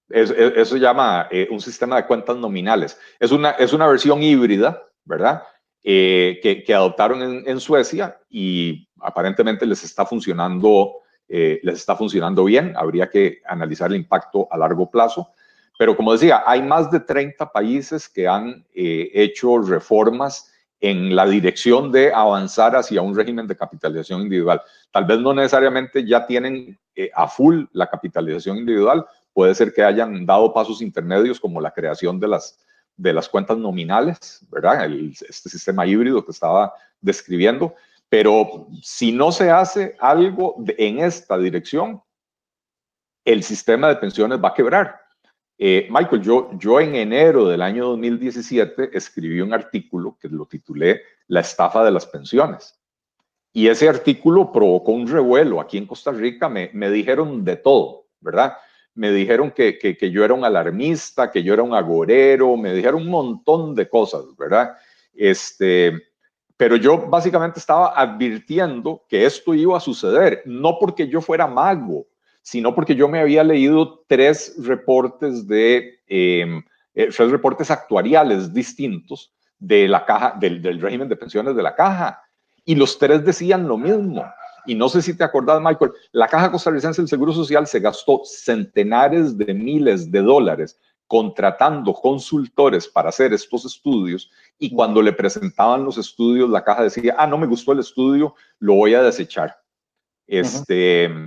eso 0.09 0.75
se 0.75 0.81
llama 0.81 1.29
eh, 1.31 1.47
un 1.53 1.61
sistema 1.61 1.95
de 1.97 2.07
cuentas 2.07 2.37
nominales. 2.37 2.99
Es 3.21 3.31
una, 3.31 3.51
es 3.51 3.73
una 3.73 3.87
versión 3.87 4.21
híbrida, 4.23 4.83
¿verdad? 5.05 5.45
Que, 5.83 6.63
que, 6.67 6.75
adoptaron 6.75 7.43
en, 7.47 7.61
Suecia 7.61 8.19
y 8.29 8.89
aparentemente 9.01 9.67
les 9.67 9.83
está 9.83 10.05
funcionando, 10.05 10.95
eh, 11.29 11.61
les 11.63 11.77
está 11.77 11.97
funcionando 11.97 12.45
bien. 12.45 12.75
Habría 12.77 13.09
que 13.09 13.41
analizar 13.47 13.91
el 13.91 13.97
impacto 13.97 14.47
a 14.51 14.59
largo 14.59 14.91
plazo. 14.91 15.31
Pero 15.79 15.97
como 15.97 16.13
decía, 16.13 16.43
hay 16.47 16.63
más 16.63 16.91
de 16.91 17.01
30 17.01 17.51
países 17.51 18.09
que 18.09 18.29
han 18.29 18.67
eh, 18.75 19.11
hecho 19.15 19.59
reformas 19.59 20.53
en 20.81 21.15
la 21.15 21.27
dirección 21.27 21.93
de 21.93 22.13
avanzar 22.13 22.75
hacia 22.75 23.03
un 23.03 23.15
régimen 23.15 23.47
de 23.47 23.57
capitalización 23.57 24.23
individual. 24.23 24.61
Tal 24.91 25.05
vez 25.05 25.19
no 25.21 25.33
necesariamente 25.35 26.07
ya 26.07 26.27
tienen 26.27 26.79
eh, 26.95 27.11
a 27.15 27.29
full 27.29 27.65
la 27.73 27.89
capitalización 27.89 28.59
individual, 28.59 29.07
puede 29.33 29.55
ser 29.55 29.73
que 29.73 29.83
hayan 29.83 30.27
dado 30.27 30.53
pasos 30.53 30.83
intermedios 30.83 31.39
como 31.39 31.61
la 31.61 31.71
creación 31.71 32.19
de 32.19 32.29
las, 32.29 32.59
de 33.01 33.15
las 33.15 33.29
cuentas 33.29 33.57
nominales, 33.57 34.45
¿verdad? 34.51 34.91
este 34.93 35.49
sistema 35.49 35.87
híbrido 35.87 36.25
que 36.25 36.33
estaba 36.33 36.75
describiendo, 37.01 37.75
pero 38.11 38.67
si 38.83 39.11
no 39.11 39.33
se 39.33 39.51
hace 39.51 39.97
algo 39.99 40.57
en 40.77 40.99
esta 40.99 41.39
dirección, 41.39 42.03
el 43.25 43.43
sistema 43.43 43.89
de 43.89 43.97
pensiones 43.97 44.39
va 44.43 44.49
a 44.49 44.55
quebrar. 44.55 45.01
Eh, 45.57 45.89
Michael, 45.91 46.23
yo, 46.23 46.51
yo 46.59 46.81
en 46.81 46.95
enero 46.95 47.49
del 47.49 47.63
año 47.63 47.87
2017 47.89 48.91
escribí 48.93 49.41
un 49.41 49.55
artículo 49.55 50.19
que 50.21 50.29
lo 50.29 50.47
titulé 50.47 51.03
La 51.29 51.41
estafa 51.41 51.83
de 51.85 51.91
las 51.93 52.07
pensiones. 52.07 52.79
Y 53.53 53.69
ese 53.69 53.89
artículo 53.89 54.53
provocó 54.53 54.93
un 54.93 55.09
revuelo 55.09 55.61
aquí 55.61 55.79
en 55.79 55.87
Costa 55.87 56.13
Rica. 56.13 56.49
Me, 56.49 56.71
me 56.75 56.91
dijeron 56.91 57.45
de 57.45 57.57
todo, 57.57 58.07
¿verdad? 58.21 58.57
Me 59.01 59.11
dijeron 59.13 59.51
que, 59.51 59.79
que, 59.79 60.11
yo 60.11 60.25
era 60.25 60.35
un 60.35 60.45
alarmista, 60.45 61.31
que 61.31 61.43
yo 61.43 61.55
era 61.55 61.63
un 61.63 61.73
agorero, 61.73 62.55
me 62.59 62.75
dijeron 62.75 63.01
un 63.01 63.09
montón 63.09 63.75
de 63.75 63.89
cosas, 63.89 64.25
¿verdad? 64.37 64.77
Este, 65.15 65.93
pero 66.59 66.77
yo 66.77 67.07
básicamente 67.09 67.59
estaba 67.59 67.99
advirtiendo 67.99 69.07
que 69.09 69.25
esto 69.25 69.55
iba 69.55 69.75
a 69.75 69.81
suceder, 69.81 70.43
no 70.45 70.77
porque 70.79 71.09
yo 71.09 71.23
fuera 71.23 71.47
mago, 71.47 72.09
sino 72.43 72.75
porque 72.75 72.95
yo 72.95 73.09
me 73.09 73.21
había 73.21 73.43
leído 73.43 74.05
tres 74.07 74.57
reportes 74.63 75.47
de 75.47 76.01
em, 76.07 76.63
eh, 76.93 77.09
tres 77.09 77.31
reportes 77.31 77.71
actuariales 77.71 78.53
distintos 78.53 79.33
de 79.59 79.89
la 79.89 80.05
caja 80.05 80.37
del, 80.39 80.79
régimen 80.79 81.09
de 81.09 81.17
pensiones 81.17 81.57
de 81.57 81.63
la 81.63 81.75
caja 81.75 82.21
y 82.67 82.75
los 82.75 82.99
tres 82.99 83.25
decían 83.25 83.67
lo 83.67 83.79
mismo. 83.79 84.27
Y 84.67 84.75
no 84.75 84.89
sé 84.89 85.03
si 85.03 85.17
te 85.17 85.25
acordás, 85.25 85.61
Michael, 85.61 85.93
la 86.13 86.29
caja 86.29 86.51
costarricense 86.51 87.03
del 87.03 87.09
Seguro 87.09 87.33
Social 87.33 87.67
se 87.67 87.81
gastó 87.81 88.23
centenares 88.25 89.37
de 89.37 89.55
miles 89.55 90.11
de 90.11 90.21
dólares 90.21 90.79
contratando 91.11 91.93
consultores 91.93 92.87
para 92.87 93.09
hacer 93.09 93.33
estos 93.33 93.65
estudios 93.65 94.31
y 94.61 94.73
cuando 94.73 95.03
le 95.03 95.13
presentaban 95.13 95.85
los 95.85 95.99
estudios, 95.99 96.49
la 96.49 96.63
caja 96.63 96.85
decía, 96.85 97.17
ah, 97.19 97.27
no 97.27 97.37
me 97.37 97.49
gustó 97.49 97.73
el 97.73 97.81
estudio, 97.81 98.37
lo 98.61 98.75
voy 98.75 98.95
a 98.95 99.03
desechar. 99.03 99.61
Este, 100.25 101.07
eh, 101.07 101.27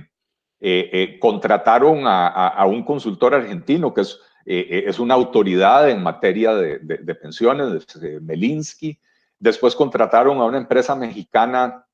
eh, 0.60 1.18
contrataron 1.20 2.04
a, 2.06 2.64
un 2.66 2.82
consultor 2.82 3.34
argentino 3.34 3.92
que 3.92 4.00
es, 4.00 4.18
eh, 4.46 4.84
es 4.86 4.98
una 4.98 5.12
autoridad 5.12 5.90
en 5.90 6.02
materia 6.02 6.54
de, 6.54 6.78
de 6.78 7.14
pensiones, 7.14 7.86
Melinsky. 8.22 8.98
Después 9.38 9.76
contrataron 9.76 10.38
a 10.38 10.46
una 10.46 10.56
empresa 10.56 10.96
mexicana 10.96 11.84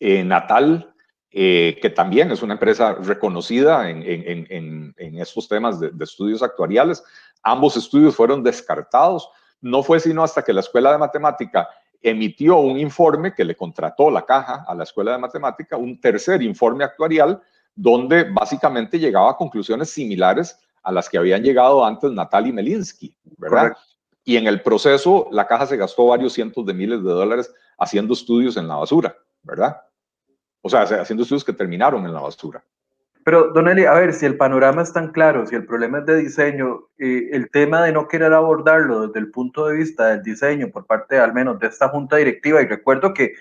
natal, 0.00 0.94
eh, 1.38 1.78
que 1.82 1.90
también 1.90 2.30
es 2.30 2.42
una 2.42 2.54
empresa 2.54 2.94
reconocida 2.94 3.90
en, 3.90 4.02
en, 4.02 4.94
en, 4.96 5.18
estos 5.18 5.46
temas 5.46 5.78
de, 5.78 5.92
estudios 6.00 6.42
actuariales. 6.42 7.04
Ambos 7.42 7.76
estudios 7.76 8.16
fueron 8.16 8.42
descartados. 8.42 9.28
No 9.60 9.82
fue 9.82 10.00
sino 10.00 10.22
hasta 10.22 10.42
que 10.42 10.54
la 10.54 10.60
Escuela 10.60 10.92
de 10.92 10.98
Matemática 10.98 11.68
emitió 12.00 12.56
un 12.56 12.78
informe 12.78 13.34
que 13.34 13.44
le 13.44 13.54
contrató 13.54 14.10
la 14.10 14.24
caja 14.24 14.64
a 14.66 14.74
la 14.74 14.84
Escuela 14.84 15.12
de 15.12 15.18
Matemática, 15.18 15.76
un 15.76 16.00
tercer 16.00 16.40
informe 16.40 16.84
actuarial, 16.84 17.42
donde 17.74 18.24
básicamente 18.24 18.98
llegaba 18.98 19.32
a 19.32 19.36
conclusiones 19.36 19.90
similares 19.90 20.58
a 20.82 20.90
las 20.90 21.06
que 21.08 21.18
habían 21.18 21.42
llegado 21.42 21.84
antes 21.84 22.10
Natalie 22.12 22.52
Melinsky, 22.52 23.14
¿verdad? 23.36 23.76
Y 24.24 24.36
en 24.36 24.46
el 24.46 24.62
proceso, 24.62 25.28
la 25.32 25.46
caja 25.46 25.66
se 25.66 25.76
gastó 25.76 26.06
varios 26.06 26.32
cientos 26.32 26.64
de 26.64 26.72
miles 26.72 27.02
de 27.02 27.10
dólares 27.10 27.52
haciendo 27.78 28.14
estudios 28.14 28.56
en 28.56 28.68
la 28.68 28.76
basura, 28.76 29.14
¿verdad? 29.42 29.82
O 30.66 30.68
sea, 30.68 30.82
haciendo 30.82 31.22
estudios 31.22 31.44
que 31.44 31.52
terminaron 31.52 32.04
en 32.04 32.12
la 32.12 32.20
basura. 32.20 32.60
Pero, 33.24 33.52
Don 33.52 33.68
Eli, 33.68 33.84
a 33.84 33.94
ver, 33.94 34.12
si 34.12 34.26
el 34.26 34.36
panorama 34.36 34.82
es 34.82 34.92
tan 34.92 35.12
claro, 35.12 35.46
si 35.46 35.54
el 35.54 35.64
problema 35.64 35.98
es 35.98 36.06
de 36.06 36.16
diseño, 36.16 36.88
eh, 36.98 37.28
el 37.30 37.50
tema 37.50 37.84
de 37.84 37.92
no 37.92 38.08
querer 38.08 38.32
abordarlo 38.32 39.06
desde 39.06 39.20
el 39.20 39.30
punto 39.30 39.66
de 39.66 39.76
vista 39.76 40.08
del 40.08 40.24
diseño 40.24 40.70
por 40.72 40.86
parte, 40.86 41.20
al 41.20 41.32
menos, 41.32 41.60
de 41.60 41.68
esta 41.68 41.88
junta 41.88 42.16
directiva, 42.16 42.60
y 42.62 42.66
recuerdo 42.66 43.14
que, 43.14 43.34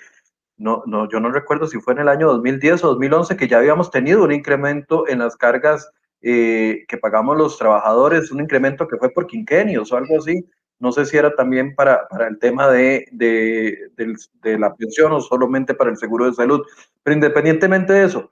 no, 0.58 0.84
no, 0.86 1.10
yo 1.10 1.20
no 1.20 1.32
recuerdo 1.32 1.66
si 1.66 1.80
fue 1.80 1.94
en 1.94 2.02
el 2.02 2.10
año 2.10 2.28
2010 2.28 2.84
o 2.84 2.88
2011 2.90 3.38
que 3.38 3.48
ya 3.48 3.58
habíamos 3.58 3.90
tenido 3.90 4.24
un 4.24 4.32
incremento 4.32 5.08
en 5.08 5.18
las 5.18 5.36
cargas 5.36 5.90
eh, 6.22 6.86
que 6.88 6.98
pagamos 6.98 7.38
los 7.38 7.58
trabajadores, 7.58 8.32
un 8.32 8.42
incremento 8.42 8.88
que 8.88 8.98
fue 8.98 9.10
por 9.10 9.26
quinquenios 9.26 9.92
o 9.92 9.98
algo 9.98 10.20
así. 10.20 10.48
No 10.80 10.92
sé 10.92 11.06
si 11.06 11.18
era 11.18 11.34
también 11.36 11.74
para, 11.76 12.08
para 12.08 12.28
el 12.28 12.38
tema 12.38 12.70
de, 12.70 13.08
de, 13.12 13.90
de, 13.96 14.60
la 14.60 14.76
pensión 14.76 15.14
o 15.14 15.22
solamente 15.22 15.74
para 15.74 15.90
el 15.90 15.98
seguro 15.98 16.26
de 16.26 16.34
salud. 16.34 16.62
Pero 17.04 17.16
independientemente 17.16 17.94
de 17.94 18.04
eso, 18.04 18.32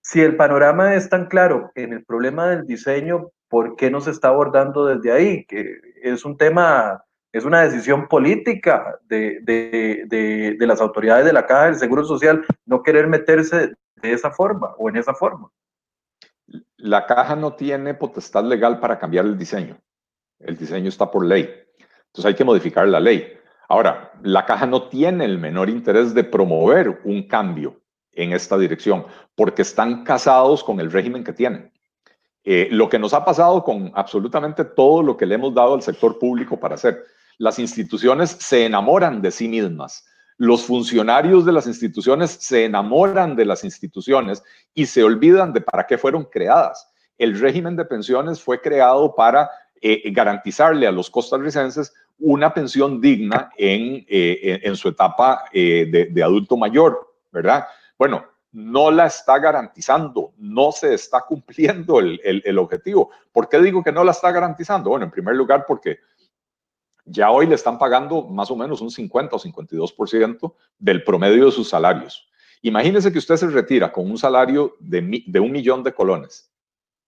si 0.00 0.22
el 0.22 0.36
panorama 0.36 0.94
es 0.94 1.08
tan 1.08 1.26
claro 1.26 1.70
en 1.74 1.92
el 1.92 2.04
problema 2.04 2.48
del 2.48 2.66
diseño, 2.66 3.30
¿por 3.48 3.76
qué 3.76 3.90
no 3.90 4.00
se 4.00 4.10
está 4.10 4.28
abordando 4.28 4.86
desde 4.86 5.12
ahí? 5.12 5.44
Que 5.44 5.80
es 6.02 6.24
un 6.24 6.36
tema, 6.36 7.04
es 7.32 7.44
una 7.44 7.62
decisión 7.62 8.08
política 8.08 8.98
de, 9.04 9.40
de, 9.42 10.56
de 10.58 10.66
las 10.66 10.80
autoridades 10.80 11.26
de 11.26 11.32
la 11.32 11.46
Caja 11.46 11.66
del 11.66 11.76
Seguro 11.76 12.04
Social 12.04 12.44
no 12.64 12.82
querer 12.82 13.06
meterse 13.06 13.74
de 13.96 14.12
esa 14.12 14.30
forma 14.30 14.74
o 14.78 14.88
en 14.88 14.96
esa 14.96 15.14
forma. 15.14 15.50
La 16.76 17.06
Caja 17.06 17.36
no 17.36 17.54
tiene 17.54 17.94
potestad 17.94 18.44
legal 18.44 18.80
para 18.80 18.98
cambiar 18.98 19.24
el 19.24 19.36
diseño. 19.36 19.78
El 20.38 20.56
diseño 20.56 20.88
está 20.88 21.10
por 21.10 21.24
ley. 21.24 21.65
Entonces 22.16 22.30
hay 22.30 22.34
que 22.34 22.44
modificar 22.44 22.88
la 22.88 22.98
ley. 22.98 23.30
Ahora, 23.68 24.10
la 24.22 24.46
caja 24.46 24.64
no 24.64 24.84
tiene 24.88 25.26
el 25.26 25.38
menor 25.38 25.68
interés 25.68 26.14
de 26.14 26.24
promover 26.24 27.02
un 27.04 27.28
cambio 27.28 27.78
en 28.12 28.32
esta 28.32 28.56
dirección, 28.56 29.04
porque 29.34 29.60
están 29.60 30.02
casados 30.02 30.64
con 30.64 30.80
el 30.80 30.90
régimen 30.90 31.22
que 31.22 31.34
tienen. 31.34 31.70
Eh, 32.42 32.68
lo 32.70 32.88
que 32.88 32.98
nos 32.98 33.12
ha 33.12 33.22
pasado 33.22 33.62
con 33.62 33.92
absolutamente 33.94 34.64
todo 34.64 35.02
lo 35.02 35.14
que 35.14 35.26
le 35.26 35.34
hemos 35.34 35.52
dado 35.52 35.74
al 35.74 35.82
sector 35.82 36.18
público 36.18 36.58
para 36.58 36.76
hacer. 36.76 37.04
Las 37.36 37.58
instituciones 37.58 38.30
se 38.30 38.64
enamoran 38.64 39.20
de 39.20 39.30
sí 39.30 39.46
mismas. 39.46 40.06
Los 40.38 40.64
funcionarios 40.64 41.44
de 41.44 41.52
las 41.52 41.66
instituciones 41.66 42.30
se 42.30 42.64
enamoran 42.64 43.36
de 43.36 43.44
las 43.44 43.62
instituciones 43.62 44.42
y 44.72 44.86
se 44.86 45.04
olvidan 45.04 45.52
de 45.52 45.60
para 45.60 45.86
qué 45.86 45.98
fueron 45.98 46.24
creadas. 46.24 46.90
El 47.18 47.38
régimen 47.38 47.76
de 47.76 47.84
pensiones 47.84 48.40
fue 48.40 48.58
creado 48.62 49.14
para 49.14 49.50
eh, 49.82 50.10
garantizarle 50.10 50.86
a 50.86 50.90
los 50.90 51.10
costarricenses 51.10 51.92
una 52.18 52.52
pensión 52.52 53.00
digna 53.00 53.50
en, 53.56 54.04
eh, 54.08 54.60
en, 54.62 54.76
su 54.76 54.88
etapa 54.88 55.44
eh, 55.52 56.08
de, 56.10 56.22
adulto 56.22 56.56
mayor, 56.56 57.14
¿verdad? 57.30 57.66
Bueno, 57.98 58.24
no 58.52 58.90
la 58.90 59.06
está 59.06 59.38
garantizando, 59.38 60.32
no 60.38 60.72
se 60.72 60.94
está 60.94 61.22
cumpliendo 61.22 62.00
el, 62.00 62.20
el, 62.24 62.58
objetivo. 62.58 63.10
¿Por 63.32 63.48
qué 63.48 63.60
digo 63.60 63.82
que 63.84 63.92
no 63.92 64.02
la 64.02 64.12
está 64.12 64.30
garantizando? 64.30 64.90
Bueno, 64.90 65.04
en 65.04 65.10
primer 65.10 65.34
lugar, 65.34 65.64
porque 65.68 65.98
ya 67.04 67.30
hoy 67.30 67.46
le 67.46 67.54
están 67.54 67.78
pagando 67.78 68.22
más 68.22 68.50
o 68.50 68.56
menos 68.56 68.80
un 68.80 68.90
50 68.90 69.36
o 69.36 69.38
52% 69.38 70.54
del 70.78 71.04
promedio 71.04 71.46
de 71.46 71.52
sus 71.52 71.68
salarios. 71.68 72.28
Imagínese 72.62 73.12
que 73.12 73.18
usted 73.18 73.36
se 73.36 73.48
retira 73.48 73.92
con 73.92 74.10
un 74.10 74.16
salario 74.16 74.76
de, 74.80 75.22
de 75.26 75.40
un 75.40 75.52
millón 75.52 75.82
de 75.82 75.92
colones, 75.92 76.50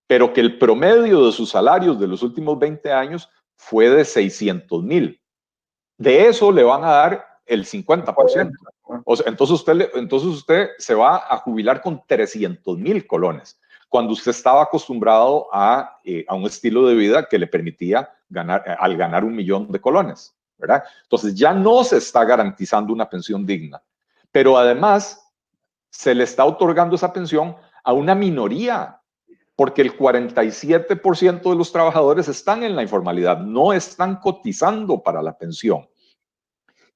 pero 0.07 0.33
que 0.33 0.41
el 0.41 0.59
promedio 0.59 1.27
de 1.27 1.33
sus 1.33 1.51
salarios 1.51 1.99
de 1.99 2.07
los 2.07 2.23
últimos 2.23 2.59
20 2.59 2.93
años 2.93 3.29
fue 3.59 3.91
de 3.91 4.05
600 4.05 4.83
mil. 4.83 5.21
De 5.99 6.29
eso 6.29 6.51
le 6.51 6.63
van 6.63 6.85
a 6.85 6.93
dar 6.93 7.27
el 7.45 7.67
50%. 7.67 8.53
O 9.05 9.17
sea, 9.17 9.27
entonces, 9.29 9.55
usted, 9.55 9.91
entonces 9.95 10.29
usted 10.29 10.69
se 10.79 10.95
va 10.95 11.17
a 11.29 11.37
jubilar 11.39 11.83
con 11.83 12.03
300 12.07 12.79
mil 12.79 13.07
colones, 13.07 13.61
cuando 13.89 14.13
usted 14.13 14.31
estaba 14.31 14.63
acostumbrado 14.63 15.49
a, 15.53 15.99
eh, 16.05 16.25
a, 16.29 16.35
un 16.35 16.45
estilo 16.45 16.87
de 16.87 16.95
vida 16.95 17.27
que 17.27 17.39
le 17.39 17.47
permitía 17.47 18.11
ganar, 18.29 18.63
eh, 18.67 18.77
al 18.79 18.97
ganar 18.97 19.25
un 19.25 19.35
millón 19.35 19.71
de 19.71 19.81
colones, 19.81 20.35
¿verdad? 20.57 20.85
Entonces 21.03 21.35
ya 21.35 21.53
no 21.53 21.85
se 21.85 21.97
está 21.99 22.25
garantizando 22.25 22.93
una 22.93 23.09
pensión 23.09 23.45
digna, 23.45 23.83
pero 24.31 24.57
además 24.57 25.27
se 25.91 26.15
le 26.15 26.25
está 26.25 26.45
otorgando 26.45 26.97
esa 26.97 27.13
pensión 27.13 27.57
a 27.83 27.93
una 27.93 28.15
minoría 28.15 28.98
porque 29.59 29.83
el 29.83 29.99
47% 29.99 31.51
de 31.51 31.57
los 31.57 31.73
trabajadores 31.73 32.29
están 32.29 32.63
en 32.63 32.77
la 32.77 32.83
informalidad, 32.83 33.41
no 33.41 33.73
están 33.73 34.21
cotizando 34.21 35.03
para 35.03 35.21
la 35.21 35.37
pensión. 35.37 35.89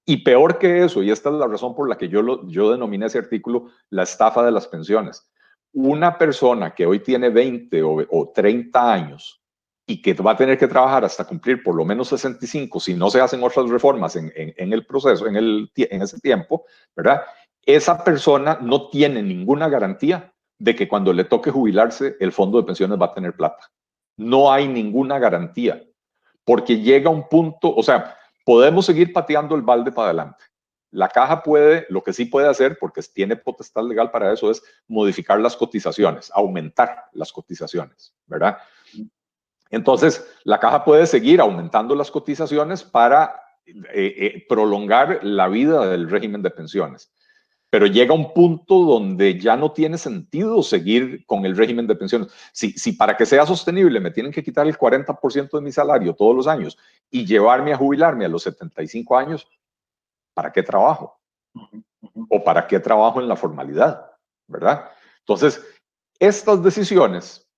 Y 0.04 0.18
peor 0.18 0.60
que 0.60 0.84
eso, 0.84 1.02
y 1.02 1.10
esta 1.10 1.30
es 1.30 1.34
la 1.34 1.48
razón 1.48 1.74
por 1.74 1.88
la 1.88 1.98
que 1.98 2.08
yo, 2.08 2.22
lo, 2.22 2.46
yo 2.46 2.70
denominé 2.70 3.06
ese 3.06 3.18
artículo 3.18 3.70
la 3.90 4.04
estafa 4.04 4.44
de 4.44 4.52
las 4.52 4.68
pensiones. 4.68 5.28
Una 5.72 6.16
persona 6.16 6.72
que 6.72 6.86
hoy 6.86 7.00
tiene 7.00 7.30
20 7.30 7.82
o, 7.82 8.32
30 8.32 8.92
años 8.92 9.42
y 9.84 10.00
que 10.00 10.14
va 10.14 10.30
a 10.30 10.36
tener 10.36 10.56
que 10.56 10.68
trabajar 10.68 11.04
hasta 11.04 11.24
cumplir 11.24 11.64
por 11.64 11.74
lo 11.74 11.84
menos 11.84 12.10
65 12.10 12.78
si 12.78 12.94
no 12.94 13.10
se 13.10 13.20
hacen 13.20 13.42
otras 13.42 13.68
reformas 13.68 14.14
en, 14.14 14.32
en 14.36 14.72
el 14.72 14.86
proceso, 14.86 15.26
en, 15.26 15.34
el, 15.34 15.72
en 15.74 16.00
ese 16.00 16.20
tiempo, 16.20 16.64
¿verdad? 16.94 17.22
Esa 17.66 18.04
persona 18.04 18.56
no 18.62 18.88
tiene 18.88 19.20
ninguna 19.20 19.68
garantía 19.68 20.32
de 20.62 20.76
que 20.76 20.86
cuando 20.86 21.12
le 21.12 21.24
toque 21.24 21.50
jubilarse, 21.50 22.16
el 22.20 22.30
fondo 22.30 22.58
de 22.58 22.64
pensiones 22.64 22.96
va 23.00 23.06
a 23.06 23.14
tener 23.14 23.34
plata. 23.34 23.68
No 24.16 24.52
hay 24.52 24.68
ninguna 24.68 25.18
garantía, 25.18 25.82
porque 26.44 26.78
llega 26.78 27.10
un 27.10 27.28
punto, 27.28 27.74
o 27.74 27.82
sea, 27.82 28.16
podemos 28.44 28.86
seguir 28.86 29.12
pateando 29.12 29.56
el 29.56 29.62
balde 29.62 29.90
para 29.90 30.10
adelante. 30.10 30.44
La 30.92 31.08
caja 31.08 31.42
puede, 31.42 31.84
lo 31.88 32.04
que 32.04 32.12
sí 32.12 32.26
puede 32.26 32.46
hacer, 32.46 32.78
porque 32.78 33.02
tiene 33.12 33.34
potestad 33.34 33.82
legal 33.82 34.12
para 34.12 34.32
eso, 34.32 34.52
es 34.52 34.62
modificar 34.86 35.40
las 35.40 35.56
cotizaciones, 35.56 36.30
aumentar 36.32 37.06
las 37.12 37.32
cotizaciones, 37.32 38.14
¿verdad? 38.26 38.58
Entonces, 39.68 40.24
la 40.44 40.60
caja 40.60 40.84
puede 40.84 41.06
seguir 41.06 41.40
aumentando 41.40 41.96
las 41.96 42.12
cotizaciones 42.12 42.84
para 42.84 43.34
eh, 43.66 43.74
eh, 43.94 44.46
prolongar 44.48 45.24
la 45.24 45.48
vida 45.48 45.88
del 45.88 46.08
régimen 46.08 46.40
de 46.40 46.50
pensiones 46.50 47.12
pero 47.72 47.86
llega 47.86 48.12
un 48.12 48.34
punto 48.34 48.80
donde 48.80 49.40
ya 49.40 49.56
no 49.56 49.72
tiene 49.72 49.96
sentido 49.96 50.62
seguir 50.62 51.24
con 51.24 51.46
el 51.46 51.56
régimen 51.56 51.86
de 51.86 51.94
pensiones. 51.94 52.28
Si, 52.52 52.72
si 52.72 52.92
para 52.92 53.16
que 53.16 53.24
sea 53.24 53.46
sostenible 53.46 53.98
me 53.98 54.10
tienen 54.10 54.30
que 54.30 54.42
quitar 54.42 54.66
el 54.66 54.76
40% 54.76 55.50
de 55.50 55.60
mi 55.62 55.72
salario 55.72 56.14
todos 56.14 56.36
los 56.36 56.46
años 56.46 56.76
y 57.10 57.24
llevarme 57.24 57.72
a 57.72 57.78
jubilarme 57.78 58.26
a 58.26 58.28
los 58.28 58.42
75 58.42 59.16
años, 59.16 59.48
¿para 60.34 60.52
qué 60.52 60.62
trabajo? 60.62 61.18
¿O 62.28 62.44
para 62.44 62.66
qué 62.66 62.78
trabajo 62.78 63.22
en 63.22 63.28
la 63.28 63.36
formalidad? 63.36 64.04
¿Verdad? 64.46 64.90
Entonces, 65.20 65.64
estas 66.18 66.62
decisiones 66.62 67.48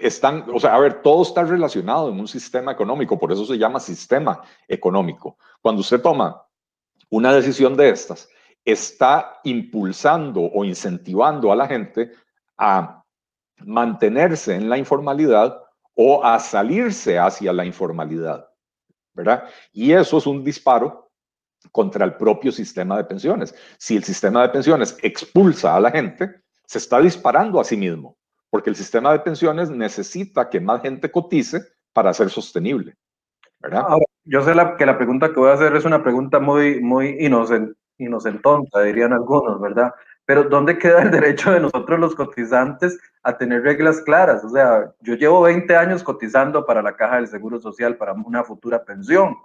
están, 0.00 0.46
o 0.52 0.58
sea, 0.58 0.74
a 0.74 0.80
ver, 0.80 1.00
todo 1.02 1.22
está 1.22 1.44
relacionado 1.44 2.10
en 2.10 2.18
un 2.18 2.26
sistema 2.26 2.72
económico, 2.72 3.16
por 3.16 3.30
eso 3.30 3.46
se 3.46 3.56
llama 3.56 3.78
sistema 3.78 4.42
económico. 4.66 5.38
Cuando 5.62 5.82
usted 5.82 6.02
toma 6.02 6.44
una 7.08 7.32
decisión 7.32 7.76
de 7.76 7.90
estas, 7.90 8.28
está 8.66 9.40
impulsando 9.44 10.42
o 10.42 10.64
incentivando 10.64 11.52
a 11.52 11.56
la 11.56 11.68
gente 11.68 12.10
a 12.58 13.02
mantenerse 13.64 14.54
en 14.54 14.68
la 14.68 14.76
informalidad 14.76 15.62
o 15.94 16.22
a 16.22 16.38
salirse 16.38 17.18
hacia 17.18 17.52
la 17.52 17.64
informalidad, 17.64 18.46
¿verdad? 19.14 19.44
Y 19.72 19.92
eso 19.92 20.18
es 20.18 20.26
un 20.26 20.44
disparo 20.44 21.10
contra 21.72 22.04
el 22.04 22.16
propio 22.16 22.52
sistema 22.52 22.96
de 22.96 23.04
pensiones. 23.04 23.54
Si 23.78 23.96
el 23.96 24.04
sistema 24.04 24.42
de 24.42 24.50
pensiones 24.50 24.98
expulsa 25.00 25.74
a 25.74 25.80
la 25.80 25.90
gente, 25.90 26.42
se 26.66 26.78
está 26.78 27.00
disparando 27.00 27.60
a 27.60 27.64
sí 27.64 27.76
mismo, 27.76 28.16
porque 28.50 28.68
el 28.68 28.76
sistema 28.76 29.12
de 29.12 29.20
pensiones 29.20 29.70
necesita 29.70 30.50
que 30.50 30.60
más 30.60 30.82
gente 30.82 31.10
cotice 31.10 31.60
para 31.92 32.12
ser 32.12 32.30
sostenible, 32.30 32.96
yo 34.24 34.42
sé 34.42 34.52
que 34.76 34.86
la 34.86 34.96
pregunta 34.96 35.28
que 35.28 35.40
voy 35.40 35.50
a 35.50 35.54
hacer 35.54 35.74
es 35.76 35.84
una 35.84 36.02
pregunta 36.02 36.40
muy, 36.40 36.80
muy 36.80 37.16
inocente, 37.20 37.78
inocentonta, 37.98 38.82
dirían 38.82 39.12
algunos, 39.12 39.60
¿verdad? 39.60 39.92
Pero 40.24 40.44
¿dónde 40.44 40.76
queda 40.76 41.02
el 41.02 41.10
derecho 41.10 41.52
de 41.52 41.60
nosotros 41.60 42.00
los 42.00 42.14
cotizantes 42.14 42.98
a 43.22 43.38
tener 43.38 43.62
reglas 43.62 44.00
claras? 44.00 44.44
O 44.44 44.48
sea, 44.48 44.92
yo 45.00 45.14
llevo 45.14 45.42
20 45.42 45.74
años 45.76 46.02
cotizando 46.02 46.66
para 46.66 46.82
la 46.82 46.96
Caja 46.96 47.16
del 47.16 47.28
Seguro 47.28 47.60
Social 47.60 47.96
para 47.96 48.12
una 48.12 48.42
futura 48.42 48.84
pensión, 48.84 49.36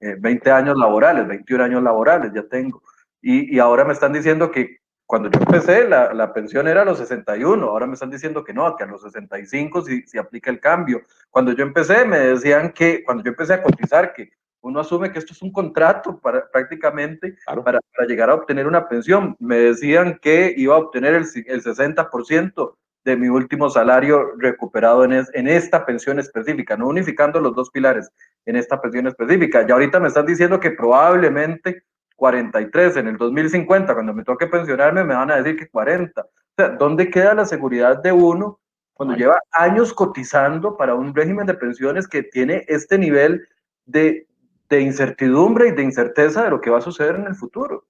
20 0.00 0.48
eh, 0.48 0.52
años 0.52 0.78
laborales, 0.78 1.28
21 1.28 1.64
años 1.64 1.82
laborales 1.82 2.32
ya 2.32 2.42
tengo. 2.44 2.82
Y, 3.20 3.54
y, 3.54 3.58
ahora 3.58 3.84
me 3.84 3.92
están 3.92 4.14
diciendo 4.14 4.50
que 4.50 4.78
cuando 5.04 5.28
yo 5.28 5.40
empecé 5.40 5.86
la, 5.86 6.14
la, 6.14 6.32
pensión 6.32 6.66
era 6.68 6.82
a 6.82 6.84
los 6.86 6.96
61, 6.98 7.66
ahora 7.66 7.86
me 7.86 7.94
están 7.94 8.10
diciendo 8.10 8.42
que 8.42 8.54
no, 8.54 8.74
que 8.76 8.84
a 8.84 8.86
los 8.86 9.02
65 9.02 9.82
si, 9.82 10.02
si 10.06 10.16
aplica 10.16 10.50
el 10.50 10.58
cambio. 10.58 11.02
Cuando 11.28 11.52
yo 11.52 11.64
empecé 11.64 12.06
me 12.06 12.18
decían 12.18 12.72
que, 12.72 13.04
cuando 13.04 13.22
yo 13.22 13.30
empecé 13.30 13.54
a 13.54 13.62
cotizar, 13.62 14.14
que 14.14 14.30
uno 14.62 14.80
asume 14.80 15.12
que 15.12 15.18
esto 15.18 15.32
es 15.32 15.42
un 15.42 15.52
contrato 15.52 16.18
para, 16.18 16.48
prácticamente 16.50 17.36
para, 17.46 17.62
para, 17.62 18.06
llegar 18.06 18.30
a 18.30 18.34
obtener 18.34 18.66
una 18.66 18.88
pensión. 18.88 19.36
Me 19.38 19.56
decían 19.56 20.18
que 20.20 20.54
iba 20.56 20.74
a 20.74 20.78
obtener 20.78 21.14
el, 21.14 21.24
el 21.46 21.62
60% 21.62 22.74
de 23.04 23.16
mi 23.16 23.28
último 23.28 23.70
salario 23.70 24.32
recuperado 24.36 25.04
en, 25.04 25.24
en 25.32 25.48
esta 25.48 25.86
pensión 25.86 26.18
específica, 26.18 26.76
no 26.76 26.88
unificando 26.88 27.40
los 27.40 27.54
dos 27.54 27.70
pilares 27.70 28.10
en 28.44 28.56
esta 28.56 28.80
pensión 28.80 29.06
específica. 29.06 29.64
Y 29.66 29.70
ahorita 29.70 29.98
me 30.00 30.08
están 30.08 30.26
diciendo 30.26 30.60
que 30.60 30.70
probablemente 30.72 31.84
43 32.16 32.96
en 32.98 33.08
el 33.08 33.16
2050, 33.16 33.94
cuando 33.94 34.12
me 34.12 34.24
toque 34.24 34.46
pensionarme, 34.46 35.04
me 35.04 35.14
van 35.14 35.30
a 35.30 35.36
decir 35.36 35.58
que 35.58 35.68
40. 35.68 36.20
O 36.20 36.26
sea, 36.56 36.68
¿dónde 36.70 37.10
queda 37.10 37.32
la 37.34 37.46
seguridad 37.46 38.02
de 38.02 38.12
uno 38.12 38.60
cuando 38.92 39.16
lleva 39.16 39.40
años 39.52 39.94
cotizando 39.94 40.76
para 40.76 40.94
un 40.94 41.14
régimen 41.14 41.46
de 41.46 41.54
pensiones 41.54 42.06
que 42.06 42.22
tiene 42.22 42.66
este 42.68 42.98
nivel 42.98 43.48
de, 43.86 44.26
de 44.70 44.80
incertidumbre 44.80 45.68
y 45.68 45.72
de 45.72 45.82
incerteza 45.82 46.44
de 46.44 46.50
lo 46.50 46.60
que 46.60 46.70
va 46.70 46.78
a 46.78 46.82
suceder 46.82 47.16
en 47.16 47.26
el 47.26 47.34
futuro. 47.34 47.86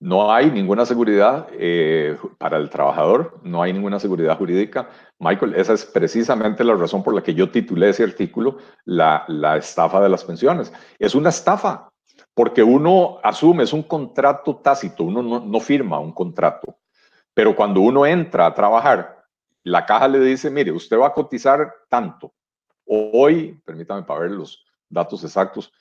No 0.00 0.32
hay 0.32 0.48
ninguna 0.52 0.86
seguridad 0.86 1.48
eh, 1.52 2.16
para 2.38 2.56
el 2.58 2.70
trabajador, 2.70 3.40
no 3.42 3.62
hay 3.62 3.72
ninguna 3.72 3.98
seguridad 3.98 4.36
jurídica. 4.38 4.88
Michael, 5.18 5.56
esa 5.56 5.72
es 5.72 5.84
precisamente 5.84 6.62
la 6.62 6.74
razón 6.74 7.02
por 7.02 7.14
la 7.14 7.22
que 7.22 7.34
yo 7.34 7.50
titulé 7.50 7.88
ese 7.88 8.04
artículo, 8.04 8.58
la, 8.84 9.24
la 9.26 9.56
estafa 9.56 10.00
de 10.00 10.08
las 10.08 10.22
pensiones. 10.22 10.72
Es 11.00 11.16
una 11.16 11.30
estafa, 11.30 11.90
porque 12.32 12.62
uno 12.62 13.18
asume, 13.24 13.64
es 13.64 13.72
un 13.72 13.82
contrato 13.82 14.58
tácito, 14.58 15.02
uno 15.02 15.20
no, 15.20 15.40
no 15.40 15.58
firma 15.58 15.98
un 15.98 16.12
contrato, 16.12 16.76
pero 17.34 17.56
cuando 17.56 17.80
uno 17.80 18.06
entra 18.06 18.46
a 18.46 18.54
trabajar, 18.54 19.24
la 19.64 19.84
caja 19.84 20.06
le 20.06 20.20
dice, 20.20 20.48
mire, 20.48 20.70
usted 20.70 20.96
va 20.96 21.08
a 21.08 21.12
cotizar 21.12 21.72
tanto. 21.88 22.32
Hoy, 22.86 23.60
permítame 23.64 24.04
para 24.04 24.20
ver 24.20 24.30
los 24.30 24.64
datos 24.88 25.24
exactos, 25.24 25.72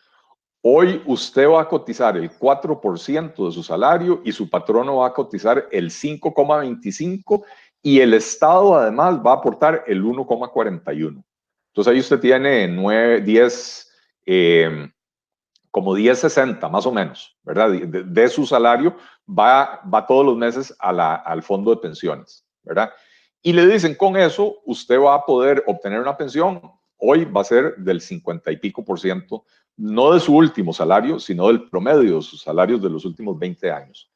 Hoy 0.61 1.01
usted 1.05 1.47
va 1.47 1.61
a 1.61 1.67
cotizar 1.69 2.17
el 2.17 2.29
4% 2.31 3.45
de 3.45 3.51
su 3.51 3.63
salario 3.63 4.21
y 4.25 4.31
su 4.31 4.49
patrono 4.49 4.97
va 4.97 5.07
a 5.07 5.13
cotizar 5.13 5.67
el 5.71 5.89
5,25 5.89 7.45
y 7.81 8.01
el 8.01 8.13
Estado 8.13 8.75
además 8.75 9.19
va 9.25 9.31
a 9.31 9.35
aportar 9.35 9.83
el 9.87 10.03
1,41. 10.03 11.23
Entonces 11.69 11.93
ahí 11.93 11.99
usted 11.99 12.19
tiene 12.19 12.67
9, 12.67 13.21
10, 13.21 13.93
eh, 14.25 14.91
como 15.71 15.95
10,60 15.95 16.69
más 16.69 16.85
o 16.85 16.91
menos, 16.91 17.37
¿verdad? 17.43 17.69
De, 17.69 18.27
su 18.27 18.45
salario 18.45 18.97
va, 19.25 19.81
va 19.93 20.05
todos 20.05 20.25
los 20.25 20.35
meses 20.35 20.75
al 20.79 21.43
fondo 21.43 21.71
de 21.71 21.77
pensiones, 21.77 22.45
¿verdad? 22.63 22.91
Y 23.41 23.53
le 23.53 23.65
dicen, 23.67 23.95
con 23.95 24.17
eso 24.17 24.57
usted 24.65 24.99
va 24.99 25.13
a 25.13 25.25
poder 25.25 25.63
obtener 25.67 26.01
una 26.01 26.17
pensión, 26.17 26.59
hoy 26.97 27.25
va 27.25 27.41
a 27.41 27.45
ser 27.45 27.75
del 27.77 28.01
50 28.01 28.51
y 28.51 28.57
pico 28.57 28.83
por 28.83 28.99
ciento 28.99 29.45
no 29.77 30.13
de 30.13 30.19
su 30.19 30.35
último 30.35 30.73
salario, 30.73 31.19
sino 31.19 31.47
del 31.47 31.69
promedio 31.69 32.15
de 32.15 32.21
sus 32.21 32.41
salarios 32.41 32.81
de 32.81 32.89
los 32.89 33.05
últimos 33.05 33.37
20 33.37 33.71
años. 33.71 34.11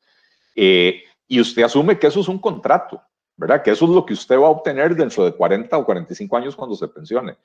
Eh, 0.56 1.04
y 1.28 1.40
usted 1.40 1.64
asume 1.64 1.98
que 1.98 2.08
eso 2.08 2.20
es 2.20 2.28
un 2.28 2.40
contrato, 2.40 3.02
¿verdad? 3.38 3.62
Que 3.62 3.72
eso 3.72 3.86
es 3.86 3.92
lo 3.92 4.06
que 4.06 4.14
usted 4.14 4.38
va 4.38 4.48
a 4.48 4.52
obtener 4.52 4.96
dentro 4.96 5.24
de 5.24 5.34
40 5.34 5.78
o 5.78 5.86
45 5.86 6.36
años 6.36 6.56
cuando 6.56 6.76
se 6.76 6.88
pensione. 6.88 7.38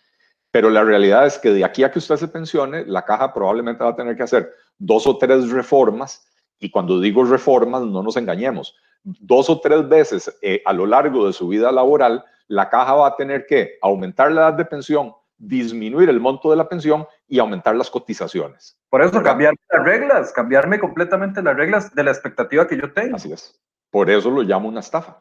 Pero 0.50 0.70
la 0.70 0.82
realidad 0.82 1.26
es 1.26 1.38
que 1.38 1.50
de 1.50 1.64
aquí 1.64 1.84
a 1.84 1.90
que 1.90 1.98
usted 1.98 2.16
se 2.16 2.28
pensione, 2.28 2.86
la 2.86 3.04
caja 3.04 3.32
probablemente 3.32 3.84
va 3.84 3.90
a 3.90 3.96
tener 3.96 4.16
que 4.16 4.22
hacer 4.22 4.50
dos 4.78 5.06
o 5.06 5.18
tres 5.18 5.50
reformas. 5.50 6.26
Y 6.58 6.70
cuando 6.70 6.98
digo 6.98 7.22
reformas, 7.24 7.82
no 7.82 8.02
nos 8.02 8.16
engañemos. 8.16 8.74
Dos 9.02 9.50
o 9.50 9.60
tres 9.60 9.86
veces 9.86 10.34
eh, 10.40 10.62
a 10.64 10.72
lo 10.72 10.86
largo 10.86 11.26
de 11.26 11.34
su 11.34 11.48
vida 11.48 11.70
laboral, 11.70 12.24
la 12.48 12.70
caja 12.70 12.94
va 12.94 13.08
a 13.08 13.16
tener 13.16 13.46
que 13.46 13.76
aumentar 13.82 14.32
la 14.32 14.42
edad 14.42 14.54
de 14.54 14.64
pensión, 14.64 15.12
disminuir 15.38 16.08
el 16.08 16.20
monto 16.20 16.50
de 16.50 16.56
la 16.56 16.68
pensión 16.68 17.06
y 17.26 17.38
aumentar 17.38 17.76
las 17.76 17.90
cotizaciones. 17.90 18.78
Por 18.88 19.02
eso 19.02 19.22
cambiar 19.22 19.54
las 19.70 19.84
reglas, 19.84 20.32
cambiarme 20.32 20.78
completamente 20.78 21.42
las 21.42 21.56
reglas 21.56 21.94
de 21.94 22.04
la 22.04 22.10
expectativa 22.10 22.66
que 22.66 22.76
yo 22.76 22.92
tengo. 22.92 23.16
Así 23.16 23.32
es. 23.32 23.60
Por 23.90 24.10
eso 24.10 24.30
lo 24.30 24.42
llamo 24.42 24.68
una 24.68 24.80
estafa. 24.80 25.20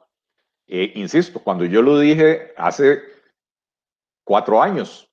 Eh, 0.67 0.93
insisto, 0.95 1.39
cuando 1.39 1.65
yo 1.65 1.81
lo 1.81 1.99
dije 1.99 2.53
hace 2.57 3.01
cuatro 4.23 4.61
años, 4.61 5.11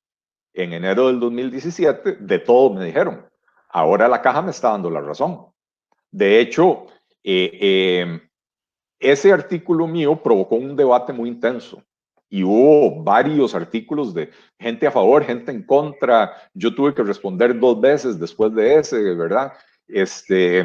en 0.55 0.73
enero 0.73 1.09
del 1.09 1.21
2017, 1.21 2.17
de 2.21 2.39
todo 2.39 2.75
me 2.75 2.85
dijeron. 2.85 3.27
Ahora 3.69 4.09
la 4.09 4.21
caja 4.21 4.43
me 4.43 4.51
está 4.51 4.71
dando 4.71 4.91
la 4.91 5.01
razón. 5.01 5.47
De 6.11 6.41
hecho, 6.41 6.87
eh, 7.25 7.59
eh, 7.61 8.21
ese 8.99 9.33
artículo 9.33 9.87
mío 9.87 10.23
provocó 10.23 10.57
un 10.57 10.77
debate 10.77 11.13
muy 11.13 11.29
intenso 11.29 11.83
y 12.33 12.43
hubo 12.45 13.03
varios 13.05 13.55
artículos 13.55 14.15
de 14.15 14.31
gente 14.59 14.87
a 14.87 14.91
favor, 14.91 15.23
gente 15.23 15.53
en 15.53 15.63
contra. 15.65 16.33
Yo 16.55 16.75
tuve 16.75 16.95
que 16.95 17.03
responder 17.03 17.61
dos 17.61 17.79
veces 17.79 18.19
después 18.19 18.55
de 18.55 18.77
ese, 18.77 19.15
¿verdad? 19.15 19.53
Este, 19.87 20.65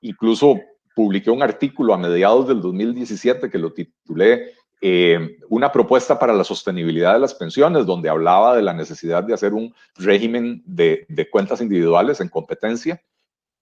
incluso 0.00 0.60
publiqué 0.92 1.30
un 1.30 1.44
artículo 1.44 1.94
a 1.94 1.98
mediados 1.98 2.48
del 2.48 2.60
2017 2.60 3.48
que 3.48 3.58
lo 3.58 3.72
titulé 3.72 4.54
eh, 4.80 5.38
Una 5.50 5.70
propuesta 5.70 6.18
para 6.18 6.32
la 6.32 6.42
sostenibilidad 6.42 7.12
de 7.12 7.20
las 7.20 7.34
pensiones, 7.34 7.86
donde 7.86 8.08
hablaba 8.08 8.56
de 8.56 8.62
la 8.62 8.72
necesidad 8.72 9.22
de 9.22 9.34
hacer 9.34 9.54
un 9.54 9.72
régimen 9.94 10.64
de, 10.66 11.06
de 11.08 11.30
cuentas 11.30 11.60
individuales 11.60 12.20
en 12.20 12.28
competencia 12.28 13.00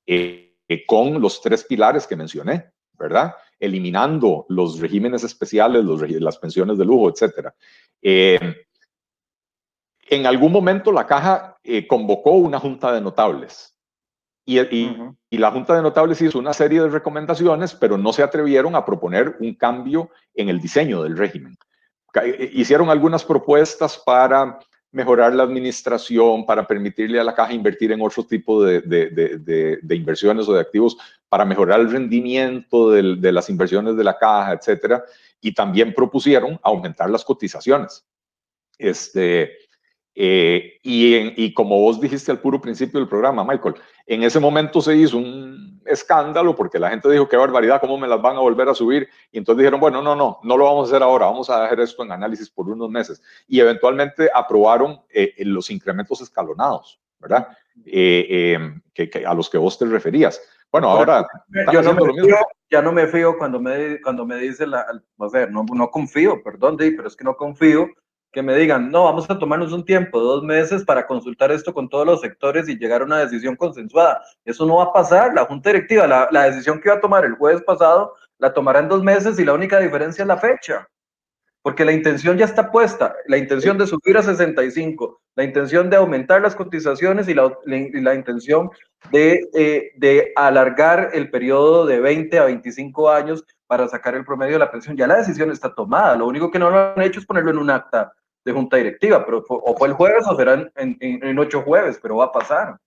eh, 0.07 0.55
con 0.86 1.20
los 1.20 1.42
tres 1.42 1.64
pilares 1.64 2.07
que 2.07 2.16
mencioné, 2.16 2.72
¿verdad? 2.98 3.34
Eliminando 3.62 4.44
los 4.48 4.80
regímenes 4.80 5.22
especiales, 5.22 5.84
los, 5.84 6.02
las 6.10 6.36
pensiones 6.38 6.76
de 6.78 6.84
lujo, 6.84 7.08
etc. 7.08 7.48
Eh, 8.02 8.66
en 10.10 10.26
algún 10.26 10.50
momento 10.50 10.90
la 10.90 11.06
caja 11.06 11.56
eh, 11.62 11.86
convocó 11.86 12.32
una 12.32 12.58
junta 12.58 12.92
de 12.92 13.00
notables 13.00 13.72
y, 14.44 14.58
y, 14.58 15.38
la 15.38 15.52
junta 15.52 15.76
de 15.76 15.82
notables 15.82 16.20
hizo 16.20 16.40
una 16.40 16.52
serie 16.52 16.80
de 16.80 16.88
recomendaciones, 16.88 17.74
pero 17.74 17.96
no 17.96 18.12
se 18.12 18.24
atrevieron 18.24 18.74
a 18.74 18.84
proponer 18.84 19.36
un 19.38 19.54
cambio 19.54 20.10
en 20.34 20.48
el 20.48 20.60
diseño 20.60 21.04
del 21.04 21.16
régimen. 21.16 21.56
Eh, 22.20 22.50
hicieron 22.52 22.90
algunas 22.90 23.24
propuestas 23.24 24.02
para 24.04 24.58
mejorar 24.93 25.34
la 25.34 25.43
administración, 25.43 26.45
para 26.45 26.66
permitirle 26.66 27.18
a 27.18 27.24
la 27.24 27.34
caja 27.34 27.55
invertir 27.55 27.93
en 27.93 28.03
otro 28.03 28.24
tipo 28.24 28.62
de, 28.62 28.82
de, 28.82 29.78
de, 29.82 29.97
inversiones 29.97 30.47
o 30.49 30.53
de 30.53 30.61
activos, 30.61 30.97
para 31.28 31.47
mejorar 31.47 31.80
el 31.80 31.90
rendimiento 31.90 32.90
de 32.90 33.32
las 33.32 33.49
inversiones 33.49 33.97
de 33.97 34.05
la 34.05 34.18
caja, 34.18 34.53
etcétera. 34.53 35.03
Y 35.40 35.53
también 35.53 35.95
propusieron 35.95 36.61
aumentar 36.62 37.09
las 37.09 37.24
cotizaciones. 37.24 38.05
Este, 38.78 39.53
eh, 40.14 40.74
y, 40.82 41.43
y, 41.43 41.55
como 41.55 41.80
vos 41.80 41.99
dijiste 41.99 42.30
al 42.30 42.40
puro 42.40 42.61
principio 42.61 43.01
del 43.01 43.09
programa, 43.09 43.45
Michael, 43.45 43.76
en 44.07 44.22
ese 44.22 44.38
momento 44.38 44.82
se 44.82 44.95
hizo 44.95 45.16
un 45.16 45.71
escándalo 45.93 46.55
porque 46.55 46.78
la 46.78 46.90
gente 46.90 47.11
dijo, 47.11 47.28
qué 47.28 47.36
barbaridad, 47.36 47.80
¿cómo 47.80 47.99
me 47.99 48.09
las 48.09 48.20
van 48.20 48.36
a 48.36 48.40
volver 48.40 48.68
a 48.68 48.74
subir? 48.74 49.09
Y 49.30 49.38
entonces 49.38 49.59
dijeron, 49.59 49.80
bueno, 49.80 50.03
no, 50.03 50.16
no, 50.16 50.40
no 50.43 50.57
lo 50.57 50.64
vamos 50.64 50.86
a 50.86 50.90
hacer 50.90 51.03
ahora, 51.03 51.26
vamos 51.26 51.51
a 51.51 51.62
dejar 51.62 51.80
esto 51.80 52.03
en 52.03 52.12
análisis 52.12 52.51
por 52.51 52.68
unos 52.68 52.90
meses. 52.90 53.22
Y 53.47 53.61
eventualmente 53.61 54.30
aprobaron 54.34 55.01
eh, 55.11 55.34
los 55.38 55.70
incrementos 55.70 56.20
escalonados, 56.20 57.01
¿verdad? 57.18 57.49
Eh, 57.86 58.59
que, 58.93 59.11
a 59.26 59.34
los 59.34 59.49
que 59.49 59.59
vos 59.59 59.78
te 59.78 59.86
referías. 59.86 60.40
Bueno, 60.70 60.88
ahora... 60.88 61.26
Yo 61.72 61.82
no 61.82 61.95
me 61.95 62.12
fío, 62.12 62.36
ya 62.70 62.82
no 62.82 62.93
me 62.93 63.07
fío 63.07 63.36
cuando 63.36 63.61
me, 63.61 64.01
cuando 64.01 64.24
me 64.24 64.36
dice, 64.36 64.66
la, 64.66 64.86
o 65.18 65.28
sea, 65.28 65.47
no, 65.47 65.64
no 65.74 65.90
confío, 65.90 66.43
perdón, 66.43 66.76
pero 66.78 67.07
es 67.07 67.14
que 67.14 67.24
no 67.24 67.36
confío 67.36 67.88
que 68.32 68.42
me 68.42 68.56
digan, 68.56 68.90
no, 68.90 69.04
vamos 69.04 69.28
a 69.28 69.38
tomarnos 69.38 69.72
un 69.72 69.84
tiempo, 69.84 70.18
dos 70.18 70.42
meses 70.42 70.84
para 70.84 71.06
consultar 71.06 71.52
esto 71.52 71.74
con 71.74 71.88
todos 71.88 72.06
los 72.06 72.22
sectores 72.22 72.66
y 72.66 72.78
llegar 72.78 73.02
a 73.02 73.04
una 73.04 73.18
decisión 73.18 73.56
consensuada. 73.56 74.22
Eso 74.44 74.64
no 74.64 74.76
va 74.76 74.84
a 74.84 74.92
pasar. 74.92 75.34
La 75.34 75.44
Junta 75.44 75.68
Directiva, 75.68 76.06
la, 76.06 76.28
la 76.32 76.44
decisión 76.44 76.80
que 76.80 76.88
iba 76.88 76.96
a 76.96 77.00
tomar 77.00 77.26
el 77.26 77.34
jueves 77.34 77.62
pasado, 77.62 78.14
la 78.38 78.54
tomará 78.54 78.78
en 78.78 78.88
dos 78.88 79.02
meses 79.02 79.38
y 79.38 79.44
la 79.44 79.52
única 79.52 79.78
diferencia 79.78 80.22
es 80.22 80.28
la 80.28 80.38
fecha. 80.38 80.88
Porque 81.60 81.84
la 81.84 81.92
intención 81.92 82.38
ya 82.38 82.46
está 82.46 82.72
puesta, 82.72 83.14
la 83.28 83.36
intención 83.36 83.78
de 83.78 83.86
subir 83.86 84.16
a 84.16 84.22
65, 84.22 85.20
la 85.36 85.44
intención 85.44 85.90
de 85.90 85.96
aumentar 85.96 86.40
las 86.40 86.56
cotizaciones 86.56 87.28
y 87.28 87.34
la, 87.34 87.56
la, 87.66 88.14
intención 88.14 88.70
de, 89.12 89.48
eh, 89.54 89.92
de 89.94 90.32
alargar 90.34 91.10
el 91.12 91.30
periodo 91.30 91.86
de 91.86 92.00
20 92.00 92.36
a 92.38 92.46
25 92.46 93.10
años 93.10 93.44
para 93.68 93.86
sacar 93.86 94.16
el 94.16 94.24
promedio 94.24 94.54
de 94.54 94.58
la 94.58 94.72
pensión. 94.72 94.96
Ya 94.96 95.06
la 95.06 95.18
decisión 95.18 95.52
está 95.52 95.72
tomada. 95.72 96.16
Lo 96.16 96.26
único 96.26 96.50
que 96.50 96.58
no 96.58 96.68
lo 96.68 96.94
han 96.94 97.02
hecho 97.02 97.20
es 97.20 97.26
ponerlo 97.26 97.52
en 97.52 97.58
un 97.58 97.70
acta 97.70 98.12
de 98.45 98.53
junta 98.53 98.76
directiva, 98.76 99.24
pero 99.24 99.45
o 99.49 99.76
fue 99.76 99.88
el 99.88 99.95
jueves 99.95 100.26
o 100.28 100.36
será 100.36 100.55
en, 100.55 100.97
en, 101.01 101.38
ocho 101.38 101.62
jueves, 101.62 101.99
pero 102.03 102.16
va 102.16 102.26
a 102.26 102.32
pasar. 102.32 102.78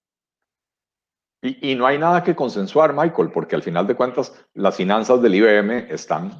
Y, 1.41 1.72
y, 1.72 1.76
no 1.76 1.86
hay 1.86 1.97
nada 1.97 2.24
que 2.24 2.36
consensuar, 2.36 2.93
Michael, 2.93 3.32
porque 3.32 3.56
al 3.56 3.64
final 3.64 3.86
de 3.86 3.95
cuentas 3.95 4.34
las 4.53 4.76
finanzas 4.76 5.22
del 5.22 5.36
IBM 5.36 5.88
están 5.89 6.32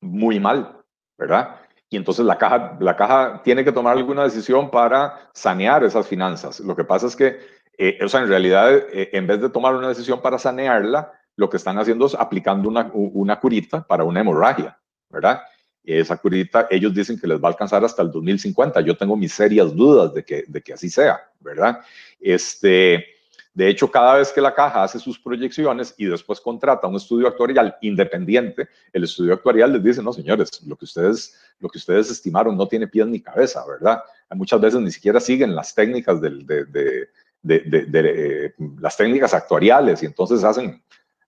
muy 0.00 0.40
mal, 0.40 0.82
¿verdad? 1.18 1.60
Y 1.88 1.96
entonces 1.96 2.24
la 2.24 2.38
caja, 2.38 2.76
la 2.80 2.96
caja 2.96 3.42
tiene 3.44 3.64
que 3.64 3.72
tomar 3.72 3.96
alguna 3.96 4.24
decisión 4.24 4.70
para 4.70 5.30
sanear 5.32 5.84
esas 5.84 6.06
finanzas. 6.06 6.60
Lo 6.60 6.74
que 6.74 6.84
pasa 6.84 7.06
es 7.06 7.14
que, 7.14 7.38
eh, 7.78 7.98
o 8.02 8.08
sea, 8.08 8.20
en 8.20 8.28
realidad, 8.28 8.72
eh, 8.74 9.10
en 9.12 9.26
vez 9.26 9.40
de 9.40 9.50
tomar 9.50 9.74
una 9.74 9.88
decisión 9.88 10.20
para 10.20 10.38
sanearla, 10.38 11.12
lo 11.36 11.48
que 11.48 11.58
están 11.58 11.78
haciendo 11.78 12.06
es 12.06 12.14
aplicando 12.14 12.68
una, 12.68 12.90
una 12.92 13.38
curita 13.38 13.86
para 13.86 14.04
una 14.04 14.20
hemorragia, 14.20 14.78
¿verdad? 15.10 15.42
Esa 15.86 16.16
curita, 16.16 16.66
ellos 16.68 16.92
dicen 16.92 17.18
que 17.18 17.26
les 17.26 17.38
va 17.38 17.48
a 17.48 17.52
alcanzar 17.52 17.84
hasta 17.84 18.02
el 18.02 18.10
2050. 18.10 18.80
Yo 18.80 18.96
tengo 18.96 19.16
mis 19.16 19.32
serias 19.32 19.74
dudas 19.74 20.12
de 20.12 20.24
que, 20.24 20.44
de 20.46 20.60
que 20.60 20.72
así 20.72 20.90
sea, 20.90 21.20
¿verdad? 21.40 21.78
Este, 22.20 23.06
de 23.54 23.68
hecho, 23.68 23.90
cada 23.90 24.16
vez 24.16 24.32
que 24.32 24.40
la 24.40 24.54
caja 24.54 24.82
hace 24.82 24.98
sus 24.98 25.18
proyecciones 25.18 25.94
y 25.96 26.06
después 26.06 26.40
contrata 26.40 26.88
un 26.88 26.96
estudio 26.96 27.28
actuarial 27.28 27.76
independiente, 27.80 28.68
el 28.92 29.04
estudio 29.04 29.32
actuarial 29.32 29.72
les 29.72 29.82
dice, 29.82 30.02
no, 30.02 30.12
señores, 30.12 30.60
lo 30.66 30.76
que 30.76 30.84
ustedes, 30.84 31.40
lo 31.60 31.68
que 31.68 31.78
ustedes 31.78 32.10
estimaron 32.10 32.56
no 32.56 32.66
tiene 32.66 32.88
pies 32.88 33.06
ni 33.06 33.20
cabeza, 33.20 33.64
¿verdad? 33.66 34.02
Muchas 34.34 34.60
veces 34.60 34.80
ni 34.80 34.90
siquiera 34.90 35.20
siguen 35.20 35.54
las 35.54 35.74
técnicas 35.74 36.20
de, 36.20 36.30
de, 36.30 37.08
de, 37.42 37.86
de 37.86 38.54
las 38.80 38.96
técnicas 38.96 39.32
actuariales 39.32 40.02
y 40.02 40.06
entonces 40.06 40.42
hacen, 40.42 40.82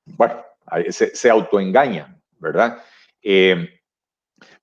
bueno, 0.04 0.44
se, 0.90 1.14
se 1.14 1.30
autoengañan, 1.30 2.20
¿verdad? 2.38 2.82
Eh, 3.22 3.77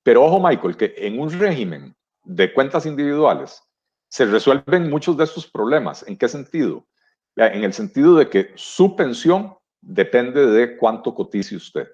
pero 0.06 0.24
ojo, 0.24 0.40
Michael, 0.40 0.78
que 0.78 0.94
en 0.98 1.20
un 1.20 1.32
régimen 1.32 1.96
de 2.24 2.54
cuentas 2.54 2.86
individuales 2.86 3.64
se 4.08 4.28
resuelven 4.28 4.88
muchos 4.88 5.18
de 5.18 5.24
estos 5.24 5.48
problemas. 5.48 6.08
¿En 6.08 6.16
qué 6.16 6.28
sentido? 6.28 6.86
En 7.36 7.64
el 7.64 7.74
sentido 7.74 8.14
de 8.14 8.30
que 8.30 8.52
su 8.54 8.96
pensión 8.96 9.58
depende 9.82 10.46
de 10.46 10.78
cuánto 10.78 11.16
cotice 11.16 11.56
usted. 11.56 11.88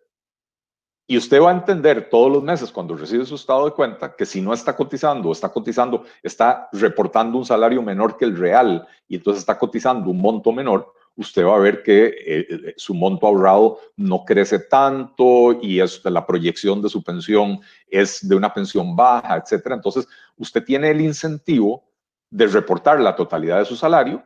Y 1.07 1.18
usted 1.18 1.41
va 1.41 1.51
a 1.51 1.53
entender 1.53 2.09
todos 2.09 2.30
los 2.30 2.43
meses 2.43 2.70
cuando 2.70 2.97
recibe 2.97 3.26
su 3.26 3.36
estado 3.36 3.64
de 3.64 3.72
cuenta 3.72 4.14
que 4.14 4.26
si 4.26 4.41
no 4.41 4.53
está 4.53 4.76
cotizando 4.76 5.30
o 5.30 5.32
está 5.32 5.47
cotizando, 5.47 6.03
está 6.22 6.68
reportando 6.74 7.38
un 7.38 7.45
salario 7.45 7.82
menor 7.82 8.18
que 8.18 8.26
el 8.26 8.38
real 8.38 8.86
y 9.07 9.16
entonces 9.16 9.39
está 9.39 9.57
cotizando 9.57 10.09
un 10.09 10.18
monto 10.18 10.51
menor, 10.51 10.93
usted 11.16 11.45
va 11.45 11.55
a 11.55 11.59
ver 11.59 11.84
que 11.84 12.05
eh, 12.05 12.14
eh, 12.49 12.74
su 12.78 12.93
monto 12.93 13.28
ahorrado 13.28 13.80
no 13.97 14.24
crece 14.26 14.59
tanto 14.59 15.59
y 15.62 15.80
es, 15.80 16.03
la 16.05 16.26
proyección 16.26 16.82
de 16.82 16.89
su 16.89 17.03
pensión 17.03 17.59
es 17.88 18.28
de 18.28 18.36
una 18.36 18.53
pensión 18.53 18.95
baja, 18.95 19.38
etcétera. 19.38 19.76
Entonces, 19.76 20.07
usted 20.38 20.64
tiene 20.64 20.91
el 20.91 21.01
incentivo 21.01 21.84
de 22.30 22.47
reportar 22.47 22.99
la 22.99 23.16
totalidad 23.16 23.59
de 23.59 23.66
su 23.66 23.76
salario 23.76 24.24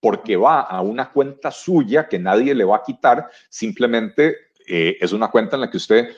porque 0.00 0.36
va 0.36 0.60
a 0.60 0.80
una 0.80 1.10
cuenta 1.10 1.50
suya 1.50 2.08
que 2.08 2.18
nadie 2.18 2.54
le 2.54 2.64
va 2.64 2.76
a 2.76 2.82
quitar, 2.82 3.28
simplemente 3.48 4.36
eh, 4.66 4.96
es 5.00 5.12
una 5.12 5.28
cuenta 5.28 5.56
en 5.56 5.62
la 5.62 5.70
que 5.70 5.78
usted 5.78 6.14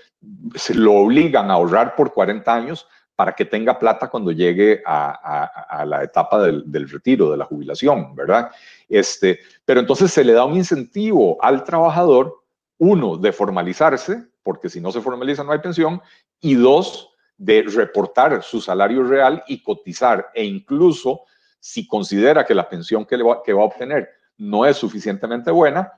se 0.55 0.75
lo 0.75 0.95
obligan 0.95 1.51
a 1.51 1.55
ahorrar 1.55 1.95
por 1.95 2.13
40 2.13 2.53
años 2.55 2.87
para 3.21 3.35
que 3.35 3.45
tenga 3.45 3.79
plata 3.79 4.09
cuando 4.09 4.33
llegue 4.33 4.83
a, 4.87 5.85
la 5.85 6.03
etapa 6.03 6.41
del, 6.41 6.89
retiro, 6.89 7.31
de 7.31 7.37
la 7.37 7.45
jubilación, 7.45 8.15
¿verdad? 8.15 8.51
Este, 8.89 9.41
pero 9.63 9.81
entonces 9.81 10.11
se 10.11 10.25
le 10.25 10.33
da 10.33 10.47
un 10.47 10.57
incentivo 10.57 11.37
al 11.39 11.63
trabajador, 11.63 12.43
uno, 12.79 13.19
de 13.19 13.31
formalizarse, 13.31 14.25
porque 14.43 14.71
si 14.71 14.81
no 14.81 14.91
se 14.91 15.03
formaliza 15.03 15.45
no 15.45 15.53
hay 15.53 15.59
pensión, 15.59 16.01
y 16.41 16.55
dos, 16.55 17.11
de 17.37 17.61
reportar 17.61 18.43
su 18.43 18.59
salario 18.59 19.05
real 19.05 19.45
y 19.47 19.63
cotizar, 19.63 20.31
e 20.33 20.43
incluso 20.43 21.21
si 21.59 21.87
considera 21.87 22.47
que 22.47 22.55
la 22.55 22.71
pensión 22.71 23.05
que, 23.05 23.19
que 23.45 23.53
va 23.53 23.63
a 23.63 23.67
obtener 23.67 24.09
no 24.39 24.65
es 24.65 24.79
suficientemente 24.79 25.51
buena, 25.51 25.93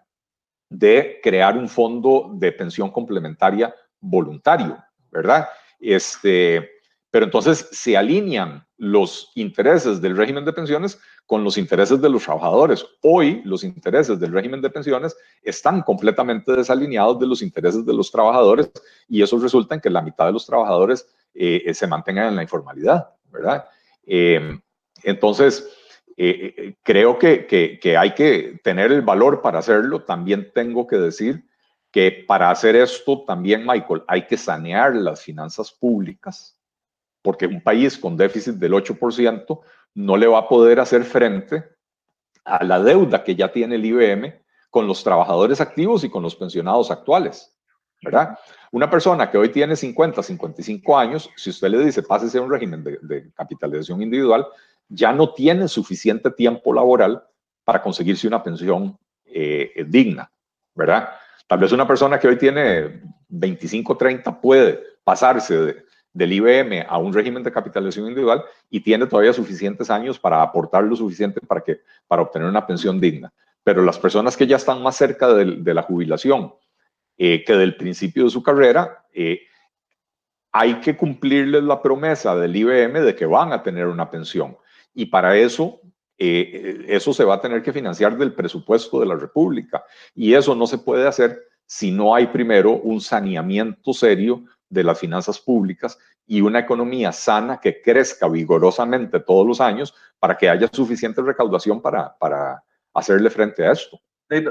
de 0.68 1.20
crear 1.22 1.56
un 1.56 1.68
fondo 1.68 2.32
de 2.34 2.50
pensión 2.50 2.90
complementaria 2.90 3.72
voluntario, 4.00 4.76
¿verdad? 5.08 5.48
Este, 5.78 6.71
pero 7.12 7.26
entonces 7.26 7.68
se 7.70 7.96
alinean 7.96 8.66
los 8.76 9.30
intereses 9.36 10.00
del 10.00 10.16
régimen 10.16 10.44
de 10.44 10.52
pensiones 10.52 10.98
con 11.26 11.44
los 11.44 11.56
intereses 11.56 12.00
de 12.00 12.08
los 12.10 12.24
trabajadores. 12.24 12.84
Hoy 13.02 13.40
los 13.44 13.62
intereses 13.62 14.18
del 14.18 14.32
régimen 14.32 14.60
de 14.60 14.70
pensiones 14.70 15.16
están 15.42 15.82
completamente 15.82 16.50
desalineados 16.50 17.20
de 17.20 17.28
los 17.28 17.42
intereses 17.42 17.86
de 17.86 17.94
los 17.94 18.10
trabajadores 18.10 18.72
y 19.08 19.22
eso 19.22 19.38
resulta 19.38 19.76
en 19.76 19.80
que 19.80 19.90
la 19.90 20.02
mitad 20.02 20.26
de 20.26 20.32
los 20.32 20.44
trabajadores 20.44 21.06
eh, 21.34 21.72
se 21.72 21.86
mantengan 21.86 22.26
en 22.26 22.36
la 22.36 22.42
informalidad, 22.42 23.10
¿verdad? 23.30 23.66
Eh, 24.04 24.58
entonces, 25.04 25.68
eh, 26.16 26.54
eh, 26.56 26.76
creo 26.82 27.18
que, 27.18 27.46
que, 27.46 27.96
hay 27.96 28.14
que 28.14 28.60
tener 28.62 28.92
el 28.92 29.02
valor 29.02 29.40
para 29.40 29.58
hacerlo. 29.58 30.02
También 30.02 30.50
tengo 30.54 30.86
que 30.86 30.96
decir 30.96 31.44
que 31.90 32.24
para 32.26 32.50
hacer 32.50 32.76
esto 32.76 33.24
también, 33.24 33.66
Michael, 33.66 34.02
hay 34.06 34.26
que 34.26 34.36
sanear 34.36 34.94
las 34.94 35.22
finanzas 35.22 35.72
públicas, 35.72 36.58
porque 37.22 37.46
un 37.46 37.62
país 37.62 37.96
con 37.96 38.16
déficit 38.16 38.54
del 38.54 38.72
8% 38.72 39.60
no 39.94 40.16
le 40.16 40.26
va 40.26 40.40
a 40.40 40.48
poder 40.48 40.80
hacer 40.80 41.04
frente 41.04 41.64
a 42.44 42.64
la 42.64 42.82
deuda 42.82 43.22
que 43.22 43.34
ya 43.34 43.52
tiene 43.52 43.76
el 43.76 43.84
IBM 43.84 44.34
con 44.70 44.86
los 44.86 45.04
trabajadores 45.04 45.60
activos 45.60 46.02
y 46.02 46.10
con 46.10 46.22
los 46.22 46.34
pensionados 46.34 46.90
actuales, 46.90 47.56
¿verdad? 48.02 48.38
Una 48.72 48.90
persona 48.90 49.30
que 49.30 49.38
hoy 49.38 49.50
tiene 49.50 49.76
50, 49.76 50.22
55 50.22 50.98
años, 50.98 51.30
si 51.36 51.50
usted 51.50 51.68
le 51.68 51.84
dice, 51.84 52.02
pásese 52.02 52.38
a 52.38 52.42
un 52.42 52.50
régimen 52.50 52.82
de, 52.82 52.98
de 53.02 53.32
capitalización 53.32 54.02
individual, 54.02 54.46
ya 54.88 55.12
no 55.12 55.32
tiene 55.32 55.68
suficiente 55.68 56.30
tiempo 56.30 56.72
laboral 56.72 57.22
para 57.64 57.82
conseguirse 57.82 58.26
una 58.26 58.42
pensión 58.42 58.98
eh, 59.24 59.84
digna, 59.86 60.30
¿verdad? 60.74 61.10
Tal 61.46 61.58
vez 61.58 61.72
una 61.72 61.86
persona 61.86 62.18
que 62.18 62.28
hoy 62.28 62.36
tiene 62.36 63.02
25, 63.28 63.96
30 63.96 64.40
puede 64.40 64.82
pasarse 65.04 65.84
del 66.12 66.32
IBM 66.32 66.86
a 66.88 66.98
un 66.98 67.12
régimen 67.12 67.42
de 67.42 67.52
capitalización 67.52 68.06
individual 68.06 68.44
y 68.70 68.80
tiene 68.80 69.06
todavía 69.06 69.32
suficientes 69.32 69.90
años 69.90 70.18
para 70.18 70.42
aportar 70.42 70.84
lo 70.84 70.94
suficiente 70.94 71.40
para, 71.40 71.62
que, 71.62 71.80
para 72.06 72.22
obtener 72.22 72.48
una 72.48 72.66
pensión 72.66 73.00
digna. 73.00 73.32
Pero 73.64 73.82
las 73.82 73.98
personas 73.98 74.36
que 74.36 74.46
ya 74.46 74.56
están 74.56 74.82
más 74.82 74.96
cerca 74.96 75.32
de, 75.32 75.74
la 75.74 75.82
jubilación 75.82 76.54
eh, 77.16 77.44
que 77.44 77.54
del 77.54 77.76
principio 77.76 78.24
de 78.24 78.30
su 78.30 78.42
carrera, 78.42 79.04
eh, 79.12 79.42
hay 80.50 80.80
que 80.80 80.96
cumplirles 80.96 81.62
la 81.62 81.80
promesa 81.80 82.36
del 82.36 82.54
IBM 82.54 83.00
de 83.00 83.14
que 83.14 83.24
van 83.24 83.52
a 83.52 83.62
tener 83.62 83.86
una 83.86 84.10
pensión. 84.10 84.56
Y 84.92 85.06
para 85.06 85.36
eso, 85.36 85.80
eh, 86.18 86.84
eso 86.88 87.14
se 87.14 87.24
va 87.24 87.34
a 87.34 87.40
tener 87.40 87.62
que 87.62 87.72
financiar 87.72 88.18
del 88.18 88.34
presupuesto 88.34 89.00
de 89.00 89.06
la 89.06 89.16
República. 89.16 89.82
Y 90.14 90.34
eso 90.34 90.54
no 90.54 90.66
se 90.66 90.78
puede 90.78 91.06
hacer 91.06 91.40
si 91.64 91.90
no 91.90 92.14
hay 92.14 92.26
primero 92.26 92.72
un 92.72 93.00
saneamiento 93.00 93.94
serio 93.94 94.44
de 94.72 94.84
las 94.84 94.98
finanzas 94.98 95.38
públicas 95.38 95.98
y 96.26 96.40
una 96.40 96.60
economía 96.60 97.12
sana 97.12 97.60
que 97.60 97.82
crezca 97.82 98.28
vigorosamente 98.28 99.20
todos 99.20 99.46
los 99.46 99.60
años 99.60 99.94
para 100.18 100.36
que 100.36 100.48
haya 100.48 100.68
suficiente 100.72 101.20
recaudación 101.20 101.82
para, 101.82 102.16
para 102.18 102.62
hacerle 102.94 103.28
frente 103.30 103.66
a 103.66 103.72
esto. 103.72 104.00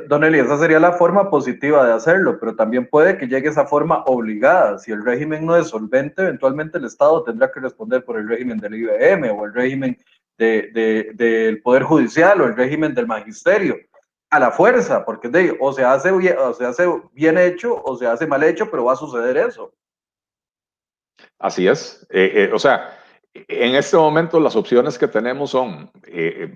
Don 0.08 0.24
Eli, 0.24 0.38
esa 0.38 0.60
sería 0.60 0.80
la 0.80 0.92
forma 0.92 1.32
positiva 1.32 1.88
de 1.88 1.94
hacerlo, 1.94 2.40
pero 2.40 2.56
también 2.56 2.88
puede 2.88 3.18
que 3.18 3.28
llegue 3.28 3.50
esa 3.50 3.66
forma 3.66 4.04
obligada. 4.06 4.78
Si 4.78 4.92
el 4.92 5.04
régimen 5.04 5.44
no 5.44 5.56
es 5.56 5.70
solvente, 5.70 6.22
eventualmente 6.22 6.78
el 6.78 6.86
Estado 6.86 7.24
tendrá 7.24 7.52
que 7.52 7.62
responder 7.62 8.06
por 8.06 8.20
el 8.20 8.28
régimen 8.28 8.60
del 8.60 8.76
IBM 8.76 9.32
o 9.32 9.46
el 9.46 9.54
régimen 9.56 9.98
del 10.38 11.62
Poder 11.64 11.82
Judicial 11.82 12.42
o 12.42 12.46
el 12.46 12.56
régimen 12.56 12.94
del 12.94 13.08
Magisterio, 13.08 13.76
a 14.30 14.40
la 14.40 14.52
fuerza, 14.52 15.04
porque 15.04 15.30
de, 15.30 15.58
o, 15.60 15.74
se 15.74 15.84
hace 15.84 16.12
o 16.12 16.54
se 16.54 16.66
hace 16.66 16.86
bien 17.12 17.38
hecho 17.38 17.82
o 17.84 17.98
se 17.98 18.06
hace 18.06 18.28
mal 18.28 18.44
hecho, 18.44 18.70
pero 18.70 18.86
va 18.86 18.94
a 18.94 18.98
suceder 18.98 19.36
eso. 19.36 19.74
Así 21.42 21.68
es. 21.68 22.06
Eh, 22.12 22.32
eh, 22.36 22.52
o 22.54 22.60
sea, 22.60 22.98
en 23.34 23.76
este 23.76 23.98
momento 23.98 24.40
las 24.40 24.56
opciones 24.56 24.98
que 24.98 25.08
tenemos 25.08 25.50
son 25.50 25.92
eh, 26.06 26.56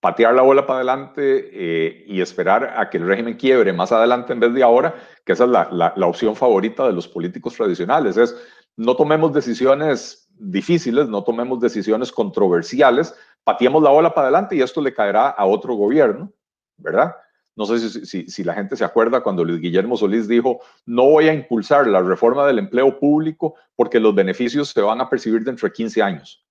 patear 0.00 0.34
la 0.34 0.42
bola 0.42 0.66
para 0.66 0.78
adelante 0.78 2.04
y 2.06 2.20
esperar 2.20 2.74
a 2.76 2.90
que 2.90 2.98
el 2.98 3.06
régimen 3.06 3.36
quiebre 3.36 3.72
más 3.72 3.92
adelante 3.92 4.32
en 4.32 4.40
vez 4.40 4.52
de 4.54 4.62
ahora, 4.62 4.94
que 5.24 5.32
esa 5.32 5.44
es 5.44 5.50
la, 5.50 5.92
la, 5.94 6.06
opción 6.06 6.34
favorita 6.34 6.86
de 6.86 6.92
los 6.92 7.06
políticos 7.06 7.54
tradicionales. 7.54 8.16
Es 8.16 8.36
no 8.76 8.96
tomemos 8.96 9.32
decisiones 9.32 10.28
difíciles, 10.30 11.08
no 11.08 11.22
tomemos 11.22 11.60
decisiones 11.60 12.10
controversiales, 12.10 13.14
pateemos 13.44 13.82
la 13.82 13.90
bola 13.90 14.14
para 14.14 14.28
adelante 14.28 14.56
y 14.56 14.62
esto 14.62 14.80
le 14.80 14.94
caerá 14.94 15.28
a 15.28 15.46
otro 15.46 15.74
gobierno, 15.74 16.32
¿verdad? 16.76 17.14
No 17.58 17.66
sé 17.66 18.06
si, 18.06 18.30
si, 18.30 18.44
la 18.44 18.54
gente 18.54 18.76
se 18.76 18.84
acuerda 18.84 19.20
cuando 19.20 19.44
Luis 19.44 19.60
Guillermo 19.60 19.96
Solís 19.96 20.28
dijo, 20.28 20.60
no 20.86 21.06
voy 21.06 21.28
a 21.28 21.34
impulsar 21.34 21.88
la 21.88 22.00
reforma 22.00 22.46
del 22.46 22.60
empleo 22.60 23.00
público 23.00 23.56
porque 23.74 23.98
los 23.98 24.14
beneficios 24.14 24.68
se 24.68 24.80
van 24.80 25.00
a 25.00 25.10
percibir 25.10 25.42
dentro 25.42 25.66
de 25.66 25.72
15 25.72 26.00
años. 26.00 26.46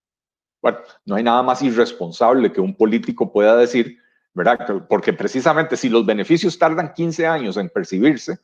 Bueno, 0.62 0.80
no 1.06 1.16
hay 1.16 1.24
nada 1.24 1.42
más 1.44 1.62
irresponsable 1.62 2.52
que 2.52 2.60
un 2.60 2.76
político 2.76 3.32
pueda 3.32 3.56
decir, 3.56 3.98
¿verdad? 4.34 4.86
Porque 4.90 5.14
precisamente 5.14 5.78
si 5.78 5.88
los 5.88 6.06
beneficios 6.06 6.60
tardan 6.60 6.92
15 6.94 7.26
años 7.26 7.56
en 7.56 7.70
percibirse, 7.70 8.40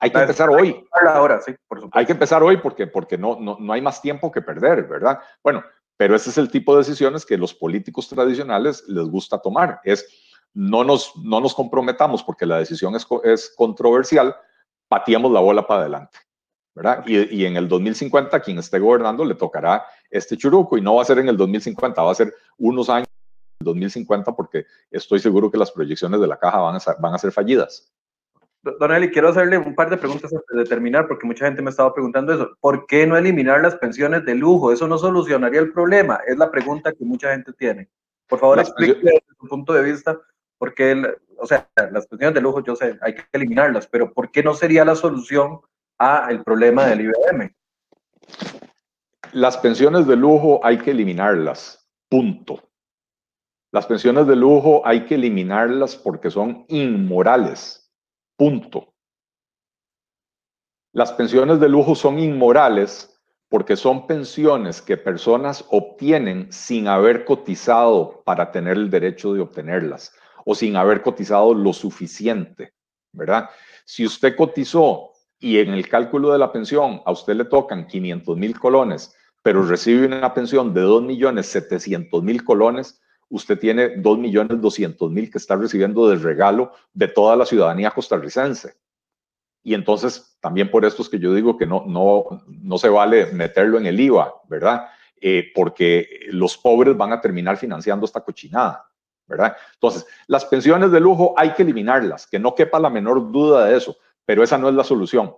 hay 0.00 0.10
que 0.10 0.18
empezar 0.18 0.50
hoy. 0.50 0.84
Ahora, 1.14 1.40
sí, 1.40 1.54
por 1.68 1.78
supuesto. 1.78 1.96
Hay 2.00 2.04
que 2.04 2.12
empezar 2.12 2.42
hoy 2.42 2.56
porque, 2.56 2.88
porque 2.88 3.16
no, 3.16 3.38
no, 3.38 3.58
no 3.60 3.72
hay 3.72 3.80
más 3.80 4.02
tiempo 4.02 4.32
que 4.32 4.42
perder, 4.42 4.88
¿verdad? 4.88 5.20
Bueno, 5.40 5.62
pero 5.96 6.16
ese 6.16 6.30
es 6.30 6.38
el 6.38 6.50
tipo 6.50 6.72
de 6.72 6.78
decisiones 6.78 7.24
que 7.24 7.38
los 7.38 7.54
políticos 7.54 8.08
tradicionales 8.08 8.82
les 8.88 9.06
gusta 9.06 9.38
tomar. 9.38 9.80
Es 9.84 10.27
no 10.54 10.84
nos, 10.84 11.16
no 11.16 11.40
nos 11.40 11.54
comprometamos 11.54 12.22
porque 12.22 12.46
la 12.46 12.58
decisión 12.58 12.94
es, 12.96 13.06
es 13.24 13.52
controversial, 13.56 14.34
pateamos 14.88 15.32
la 15.32 15.40
bola 15.40 15.66
para 15.66 15.82
adelante. 15.82 16.18
¿verdad? 16.74 17.02
Y, 17.06 17.42
y, 17.42 17.44
en 17.44 17.56
el 17.56 17.68
2050, 17.68 18.38
quien 18.40 18.58
esté 18.58 18.78
gobernando 18.78 19.24
le 19.24 19.34
tocará 19.34 19.84
este 20.10 20.36
churuco 20.36 20.78
y 20.78 20.80
no 20.80 20.94
va 20.94 21.02
a 21.02 21.06
ser 21.06 21.18
en 21.18 21.28
el 21.28 21.36
2050, 21.36 22.00
va 22.00 22.12
a 22.12 22.14
ser 22.14 22.32
unos 22.56 22.88
años 22.88 23.08
en 23.08 23.56
el 23.60 23.64
2050 23.64 24.36
porque 24.36 24.64
estoy 24.88 25.18
seguro 25.18 25.50
que 25.50 25.58
las 25.58 25.72
proyecciones 25.72 26.20
de 26.20 26.28
la 26.28 26.38
caja 26.38 26.60
van 26.60 26.76
a 26.76 26.80
van 27.00 27.14
a 27.14 27.18
ser 27.18 27.32
fallidas. 27.32 27.92
Don 28.62 28.92
Eli, 28.92 29.10
quiero 29.10 29.28
hacerle 29.28 29.56
un 29.56 29.74
par 29.74 29.88
de 29.88 29.96
preguntas 29.96 30.32
antes 30.32 30.56
de 30.56 30.64
terminar, 30.64 31.06
porque 31.06 31.26
mucha 31.26 31.46
gente 31.46 31.62
me 31.62 31.70
estaba 31.70 31.94
preguntando 31.94 32.32
eso. 32.32 32.56
¿Por 32.60 32.86
qué 32.86 33.06
no 33.06 33.16
eliminar 33.16 33.60
las 33.60 33.76
pensiones 33.76 34.24
de 34.24 34.34
lujo? 34.34 34.72
Eso 34.72 34.88
no 34.88 34.98
solucionaría 34.98 35.60
el 35.60 35.72
problema. 35.72 36.20
Es 36.26 36.36
la 36.36 36.50
pregunta 36.50 36.92
que 36.92 37.04
mucha 37.04 37.30
gente 37.30 37.52
tiene. 37.52 37.88
Por 38.26 38.38
favor, 38.38 38.58
explique 38.58 38.98
desde 39.00 39.24
su 39.38 39.46
punto 39.46 39.72
de 39.72 39.82
vista 39.82 40.18
por 40.58 40.74
qué, 40.74 41.00
o 41.38 41.46
sea, 41.46 41.68
las 41.90 42.06
pensiones 42.06 42.34
de 42.34 42.40
lujo, 42.40 42.62
yo 42.62 42.76
sé, 42.76 42.98
hay 43.00 43.14
que 43.14 43.24
eliminarlas, 43.32 43.86
pero 43.86 44.12
¿por 44.12 44.30
qué 44.30 44.42
no 44.42 44.54
sería 44.54 44.84
la 44.84 44.94
solución 44.94 45.60
al 45.98 46.42
problema 46.44 46.86
del 46.86 47.02
IBM? 47.02 47.54
Las 49.32 49.56
pensiones 49.58 50.06
de 50.06 50.16
lujo 50.16 50.60
hay 50.62 50.78
que 50.78 50.90
eliminarlas, 50.90 51.88
punto. 52.08 52.70
Las 53.70 53.86
pensiones 53.86 54.26
de 54.26 54.36
lujo 54.36 54.82
hay 54.84 55.04
que 55.04 55.14
eliminarlas 55.14 55.94
porque 55.96 56.30
son 56.30 56.64
inmorales 56.68 57.88
Punto. 58.38 58.94
Las 60.92 61.12
pensiones 61.12 61.58
de 61.58 61.68
lujo 61.68 61.96
son 61.96 62.20
inmorales 62.20 63.20
porque 63.48 63.74
son 63.74 64.06
pensiones 64.06 64.80
que 64.80 64.96
personas 64.96 65.64
obtienen 65.70 66.52
sin 66.52 66.86
haber 66.86 67.24
cotizado 67.24 68.22
para 68.24 68.52
tener 68.52 68.76
el 68.76 68.90
derecho 68.90 69.34
de 69.34 69.40
obtenerlas 69.40 70.12
o 70.50 70.54
sin 70.54 70.76
haber 70.76 71.02
cotizado 71.02 71.52
lo 71.52 71.72
suficiente 71.72 72.72
¿verdad? 73.12 73.50
Si 73.84 74.04
usted 74.04 74.36
cotizó 74.36 75.12
y 75.38 75.58
en 75.58 75.70
el 75.70 75.88
cálculo 75.88 76.32
de 76.32 76.38
la 76.38 76.52
pensión 76.52 77.00
a 77.04 77.12
usted 77.12 77.34
le 77.34 77.44
tocan 77.44 77.86
500 77.86 78.36
mil 78.36 78.58
colones, 78.58 79.14
pero 79.42 79.62
recibe 79.62 80.06
una 80.06 80.34
pensión 80.34 80.74
de 80.74 80.80
2 80.82 81.02
millones 81.02 81.46
700 81.46 82.22
mil 82.22 82.44
colones, 82.44 83.00
usted 83.28 83.58
tiene 83.58 83.96
2 83.96 84.18
millones 84.18 84.60
200 84.60 85.10
mil 85.10 85.30
que 85.30 85.38
está 85.38 85.56
recibiendo 85.56 86.08
de 86.08 86.16
regalo 86.16 86.72
de 86.92 87.08
toda 87.08 87.36
la 87.36 87.46
ciudadanía 87.46 87.90
costarricense. 87.90 88.74
Y 89.62 89.74
entonces, 89.74 90.38
también 90.40 90.70
por 90.70 90.84
esto 90.84 91.02
es 91.02 91.08
que 91.08 91.18
yo 91.18 91.34
digo 91.34 91.56
que 91.56 91.66
no, 91.66 91.84
no, 91.86 92.24
no 92.46 92.78
se 92.78 92.88
vale 92.88 93.32
meterlo 93.32 93.78
en 93.78 93.86
el 93.86 94.00
IVA, 94.00 94.32
¿verdad? 94.48 94.86
Eh, 95.20 95.50
porque 95.54 96.08
los 96.30 96.56
pobres 96.56 96.96
van 96.96 97.12
a 97.12 97.20
terminar 97.20 97.56
financiando 97.56 98.06
esta 98.06 98.20
cochinada, 98.20 98.87
¿verdad? 99.28 99.56
Entonces, 99.74 100.06
las 100.26 100.44
pensiones 100.46 100.90
de 100.90 101.00
lujo 101.00 101.34
hay 101.36 101.52
que 101.52 101.62
eliminarlas, 101.62 102.26
que 102.26 102.38
no 102.38 102.54
quepa 102.54 102.80
la 102.80 102.90
menor 102.90 103.30
duda 103.30 103.66
de 103.66 103.76
eso, 103.76 103.96
pero 104.24 104.42
esa 104.42 104.58
no 104.58 104.68
es 104.68 104.74
la 104.74 104.84
solución. 104.84 105.34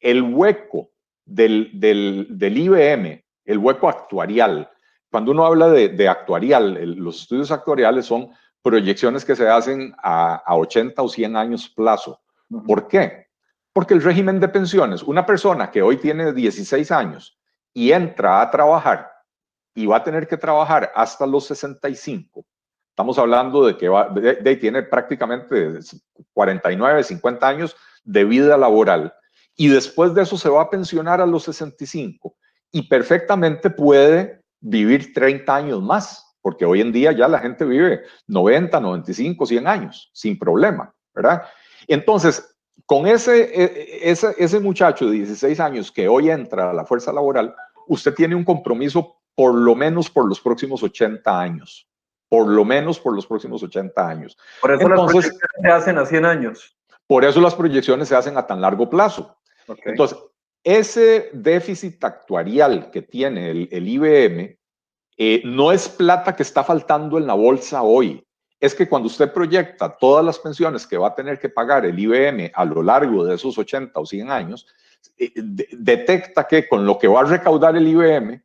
El 0.00 0.22
hueco 0.22 0.90
del, 1.24 1.70
del, 1.74 2.28
del 2.30 2.56
IBM, 2.56 3.24
el 3.44 3.58
hueco 3.58 3.88
actuarial, 3.88 4.70
cuando 5.10 5.32
uno 5.32 5.44
habla 5.44 5.68
de, 5.68 6.08
actuarial, 6.08 6.74
los 6.96 7.22
estudios 7.22 7.50
actuariales 7.50 8.06
son 8.06 8.30
proyecciones 8.62 9.24
que 9.24 9.36
se 9.36 9.48
hacen 9.48 9.94
a, 10.02 10.36
a 10.36 10.56
80 10.56 11.00
o 11.00 11.08
100 11.08 11.36
años 11.36 11.68
plazo. 11.68 12.20
¿Por 12.66 12.88
qué? 12.88 13.26
Porque 13.72 13.94
el 13.94 14.02
régimen 14.02 14.40
de 14.40 14.48
pensiones, 14.48 15.02
una 15.02 15.24
persona 15.24 15.70
que 15.70 15.82
hoy 15.82 15.96
tiene 15.96 16.32
16 16.32 16.90
años 16.90 17.38
y 17.72 17.92
entra 17.92 18.40
a 18.40 18.50
trabajar 18.50 19.10
y 19.74 19.86
va 19.86 19.98
a 19.98 20.04
tener 20.04 20.26
que 20.26 20.38
trabajar 20.38 20.90
hasta 20.94 21.26
los 21.26 21.46
65, 21.46 22.44
estamos 22.96 23.18
hablando 23.18 23.66
de 23.66 23.76
que 23.76 23.90
va, 23.90 24.08
tiene 24.58 24.82
prácticamente 24.82 25.80
49, 26.32 27.04
50 27.04 27.46
años 27.46 27.76
de 28.02 28.24
vida 28.24 28.56
laboral 28.56 29.12
y 29.54 29.68
después 29.68 30.14
de 30.14 30.22
eso 30.22 30.38
se 30.38 30.48
va 30.48 30.62
a 30.62 30.70
pensionar 30.70 31.20
a 31.20 31.26
los 31.26 31.42
65 31.42 32.34
y 32.72 32.88
perfectamente 32.88 33.68
puede 33.68 34.40
vivir 34.60 35.12
30 35.12 35.54
años 35.54 35.82
más, 35.82 36.38
porque 36.40 36.64
hoy 36.64 36.80
en 36.80 36.90
día 36.90 37.12
ya 37.12 37.28
la 37.28 37.38
gente 37.38 37.66
vive 37.66 38.00
90, 38.28 38.80
95, 38.80 39.44
100 39.44 39.66
años 39.66 40.10
sin 40.14 40.38
problema, 40.38 40.94
¿verdad? 41.14 41.42
Entonces, 41.86 42.56
con 42.86 43.06
ese, 43.06 43.42
e, 43.42 43.64
e, 43.64 44.10
ese, 44.10 44.34
ese 44.38 44.58
muchacho 44.58 45.04
de 45.04 45.16
16 45.16 45.60
años 45.60 45.92
que 45.92 46.08
hoy 46.08 46.30
entra 46.30 46.70
a 46.70 46.72
la 46.72 46.86
fuerza 46.86 47.12
laboral, 47.12 47.54
usted 47.88 48.14
tiene 48.14 48.34
un 48.34 48.44
compromiso 48.44 49.18
por 49.34 49.54
lo 49.54 49.74
menos 49.74 50.08
por 50.08 50.26
los 50.26 50.40
próximos 50.40 50.82
80 50.82 51.38
años, 51.38 51.86
por 52.28 52.48
lo 52.48 52.64
menos 52.64 52.98
por 52.98 53.14
los 53.14 53.26
próximos 53.26 53.62
80 53.62 54.08
años. 54.08 54.36
Por 54.60 54.72
eso 54.72 54.88
las 54.88 55.00
proyecciones 55.00 55.62
se 55.62 55.70
hacen 55.70 55.98
a 55.98 56.06
100 56.06 56.24
años. 56.24 56.76
Por 57.06 57.24
eso 57.24 57.40
las 57.40 57.54
proyecciones 57.54 58.08
se 58.08 58.16
hacen 58.16 58.36
a 58.36 58.46
tan 58.46 58.60
largo 58.60 58.90
plazo. 58.90 59.36
Entonces, 59.84 60.18
ese 60.64 61.30
déficit 61.32 62.02
actuarial 62.02 62.90
que 62.90 63.02
tiene 63.02 63.50
el, 63.50 63.88
IBM 63.88 64.58
eh, 65.16 65.42
no 65.44 65.70
es 65.70 65.88
plata 65.88 66.34
que 66.34 66.42
está 66.42 66.64
faltando 66.64 67.18
en 67.18 67.26
la 67.26 67.34
bolsa 67.34 67.82
hoy. 67.82 68.26
Es 68.58 68.74
que 68.74 68.88
cuando 68.88 69.06
usted 69.06 69.32
proyecta 69.32 69.96
todas 69.96 70.24
las 70.24 70.38
pensiones 70.38 70.86
que 70.86 70.96
va 70.96 71.08
a 71.08 71.14
tener 71.14 71.38
que 71.38 71.48
pagar 71.48 71.84
el 71.86 71.98
IBM 71.98 72.50
a 72.52 72.64
lo 72.64 72.82
largo 72.82 73.24
de 73.24 73.36
esos 73.36 73.56
80 73.56 74.00
o 74.00 74.06
100 74.06 74.30
años, 74.30 74.66
eh, 75.16 75.30
detecta 75.36 76.46
que 76.48 76.66
con 76.66 76.84
lo 76.84 76.98
que 76.98 77.06
va 77.06 77.20
a 77.20 77.24
recaudar 77.24 77.76
el 77.76 77.86
IBM 77.86 78.42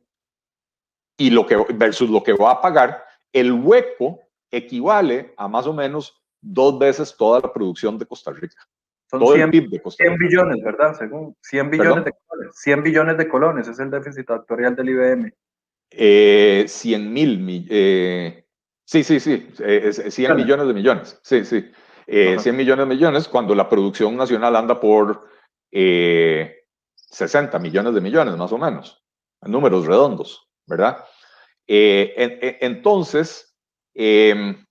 y 1.16 1.30
lo 1.30 1.46
que 1.46 1.56
versus 1.74 2.08
lo 2.08 2.22
que 2.22 2.32
va 2.32 2.52
a 2.52 2.60
pagar, 2.60 3.04
el 3.32 3.52
hueco 3.52 4.20
equivale 4.50 5.32
a 5.36 5.48
más 5.48 5.66
o 5.66 5.72
menos 5.72 6.22
dos 6.40 6.78
veces 6.78 7.16
toda 7.16 7.40
la 7.40 7.52
producción 7.52 7.98
de 7.98 8.06
Costa 8.06 8.32
Rica. 8.32 8.60
Son 9.10 9.20
100, 9.26 9.50
billones, 9.50 10.64
¿verdad? 10.64 10.96
Según 10.98 11.36
100 11.42 11.70
billones 11.70 12.04
de 12.04 12.12
colones. 12.26 12.56
100 12.56 12.82
billones 12.82 13.16
de 13.18 13.28
colones 13.28 13.68
es 13.68 13.78
el 13.78 13.90
déficit 13.90 14.30
actuarial 14.30 14.74
del 14.74 14.88
IBM. 14.88 15.34
Eh, 15.90 16.64
100 16.66 17.12
mil. 17.12 17.66
Eh, 17.68 18.46
sí, 18.84 19.04
sí, 19.04 19.20
sí. 19.20 19.48
100 19.54 20.30
eh, 20.30 20.34
millones 20.34 20.66
de 20.66 20.74
millones. 20.74 21.20
Sí, 21.22 21.44
sí. 21.44 21.70
100 22.06 22.46
eh, 22.46 22.52
millones 22.52 22.88
de 22.88 22.94
millones 22.94 23.28
cuando 23.28 23.54
la 23.54 23.68
producción 23.68 24.16
nacional 24.16 24.56
anda 24.56 24.80
por 24.80 25.28
60 25.70 27.58
millones 27.58 27.94
de 27.94 28.00
millones, 28.00 28.36
más 28.36 28.52
o 28.52 28.58
menos. 28.58 29.04
En 29.42 29.52
números 29.52 29.86
redondos, 29.86 30.48
¿verdad? 30.66 31.04
Entonces, 31.74 33.54
em, 33.94 34.62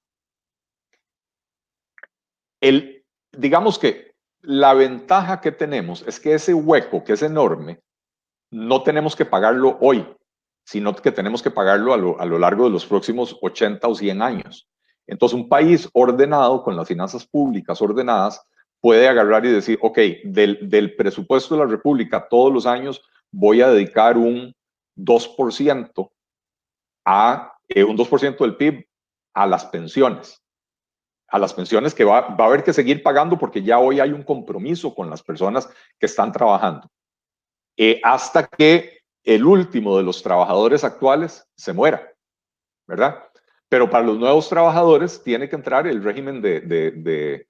el, 2.61 3.03
digamos 3.31 3.79
que 3.79 4.11
la 4.41 4.73
ventaja 4.73 5.41
que 5.41 5.51
tenemos 5.51 6.03
es 6.07 6.19
que 6.19 6.35
ese 6.35 6.53
hueco, 6.53 7.03
que 7.03 7.13
es 7.13 7.23
enorme, 7.23 7.79
no 8.51 8.83
tenemos 8.83 9.15
que 9.15 9.25
pagarlo 9.25 9.77
hoy, 9.81 10.05
sino 10.65 10.95
que 10.95 11.11
tenemos 11.11 11.41
que 11.41 11.49
pagarlo 11.49 11.93
a 11.93 12.25
lo, 12.25 12.37
largo 12.37 12.65
de 12.65 12.69
los 12.69 12.85
próximos 12.85 13.35
80 13.41 13.87
o 13.87 13.95
100 13.95 14.21
años. 14.21 14.69
Entonces, 15.07 15.35
un 15.35 15.49
país 15.49 15.89
ordenado, 15.93 16.63
con 16.63 16.75
las 16.75 16.87
finanzas 16.87 17.25
públicas 17.25 17.81
ordenadas, 17.81 18.41
puede 18.79 19.07
agarrar 19.07 19.45
y 19.45 19.51
decir, 19.51 19.79
ok, 19.81 19.97
del, 20.23 20.95
presupuesto 20.95 21.55
de 21.55 21.61
la 21.61 21.67
República 21.67 22.27
todos 22.29 22.53
los 22.53 22.65
años 22.65 23.01
voy 23.31 23.61
a 23.61 23.69
dedicar 23.69 24.17
un 24.17 24.53
2% 24.97 26.11
a 27.05 27.53
eh, 27.67 27.83
un 27.83 27.97
2% 27.97 28.37
del 28.39 28.55
PIB 28.55 28.85
a 29.33 29.47
las 29.47 29.65
pensiones 29.65 30.41
a 31.31 31.39
las 31.39 31.53
pensiones 31.53 31.95
que 31.95 32.03
va, 32.03 32.19
a 32.19 32.45
haber 32.45 32.63
que 32.63 32.73
seguir 32.73 33.01
pagando 33.01 33.39
porque 33.39 33.63
ya 33.63 33.79
hoy 33.79 33.99
hay 33.99 34.11
un 34.11 34.23
compromiso 34.23 34.93
con 34.93 35.09
las 35.09 35.23
personas 35.23 35.67
que 35.97 36.05
están 36.05 36.31
trabajando. 36.31 36.91
Eh, 37.77 38.01
hasta 38.03 38.47
que 38.47 38.99
el 39.23 39.45
último 39.45 39.97
de 39.97 40.03
los 40.03 40.21
trabajadores 40.21 40.83
actuales 40.83 41.47
se 41.55 41.71
muera, 41.71 42.13
¿verdad? 42.85 43.23
Pero 43.69 43.89
para 43.89 44.05
los 44.05 44.19
nuevos 44.19 44.49
trabajadores 44.49 45.23
tiene 45.23 45.47
que 45.47 45.55
entrar 45.55 45.87
el 45.87 46.03
régimen 46.03 46.41
de, 46.41 47.47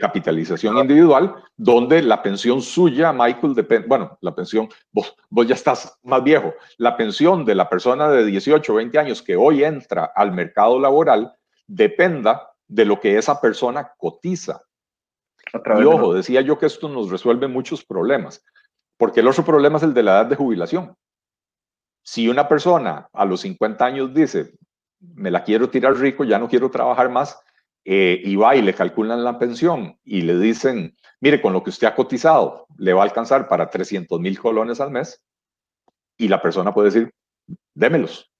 capitalización 0.00 0.78
individual, 0.78 1.34
donde 1.56 2.02
la 2.02 2.22
pensión 2.22 2.62
suya, 2.62 3.12
Michael, 3.12 3.54
depende, 3.54 3.86
bueno, 3.86 4.16
la 4.20 4.34
pensión, 4.34 4.68
vos, 4.90 5.14
vos 5.28 5.46
ya 5.46 5.54
estás 5.54 5.98
más 6.02 6.24
viejo, 6.24 6.54
la 6.78 6.96
pensión 6.96 7.44
de 7.44 7.54
la 7.54 7.68
persona 7.68 8.08
de 8.08 8.24
18 8.24 8.72
o 8.72 8.76
20 8.76 8.98
años 8.98 9.22
que 9.22 9.36
hoy 9.36 9.62
entra 9.62 10.10
al 10.14 10.32
mercado 10.32 10.80
laboral 10.80 11.34
dependa 11.66 12.50
de 12.66 12.84
lo 12.86 12.98
que 12.98 13.18
esa 13.18 13.40
persona 13.40 13.92
cotiza. 13.98 14.62
Y 15.78 15.84
ojo, 15.84 16.14
decía 16.14 16.40
yo 16.40 16.58
que 16.58 16.66
esto 16.66 16.88
nos 16.88 17.10
resuelve 17.10 17.46
muchos 17.46 17.84
problemas, 17.84 18.42
porque 18.96 19.20
el 19.20 19.28
otro 19.28 19.44
problema 19.44 19.76
es 19.76 19.82
el 19.82 19.92
de 19.92 20.02
la 20.02 20.12
edad 20.12 20.26
de 20.26 20.36
jubilación. 20.36 20.96
Si 22.02 22.28
una 22.28 22.48
persona 22.48 23.08
a 23.12 23.24
los 23.26 23.42
50 23.42 23.84
años 23.84 24.14
dice, 24.14 24.54
me 24.98 25.30
la 25.30 25.44
quiero 25.44 25.68
tirar 25.68 25.94
rico, 25.96 26.24
ya 26.24 26.38
no 26.38 26.48
quiero 26.48 26.70
trabajar 26.70 27.10
más, 27.10 27.38
eh, 27.84 28.20
y 28.22 28.36
va 28.36 28.56
y 28.56 28.62
le 28.62 28.74
calculan 28.74 29.24
la 29.24 29.38
pensión 29.38 29.98
y 30.04 30.22
le 30.22 30.38
dicen, 30.38 30.96
mire, 31.20 31.40
con 31.40 31.52
lo 31.52 31.62
que 31.62 31.70
usted 31.70 31.86
ha 31.86 31.94
cotizado, 31.94 32.66
le 32.78 32.92
va 32.92 33.02
a 33.02 33.04
alcanzar 33.04 33.48
para 33.48 33.70
300 33.70 34.20
mil 34.20 34.38
colones 34.38 34.80
al 34.80 34.90
mes, 34.90 35.22
y 36.16 36.28
la 36.28 36.40
persona 36.40 36.72
puede 36.72 36.90
decir, 36.90 37.12
démelos, 37.74 38.30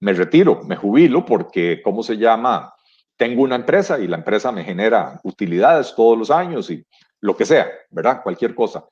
me 0.00 0.12
retiro, 0.12 0.62
me 0.64 0.76
jubilo, 0.76 1.24
porque, 1.24 1.80
¿cómo 1.82 2.02
se 2.02 2.16
llama? 2.16 2.74
tengo 3.16 3.42
una 3.42 3.56
empresa 3.56 3.98
y 3.98 4.06
la 4.06 4.16
empresa 4.16 4.52
me 4.52 4.64
genera 4.64 5.20
utilidades 5.24 5.94
todos 5.94 6.18
los 6.18 6.30
años 6.30 6.70
y 6.70 6.86
lo 7.20 7.36
que 7.36 7.46
sea, 7.46 7.66
¿verdad? 7.90 8.22
Cualquier 8.22 8.54
cosa. 8.54 8.84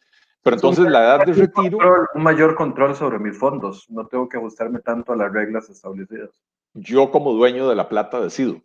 Pero 0.43 0.57
entonces 0.57 0.87
la 0.87 1.01
edad 1.01 1.26
de 1.26 1.32
retiro... 1.32 1.78
Un 2.14 2.22
mayor 2.22 2.55
control 2.55 2.95
sobre 2.95 3.18
mis 3.18 3.39
fondos, 3.39 3.87
no 3.89 4.07
tengo 4.07 4.28
que 4.28 4.37
ajustarme 4.37 4.80
tanto 4.80 5.12
a 5.12 5.16
las 5.16 5.32
reglas 5.32 5.70
establecidas. 5.70 6.30
Yo 6.74 7.11
como 7.11 7.32
dueño 7.32 7.68
de 7.68 7.76
la 7.76 7.89
plata 7.89 8.20
decido. 8.20 8.61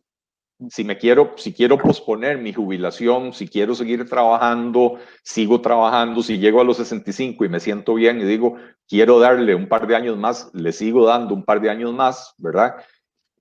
Si 0.67 0.83
me 0.83 0.97
quiero, 0.97 1.35
si 1.37 1.53
quiero 1.53 1.77
posponer 1.77 2.37
mi 2.37 2.51
jubilación, 2.51 3.31
si 3.31 3.47
quiero 3.47 3.73
seguir 3.75 4.09
trabajando, 4.09 4.99
sigo 5.23 5.61
trabajando, 5.61 6.21
si 6.21 6.37
llego 6.37 6.59
a 6.59 6.65
los 6.65 6.75
65 6.77 7.45
y 7.45 7.49
me 7.49 7.61
siento 7.61 7.93
bien 7.93 8.19
y 8.19 8.25
digo, 8.25 8.57
quiero 8.85 9.19
darle 9.19 9.55
un 9.55 9.69
par 9.69 9.87
de 9.87 9.95
años 9.95 10.17
más, 10.17 10.49
le 10.53 10.73
sigo 10.73 11.05
dando 11.05 11.33
un 11.33 11.45
par 11.45 11.61
de 11.61 11.69
años 11.69 11.93
más, 11.93 12.33
¿verdad? 12.37 12.75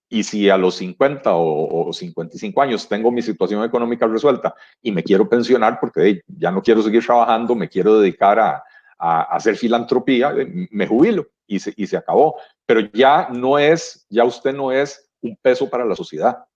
Y 0.09 0.23
si 0.23 0.49
a 0.49 0.57
los 0.57 0.77
50 0.77 1.33
o, 1.35 1.93
55 1.93 2.63
años 2.63 2.89
tengo 2.89 3.11
mi 3.11 3.21
situación 3.21 3.65
económica 3.65 4.07
resuelta 4.07 4.55
y 4.81 4.93
me 4.93 5.03
quiero 5.03 5.29
pensionar 5.29 5.81
porque 5.81 6.23
ya 6.29 6.53
no 6.53 6.63
quiero 6.63 6.83
seguir 6.83 7.05
trabajando, 7.05 7.57
me 7.57 7.69
quiero 7.69 7.99
dedicar 7.99 8.39
a, 8.39 8.63
hacer 9.01 9.57
filantropía, 9.57 10.33
eh, 10.37 10.69
me 10.73 10.87
jubilo 10.87 11.27
y 11.47 11.61
se, 11.61 11.73
y 11.77 11.87
se 11.87 11.97
acabó. 11.97 12.37
Pero 12.67 12.81
ya 12.93 13.29
no 13.31 13.59
es, 13.59 14.07
ya 14.09 14.25
usted 14.25 14.55
no 14.55 14.73
es 14.73 15.09
un 15.21 15.37
peso 15.41 15.69
para 15.71 15.85
la 15.85 15.95
sociedad. 15.95 16.48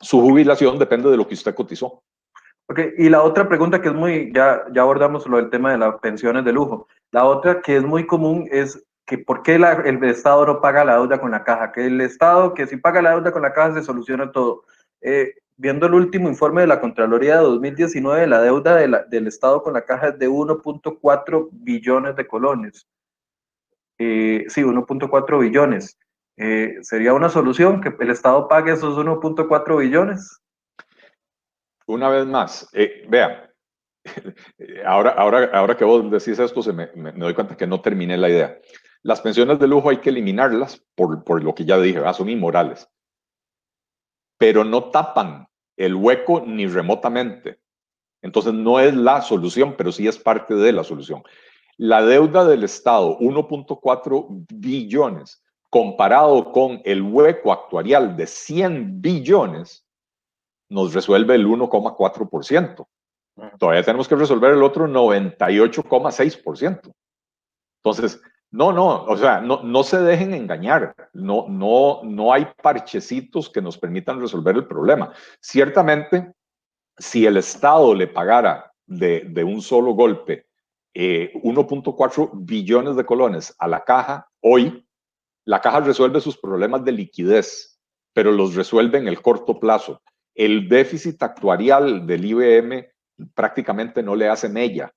Su 0.00 0.20
jubilación 0.20 0.78
depende 0.78 1.10
de 1.10 1.16
lo 1.16 1.26
que 1.26 1.34
usted 1.34 1.54
cotizó. 1.54 2.02
Ok, 2.66 2.80
y 2.96 3.08
la 3.10 3.22
otra 3.22 3.46
pregunta 3.48 3.82
que 3.82 3.88
es 3.88 3.94
muy, 3.94 4.32
ya, 4.34 4.64
ya 4.72 4.82
abordamos 4.82 5.26
lo 5.26 5.36
del 5.36 5.50
tema 5.50 5.72
de 5.72 5.78
las 5.78 5.98
pensiones 6.00 6.44
de 6.44 6.52
lujo. 6.52 6.88
La 7.10 7.26
otra 7.26 7.60
que 7.60 7.76
es 7.76 7.82
muy 7.82 8.06
común 8.06 8.48
es 8.50 8.82
que 9.06 9.18
por 9.18 9.42
qué 9.42 9.56
el 9.56 10.04
Estado 10.04 10.46
no 10.46 10.60
paga 10.60 10.84
la 10.84 10.94
deuda 10.94 11.20
con 11.20 11.30
la 11.30 11.44
caja, 11.44 11.72
que 11.72 11.86
el 11.86 12.00
Estado, 12.00 12.54
que 12.54 12.66
si 12.66 12.78
paga 12.78 13.02
la 13.02 13.10
deuda 13.10 13.32
con 13.32 13.42
la 13.42 13.52
caja 13.52 13.74
se 13.74 13.82
soluciona 13.82 14.32
todo. 14.32 14.64
Eh, 15.02 15.34
viendo 15.56 15.86
el 15.86 15.94
último 15.94 16.28
informe 16.28 16.62
de 16.62 16.66
la 16.66 16.80
Contraloría 16.80 17.36
de 17.36 17.42
2019, 17.42 18.26
la 18.26 18.40
deuda 18.40 18.76
del 18.76 19.26
Estado 19.26 19.62
con 19.62 19.74
la 19.74 19.84
caja 19.84 20.08
es 20.08 20.18
de 20.18 20.28
1.4 20.28 21.48
billones 21.52 22.16
de 22.16 22.26
colones. 22.26 22.86
Eh, 23.98 24.46
sí, 24.48 24.62
1.4 24.62 25.38
billones. 25.38 25.98
Eh, 26.36 26.76
¿Sería 26.82 27.14
una 27.14 27.28
solución 27.28 27.80
que 27.80 27.94
el 27.98 28.10
Estado 28.10 28.48
pague 28.48 28.72
esos 28.72 28.96
1.4 28.96 29.78
billones? 29.78 30.40
Una 31.86 32.08
vez 32.08 32.26
más, 32.26 32.68
eh, 32.72 33.04
vean, 33.08 33.50
ahora, 34.86 35.10
ahora, 35.10 35.50
ahora 35.52 35.76
que 35.76 35.84
vos 35.84 36.10
decís 36.10 36.38
esto, 36.38 36.62
se 36.62 36.72
me, 36.72 36.88
doy 37.16 37.34
cuenta 37.34 37.56
que 37.56 37.66
no 37.66 37.80
terminé 37.80 38.16
la 38.16 38.30
idea. 38.30 38.58
Las 39.02 39.20
pensiones 39.20 39.58
de 39.58 39.68
lujo 39.68 39.90
hay 39.90 39.98
que 39.98 40.10
eliminarlas 40.10 40.82
por, 40.94 41.22
por 41.24 41.44
lo 41.44 41.54
que 41.54 41.64
ya 41.64 41.78
dije, 41.78 42.00
son 42.14 42.30
inmorales 42.30 42.88
pero 44.38 44.64
no 44.64 44.90
tapan 44.90 45.48
el 45.76 45.94
hueco 45.94 46.42
ni 46.46 46.66
remotamente. 46.66 47.60
Entonces 48.22 48.54
no 48.54 48.80
es 48.80 48.94
la 48.94 49.22
solución, 49.22 49.74
pero 49.76 49.92
sí 49.92 50.06
es 50.06 50.18
parte 50.18 50.54
de 50.54 50.72
la 50.72 50.84
solución. 50.84 51.22
La 51.76 52.02
deuda 52.02 52.44
del 52.44 52.64
Estado, 52.64 53.18
1.4 53.18 54.46
billones, 54.52 55.43
comparado 55.74 56.52
con 56.52 56.80
el 56.84 57.02
hueco 57.02 57.52
actuarial 57.52 58.16
de 58.16 58.28
100 58.28 59.02
billones, 59.02 59.84
nos 60.68 60.94
resuelve 60.94 61.34
el 61.34 61.48
1,4%. 61.48 62.86
Todavía 63.58 63.82
tenemos 63.82 64.06
que 64.06 64.14
resolver 64.14 64.52
el 64.52 64.62
otro 64.62 64.86
98,6%. 64.86 66.92
Entonces, 67.82 68.22
no, 68.52 68.72
no, 68.72 69.02
o 69.02 69.16
sea, 69.16 69.40
no, 69.40 69.64
no 69.64 69.82
se 69.82 70.00
dejen 70.00 70.32
engañar. 70.32 70.94
No, 71.12 71.46
no, 71.48 72.02
no 72.04 72.32
hay 72.32 72.46
parchecitos 72.62 73.50
que 73.50 73.60
nos 73.60 73.76
permitan 73.76 74.20
resolver 74.20 74.54
el 74.54 74.68
problema. 74.68 75.12
Ciertamente, 75.40 76.34
si 76.96 77.26
el 77.26 77.36
Estado 77.36 77.96
le 77.96 78.06
pagara 78.06 78.72
de, 78.86 79.44
un 79.44 79.60
solo 79.60 79.94
golpe 79.94 80.46
1.4 80.94 82.22
eh, 82.22 82.30
billones 82.32 82.94
de 82.94 83.04
colones 83.04 83.56
a 83.58 83.66
la 83.66 83.82
caja, 83.82 84.28
hoy 84.40 84.83
la 85.44 85.60
caja 85.60 85.80
resuelve 85.80 86.20
sus 86.20 86.36
problemas 86.38 86.84
de 86.84 86.92
liquidez, 86.92 87.78
pero 88.12 88.32
los 88.32 88.54
resuelve 88.54 88.98
en 88.98 89.08
el 89.08 89.20
corto 89.20 89.58
plazo. 89.58 90.00
El 90.34 90.68
déficit 90.68 91.22
actuarial 91.22 92.06
del 92.06 92.24
IBM 92.24 92.86
prácticamente 93.34 94.02
no 94.02 94.16
le 94.16 94.28
hace 94.28 94.48
mella 94.48 94.92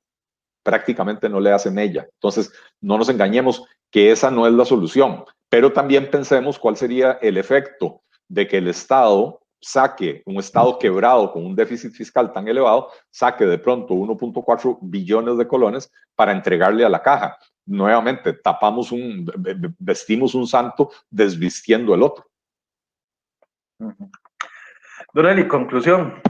prácticamente 0.68 1.30
no 1.30 1.40
le 1.40 1.54
hace 1.54 1.72
mella. 1.72 2.06
Entonces, 2.16 2.52
no 2.82 2.98
nos 2.98 3.08
engañemos 3.08 3.64
que 3.90 4.12
esa 4.12 4.30
no 4.30 4.46
es 4.46 4.52
la 4.52 4.66
solución, 4.66 5.24
pero 5.48 5.72
también 5.72 6.12
pensemos 6.12 6.60
cuál 6.60 6.76
sería 6.76 7.14
el 7.22 7.38
efecto 7.38 8.02
de 8.28 8.50
que 8.50 8.58
el 8.58 8.68
Estado 8.68 9.40
saque, 9.62 10.24
un 10.26 10.36
Estado 10.40 10.78
quebrado 10.78 11.32
con 11.32 11.46
un 11.46 11.56
déficit 11.56 11.94
fiscal 11.94 12.34
tan 12.34 12.50
elevado, 12.50 12.90
saque 13.10 13.46
de 13.46 13.58
pronto 13.58 13.94
1.4 13.94 14.80
billones 14.82 15.38
de 15.38 15.48
colones 15.48 15.90
para 16.18 16.34
entregarle 16.34 16.84
a 16.84 16.90
la 16.90 17.02
caja. 17.02 17.38
Nuevamente, 17.68 18.34
tapamos 18.34 18.92
un, 18.92 19.30
vestimos 19.78 20.34
un 20.34 20.48
santo 20.48 20.90
desvistiendo 21.10 21.94
el 21.94 22.02
otro. 22.02 22.26
Don 25.14 25.48
conclusión. 25.48 26.22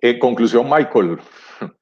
Eh, 0.00 0.18
conclusión, 0.18 0.68
Michael. 0.68 1.18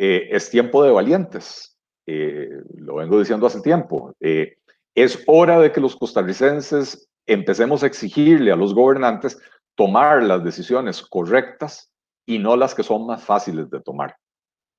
Eh, 0.00 0.28
es 0.30 0.48
tiempo 0.48 0.84
de 0.84 0.92
valientes. 0.92 1.76
Eh, 2.06 2.48
lo 2.76 2.94
vengo 2.94 3.18
diciendo 3.18 3.48
hace 3.48 3.60
tiempo. 3.60 4.14
Es 4.20 5.24
hora 5.26 5.58
de 5.58 5.72
que 5.72 5.80
los 5.80 5.96
costarricenses 5.96 7.10
empecemos 7.26 7.82
a 7.82 7.88
exigirle 7.88 8.52
a 8.52 8.56
los 8.56 8.74
gobernantes 8.74 9.40
tomar 9.74 10.22
las 10.22 10.44
decisiones 10.44 11.02
correctas 11.02 11.92
y 12.24 12.38
no 12.38 12.54
las 12.54 12.76
que 12.76 12.84
son 12.84 13.08
más 13.08 13.24
fáciles 13.24 13.70
de 13.70 13.80
tomar. 13.80 14.16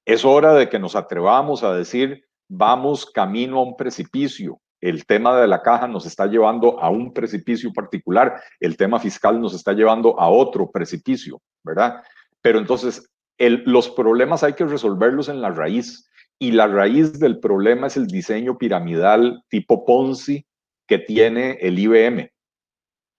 Es 0.05 0.23
hora 0.23 0.53
de 0.53 0.69
que 0.69 0.79
nos 0.79 0.95
atrevamos 0.95 1.63
a 1.63 1.73
decir, 1.73 2.25
vamos 2.49 3.05
camino 3.05 3.59
a 3.59 3.63
un 3.63 3.77
precipicio. 3.77 4.59
El 4.81 5.05
tema 5.05 5.39
de 5.39 5.47
la 5.47 5.61
caja 5.61 5.87
nos 5.87 6.05
está 6.05 6.25
llevando 6.25 6.79
a 6.79 6.89
un 6.89 7.13
precipicio 7.13 7.71
particular, 7.71 8.41
el 8.59 8.75
tema 8.75 8.99
fiscal 8.99 9.39
nos 9.39 9.53
está 9.53 9.73
llevando 9.73 10.19
a 10.19 10.29
otro 10.29 10.69
precipicio, 10.71 11.41
¿verdad? 11.63 12.01
Pero 12.41 12.59
entonces 12.59 13.09
los 13.37 13.89
problemas 13.89 14.43
hay 14.43 14.53
que 14.53 14.65
resolverlos 14.65 15.29
en 15.29 15.41
la 15.41 15.51
raíz 15.51 16.09
y 16.39 16.51
la 16.51 16.67
raíz 16.67 17.19
del 17.19 17.39
problema 17.39 17.87
es 17.87 17.97
el 17.97 18.07
diseño 18.07 18.57
piramidal 18.57 19.43
tipo 19.49 19.85
Ponzi 19.85 20.45
que 20.87 20.97
tiene 20.97 21.57
el 21.61 21.77
IBM. 21.77 22.31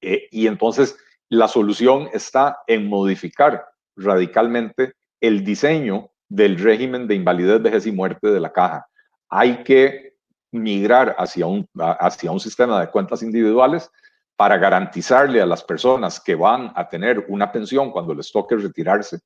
Eh, 0.02 0.28
y 0.30 0.46
entonces 0.46 0.96
la 1.28 1.46
solución 1.46 2.08
está 2.12 2.58
en 2.66 2.88
modificar 2.88 3.64
radicalmente 3.96 4.94
el 5.20 5.44
diseño 5.44 6.10
del 6.28 6.58
régimen 6.58 7.06
de 7.06 7.14
invalidez, 7.16 7.60
vejez 7.62 7.86
y 7.86 7.92
muerte 7.92 8.28
de 8.28 8.40
la 8.40 8.52
caja. 8.52 8.86
Hay 9.30 9.62
que 9.64 10.16
migrar 10.52 11.14
hacia 11.18 11.46
un, 11.46 11.68
hacia 11.78 12.30
un 12.30 12.40
sistema 12.40 12.80
de 12.80 12.90
cuentas 12.90 13.22
individuales 13.22 13.90
para 14.36 14.58
garantizarle 14.58 15.40
a 15.40 15.46
las 15.46 15.62
personas 15.62 16.20
que 16.20 16.34
van 16.34 16.72
a 16.74 16.88
tener 16.88 17.24
una 17.28 17.50
pensión 17.52 17.90
cuando 17.90 18.14
les 18.14 18.32
toque 18.32 18.56
retirarse 18.56 19.20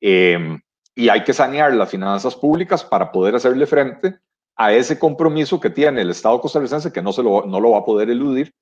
Em, 0.00 0.60
y 0.94 1.08
hay 1.08 1.24
que 1.24 1.32
sanear 1.32 1.72
las 1.74 1.90
finanzas 1.90 2.34
públicas 2.34 2.84
para 2.84 3.10
poder 3.10 3.34
hacerle 3.36 3.66
frente 3.66 4.18
a 4.56 4.72
ese 4.72 4.98
compromiso 4.98 5.60
que 5.60 5.70
tiene 5.70 6.02
el 6.02 6.10
Estado 6.10 6.40
costarricense, 6.40 6.92
que 6.92 7.02
no, 7.02 7.12
se 7.12 7.22
lo, 7.22 7.46
no 7.46 7.60
lo 7.60 7.72
va 7.72 7.78
a 7.78 7.84
poder 7.84 8.10
eludir, 8.10 8.52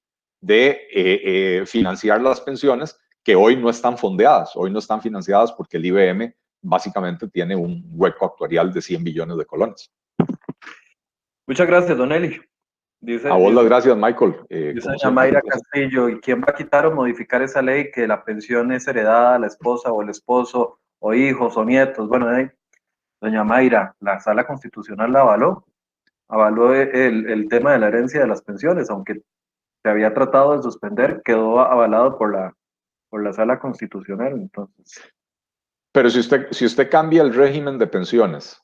de 0.40 0.68
eh, 0.68 1.60
eh, 1.60 1.66
financiar 1.66 2.20
las 2.20 2.40
pensiones 2.40 2.96
que 3.24 3.34
hoy 3.34 3.56
no 3.56 3.70
están 3.70 3.96
fondeadas, 3.96 4.52
hoy 4.54 4.70
no 4.70 4.78
están 4.78 5.00
financiadas 5.00 5.52
porque 5.52 5.78
el 5.78 5.86
IBM 5.86 6.34
básicamente 6.60 7.28
tiene 7.28 7.56
un 7.56 7.82
hueco 7.92 8.26
actuarial 8.26 8.72
de 8.72 8.82
100 8.82 9.02
billones 9.02 9.36
de 9.38 9.46
colones. 9.46 9.90
Muchas 11.46 11.66
gracias, 11.66 11.96
Don 11.96 12.12
Eli. 12.12 12.40
a 13.28 13.34
vos 13.34 13.54
las 13.54 13.64
gracias, 13.64 13.96
Michael. 13.96 14.36
Eh, 14.48 14.72
dice 14.74 15.10
Mayra 15.10 15.40
Castillo, 15.42 16.08
¿y 16.08 16.20
quién 16.20 16.40
va 16.40 16.46
a 16.48 16.54
quitar 16.54 16.86
o 16.86 16.94
modificar 16.94 17.42
esa 17.42 17.62
ley 17.62 17.90
que 17.90 18.06
la 18.06 18.24
pensión 18.24 18.72
es 18.72 18.88
heredada 18.88 19.36
a 19.36 19.38
la 19.38 19.46
esposa 19.46 19.92
o 19.92 20.02
el 20.02 20.10
esposo 20.10 20.80
o 20.98 21.14
hijos 21.14 21.56
o 21.56 21.64
nietos. 21.64 22.08
Bueno, 22.08 22.28
doña 23.20 23.44
Mayra, 23.44 23.94
la 24.00 24.20
sala 24.20 24.46
constitucional 24.46 25.12
la 25.12 25.20
avaló, 25.20 25.64
avaló 26.28 26.74
el, 26.74 27.28
el, 27.28 27.48
tema 27.48 27.72
de 27.72 27.78
la 27.78 27.88
herencia 27.88 28.20
de 28.20 28.26
las 28.26 28.42
pensiones, 28.42 28.90
aunque 28.90 29.22
se 29.82 29.90
había 29.90 30.12
tratado 30.14 30.56
de 30.56 30.62
suspender, 30.62 31.22
quedó 31.24 31.60
avalado 31.60 32.18
por 32.18 32.32
la, 32.32 32.54
por 33.08 33.22
la 33.22 33.32
sala 33.32 33.58
constitucional. 33.58 34.32
Entonces. 34.32 35.00
Pero 35.92 36.10
si 36.10 36.20
usted, 36.20 36.48
si 36.50 36.64
usted 36.64 36.90
cambia 36.90 37.22
el 37.22 37.34
régimen 37.34 37.78
de 37.78 37.86
pensiones 37.86 38.60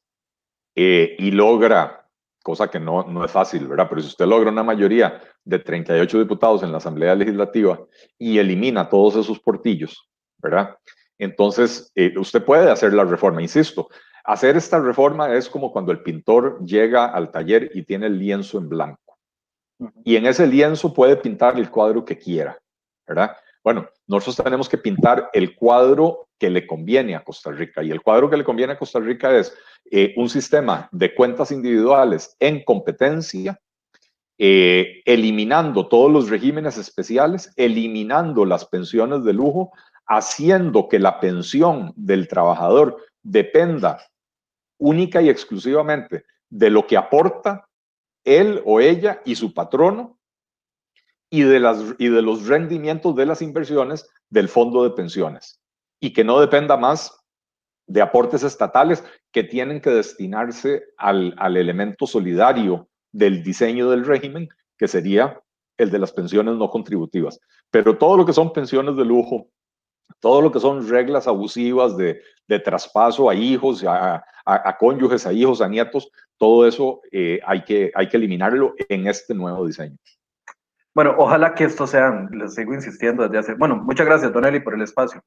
eh, 0.74 1.14
y 1.18 1.30
logra, 1.30 2.01
cosa 2.42 2.68
que 2.68 2.80
no, 2.80 3.04
no 3.04 3.24
es 3.24 3.30
fácil, 3.30 3.66
¿verdad? 3.66 3.86
Pero 3.88 4.00
si 4.00 4.08
usted 4.08 4.26
logra 4.26 4.50
una 4.50 4.62
mayoría 4.62 5.20
de 5.44 5.58
38 5.58 6.18
diputados 6.18 6.62
en 6.62 6.72
la 6.72 6.78
Asamblea 6.78 7.14
Legislativa 7.14 7.80
y 8.18 8.38
elimina 8.38 8.88
todos 8.88 9.16
esos 9.16 9.38
portillos, 9.40 10.08
¿verdad? 10.38 10.76
Entonces, 11.18 11.92
eh, 11.94 12.12
usted 12.18 12.44
puede 12.44 12.70
hacer 12.70 12.92
la 12.92 13.04
reforma, 13.04 13.40
insisto. 13.40 13.88
Hacer 14.24 14.56
esta 14.56 14.80
reforma 14.80 15.34
es 15.34 15.48
como 15.48 15.72
cuando 15.72 15.92
el 15.92 16.02
pintor 16.02 16.64
llega 16.64 17.06
al 17.06 17.30
taller 17.30 17.70
y 17.74 17.84
tiene 17.84 18.06
el 18.06 18.18
lienzo 18.18 18.58
en 18.58 18.68
blanco. 18.68 19.18
Y 20.04 20.16
en 20.16 20.26
ese 20.26 20.46
lienzo 20.46 20.92
puede 20.92 21.16
pintar 21.16 21.58
el 21.58 21.70
cuadro 21.70 22.04
que 22.04 22.18
quiera, 22.18 22.58
¿verdad? 23.06 23.36
Bueno, 23.64 23.88
nosotros 24.06 24.44
tenemos 24.44 24.68
que 24.68 24.78
pintar 24.78 25.30
el 25.32 25.54
cuadro 25.54 26.28
que 26.38 26.50
le 26.50 26.66
conviene 26.66 27.14
a 27.14 27.22
Costa 27.22 27.52
Rica. 27.52 27.82
Y 27.82 27.90
el 27.90 28.02
cuadro 28.02 28.28
que 28.28 28.36
le 28.36 28.44
conviene 28.44 28.72
a 28.72 28.78
Costa 28.78 28.98
Rica 28.98 29.36
es 29.36 29.56
eh, 29.90 30.12
un 30.16 30.28
sistema 30.28 30.88
de 30.90 31.14
cuentas 31.14 31.52
individuales 31.52 32.36
en 32.40 32.64
competencia, 32.64 33.60
eh, 34.38 35.02
eliminando 35.04 35.86
todos 35.86 36.10
los 36.10 36.28
regímenes 36.28 36.76
especiales, 36.76 37.52
eliminando 37.54 38.44
las 38.44 38.64
pensiones 38.64 39.22
de 39.22 39.32
lujo, 39.32 39.70
haciendo 40.06 40.88
que 40.88 40.98
la 40.98 41.20
pensión 41.20 41.92
del 41.94 42.26
trabajador 42.26 42.96
dependa 43.22 44.04
única 44.78 45.22
y 45.22 45.28
exclusivamente 45.28 46.24
de 46.50 46.70
lo 46.70 46.86
que 46.88 46.96
aporta 46.96 47.68
él 48.24 48.60
o 48.64 48.80
ella 48.80 49.22
y 49.24 49.36
su 49.36 49.54
patrono 49.54 50.18
y 51.32 51.44
de, 51.44 51.60
las, 51.60 51.82
y 51.96 52.08
de 52.08 52.20
los 52.20 52.46
rendimientos 52.46 53.16
de 53.16 53.24
las 53.24 53.40
inversiones 53.40 54.06
del 54.28 54.50
fondo 54.50 54.84
de 54.84 54.90
pensiones 54.90 55.58
y 55.98 56.12
que 56.12 56.24
no 56.24 56.38
dependa 56.38 56.76
más 56.76 57.24
de 57.86 58.02
aportes 58.02 58.42
estatales 58.42 59.02
que 59.32 59.42
tienen 59.42 59.80
que 59.80 59.88
destinarse 59.88 60.84
al, 60.98 61.34
al 61.38 61.56
elemento 61.56 62.06
solidario 62.06 62.90
del 63.12 63.42
diseño 63.42 63.88
del 63.88 64.04
régimen, 64.04 64.50
que 64.76 64.88
sería 64.88 65.40
el 65.78 65.90
de 65.90 65.98
las 65.98 66.12
pensiones 66.12 66.56
no 66.56 66.68
contributivas. 66.68 67.40
Pero 67.70 67.96
todo 67.96 68.18
lo 68.18 68.26
que 68.26 68.34
son 68.34 68.52
pensiones 68.52 68.94
de 68.96 69.04
lujo, 69.06 69.48
todo 70.20 70.42
lo 70.42 70.52
que 70.52 70.60
son 70.60 70.86
reglas 70.86 71.26
abusivas 71.26 71.96
de, 71.96 72.20
traspaso 72.62 73.30
a 73.30 73.34
hijos, 73.34 73.82
a, 73.88 74.22
cónyuges, 74.78 75.26
a 75.26 75.32
hijos, 75.32 75.62
a 75.62 75.68
nietos, 75.68 76.10
todo 76.36 76.68
eso 76.68 77.00
eh, 77.10 77.40
hay, 77.46 77.64
que, 77.64 77.90
hay 77.94 78.10
que 78.10 78.18
eliminarlo 78.18 78.74
en 78.90 79.06
este 79.06 79.32
nuevo 79.32 79.66
diseño. 79.66 79.96
Bueno, 80.94 81.14
ojalá 81.16 81.54
que 81.54 81.64
esto 81.64 81.86
sea, 81.86 82.28
les 82.30 82.54
sigo 82.54 82.74
insistiendo 82.74 83.22
desde 83.22 83.38
hace. 83.38 83.54
Bueno, 83.54 83.76
muchas 83.76 84.06
gracias, 84.06 84.32
Don 84.32 84.44
Eli, 84.44 84.60
por 84.60 84.74
el 84.74 84.82
espacio. 84.82 85.22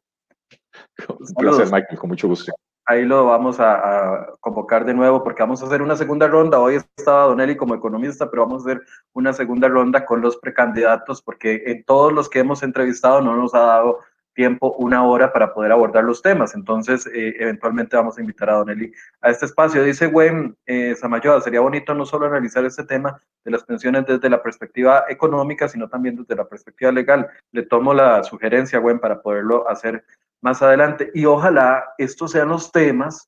Placer, 1.38 1.66
Michael, 1.72 1.98
con 1.98 2.10
mucho 2.10 2.28
gusto. 2.28 2.54
Ahí 2.88 3.04
lo 3.04 3.26
vamos 3.26 3.60
a, 3.60 4.28
convocar 4.40 4.86
de 4.86 4.94
nuevo 4.94 5.24
porque 5.24 5.42
vamos 5.42 5.64
a 5.64 5.66
hacer 5.66 5.82
una 5.82 5.96
segunda 5.96 6.28
ronda. 6.28 6.60
Hoy 6.60 6.76
estaba 6.96 7.26
Don 7.26 7.42
Eli 7.42 7.58
como 7.58 7.74
economista, 7.74 8.30
pero 8.30 8.46
vamos 8.46 8.62
a 8.62 8.70
hacer 8.70 8.84
una 9.14 9.34
segunda 9.34 9.68
ronda 9.68 10.06
con 10.06 10.22
los 10.22 10.38
precandidatos 10.38 11.24
porque 11.24 11.64
en 11.66 11.84
todos 11.84 12.14
los 12.14 12.30
que 12.30 12.40
hemos 12.40 12.62
entrevistado 12.62 13.22
no 13.22 13.36
nos 13.36 13.56
ha 13.56 13.60
dado 13.60 14.00
tiempo, 14.36 14.74
una 14.74 15.04
hora 15.04 15.34
para 15.34 15.54
poder 15.54 15.72
abordar 15.72 16.04
los 16.04 16.22
temas. 16.22 16.54
Entonces, 16.54 17.08
eh, 17.08 17.36
eventualmente 17.40 17.96
vamos 17.96 18.18
a 18.18 18.22
invitar 18.22 18.52
a 18.52 18.56
Don 18.56 18.70
Eli 18.70 18.94
a 19.22 19.32
este 19.32 19.48
espacio. 19.48 19.84
Dice 19.84 20.08
Gwen 20.08 20.56
eh, 20.68 20.96
Samayoa, 20.96 21.42
sería 21.42 21.62
bonito 21.62 21.96
no 21.96 22.06
solo 22.06 22.28
analizar 22.28 22.64
este 22.66 22.84
tema 22.84 23.20
de 23.44 23.52
las 23.52 23.64
pensiones 23.64 24.06
desde 24.06 24.30
la 24.30 24.44
perspectiva 24.44 25.06
económica, 25.10 25.68
sino 25.68 25.90
también 25.90 26.18
desde 26.18 26.36
la 26.36 26.48
perspectiva 26.48 26.92
legal. 26.92 27.28
Le 27.52 27.64
tomo 27.64 27.94
la 27.94 28.22
sugerencia, 28.24 28.78
Gwen, 28.80 29.00
para 29.00 29.22
poderlo 29.22 29.68
hacer 29.68 30.06
más 30.42 30.62
adelante. 30.62 31.10
Y 31.16 31.26
ojalá 31.26 31.94
estos 31.98 32.32
sean 32.32 32.50
los 32.50 32.72
temas 32.72 33.28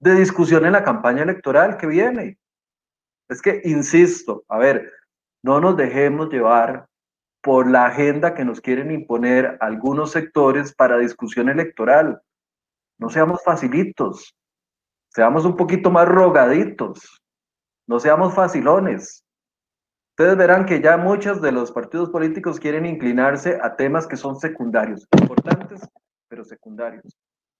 de 0.00 0.14
discusión 0.14 0.66
en 0.66 0.72
la 0.72 0.84
campaña 0.84 1.22
electoral 1.22 1.78
que 1.78 1.86
viene. 1.86 2.38
Es 3.28 3.40
que, 3.40 3.62
insisto, 3.64 4.44
a 4.48 4.58
ver, 4.58 4.92
no 5.42 5.60
nos 5.60 5.76
dejemos 5.76 6.30
llevar 6.30 6.86
por 7.42 7.70
la 7.70 7.86
agenda 7.86 8.34
que 8.34 8.44
nos 8.44 8.60
quieren 8.60 8.90
imponer 8.90 9.56
algunos 9.60 10.10
sectores 10.10 10.74
para 10.74 10.98
discusión 10.98 11.48
electoral. 11.48 12.20
No 12.98 13.08
seamos 13.10 13.42
facilitos, 13.44 14.34
seamos 15.08 15.44
un 15.44 15.56
poquito 15.56 15.90
más 15.90 16.08
rogaditos, 16.08 17.22
no 17.86 18.00
seamos 18.00 18.34
facilones. 18.34 19.24
Ustedes 20.10 20.36
verán 20.36 20.66
que 20.66 20.80
ya 20.80 20.96
muchos 20.96 21.40
de 21.40 21.52
los 21.52 21.70
partidos 21.70 22.10
políticos 22.10 22.58
quieren 22.58 22.86
inclinarse 22.86 23.58
a 23.62 23.76
temas 23.76 24.06
que 24.06 24.16
son 24.16 24.34
secundarios, 24.36 25.06
importantes, 25.20 25.88
pero 26.28 26.44
secundarios. 26.44 27.16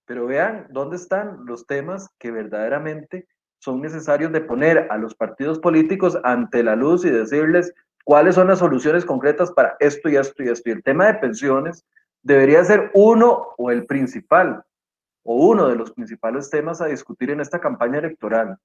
Pero 0.06 0.26
vean 0.26 0.66
dónde 0.70 0.96
están 0.96 1.46
los 1.46 1.66
temas 1.66 2.08
que 2.18 2.32
verdaderamente 2.32 3.28
son 3.60 3.80
necesarios 3.80 4.32
de 4.32 4.40
poner 4.40 4.88
a 4.90 4.96
los 4.98 5.14
partidos 5.14 5.58
políticos 5.60 6.18
ante 6.24 6.62
la 6.62 6.76
luz 6.76 7.04
y 7.04 7.10
decirles, 7.10 7.72
cuáles 8.08 8.36
son 8.36 8.48
las 8.48 8.60
soluciones 8.60 9.04
concretas 9.04 9.52
para 9.52 9.76
esto 9.80 10.08
y 10.08 10.16
esto 10.16 10.42
y 10.42 10.48
esto. 10.48 10.70
Y 10.70 10.72
el 10.72 10.82
tema 10.82 11.08
de 11.08 11.14
pensiones 11.16 11.84
debería 12.22 12.64
ser 12.64 12.90
uno 12.94 13.48
o 13.58 13.70
el 13.70 13.84
principal, 13.84 14.64
o 15.24 15.34
uno 15.34 15.68
de 15.68 15.76
los 15.76 15.92
principales 15.92 16.48
temas 16.48 16.80
a 16.80 16.86
discutir 16.86 17.28
en 17.28 17.40
esta 17.40 17.60
campaña 17.60 17.98
electoral. 17.98 18.56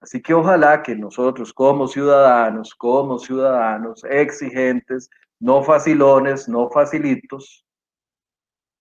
Así 0.00 0.22
que 0.22 0.32
ojalá 0.32 0.82
que 0.82 0.96
nosotros 0.96 1.52
como 1.52 1.88
ciudadanos, 1.88 2.74
como 2.74 3.18
ciudadanos 3.18 4.02
exigentes, 4.04 5.10
no 5.38 5.62
facilones, 5.62 6.48
no 6.48 6.70
facilitos, 6.70 7.66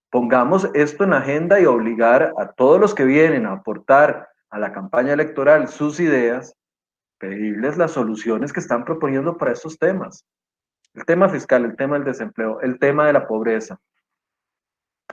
pongamos 0.09 0.69
esto 0.75 1.03
en 1.03 1.11
agenda 1.11 1.59
y 1.59 1.65
obligar 1.65 2.33
a 2.37 2.53
todos 2.53 2.79
los 2.79 2.95
que 2.95 3.03
vienen 3.03 3.45
a 3.45 3.51
aportar 3.51 4.29
a 4.49 4.59
la 4.59 4.71
campaña 4.71 5.11
electoral 5.11 5.67
sus 5.67 5.99
ideas 5.99 6.55
pedirles 7.19 7.77
las 7.77 7.91
soluciones 7.91 8.53
que 8.53 8.59
están 8.59 8.85
proponiendo 8.85 9.37
para 9.37 9.51
estos 9.51 9.77
temas. 9.77 10.25
El 10.93 11.05
tema 11.05 11.29
fiscal, 11.29 11.65
el 11.65 11.75
tema 11.75 11.95
del 11.95 12.05
desempleo, 12.05 12.59
el 12.61 12.79
tema 12.79 13.07
de 13.07 13.13
la 13.13 13.27
pobreza, 13.27 13.79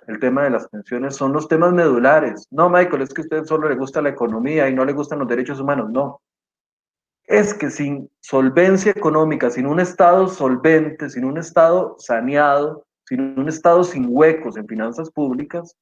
el 0.06 0.20
tema 0.20 0.44
de 0.44 0.50
las 0.50 0.68
pensiones 0.68 1.16
son 1.16 1.32
los 1.32 1.48
temas 1.48 1.72
medulares. 1.72 2.46
No, 2.50 2.70
Michael, 2.70 3.02
es 3.02 3.12
que 3.12 3.22
a 3.22 3.24
usted 3.24 3.44
solo 3.44 3.68
le 3.68 3.74
gusta 3.74 4.00
la 4.00 4.10
economía 4.10 4.68
y 4.68 4.74
no 4.74 4.84
le 4.84 4.92
gustan 4.92 5.18
los 5.18 5.28
derechos 5.28 5.58
humanos. 5.58 5.90
No. 5.90 6.22
Es 7.24 7.52
que 7.52 7.70
sin 7.70 8.08
solvencia 8.20 8.92
económica, 8.92 9.50
sin 9.50 9.66
un 9.66 9.80
Estado 9.80 10.28
solvente, 10.28 11.10
sin 11.10 11.24
un 11.24 11.38
Estado 11.38 11.96
saneado, 11.98 12.86
sin 13.04 13.38
un 13.38 13.48
Estado 13.48 13.82
sin 13.82 14.06
huecos 14.08 14.56
en 14.56 14.68
finanzas 14.68 15.10
públicas, 15.10 15.76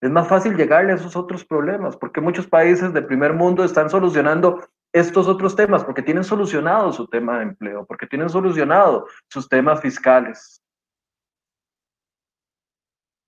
es 0.00 0.10
más 0.10 0.26
fácil 0.26 0.56
llegarle 0.56 0.92
a 0.92 0.96
esos 0.96 1.14
otros 1.14 1.44
problemas, 1.44 1.96
porque 1.96 2.20
muchos 2.20 2.48
países 2.48 2.92
del 2.92 3.06
primer 3.06 3.34
mundo 3.34 3.62
están 3.62 3.88
solucionando 3.88 4.58
estos 4.92 5.26
otros 5.26 5.56
temas, 5.56 5.84
porque 5.84 6.02
tienen 6.02 6.24
solucionado 6.24 6.92
su 6.92 7.06
tema 7.06 7.38
de 7.38 7.44
empleo, 7.44 7.86
porque 7.86 8.06
tienen 8.06 8.28
solucionado 8.28 9.06
sus 9.28 9.48
temas 9.48 9.80
fiscales. 9.80 10.62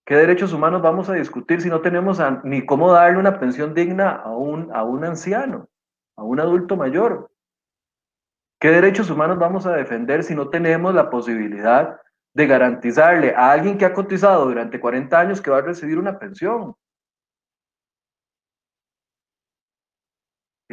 ¿Qué 0.07 0.17
derechos 0.17 0.53
humanos 0.53 0.83
vamos 0.83 1.09
a 1.09 1.15
discutir 1.15 1.63
si 1.63 1.71
no 1.71 1.81
tenemos 1.81 2.21
ni 2.45 2.67
cómo 2.67 2.93
darle 2.93 3.19
una 3.19 3.39
pensión 3.41 3.73
digna 3.73 4.11
a 4.11 4.37
un, 4.37 4.71
a 4.75 4.85
un 4.85 5.03
anciano, 5.03 5.69
a 6.17 6.23
un 6.23 6.41
adulto 6.41 6.77
mayor? 6.77 7.31
¿Qué 8.61 8.71
derechos 8.71 9.09
humanos 9.09 9.39
vamos 9.39 9.65
a 9.65 9.73
defender 9.73 10.23
si 10.23 10.35
no 10.35 10.51
tenemos 10.51 10.95
la 10.95 11.09
posibilidad 11.09 11.99
de 12.35 12.47
garantizarle 12.47 13.35
a 13.35 13.53
alguien 13.53 13.79
que 13.79 13.87
ha 13.87 13.95
cotizado 13.95 14.45
durante 14.47 14.79
40 14.79 15.19
años 15.19 15.41
que 15.41 15.51
va 15.51 15.59
a 15.59 15.63
recibir 15.63 15.99
una 15.99 16.19
pensión? 16.19 16.75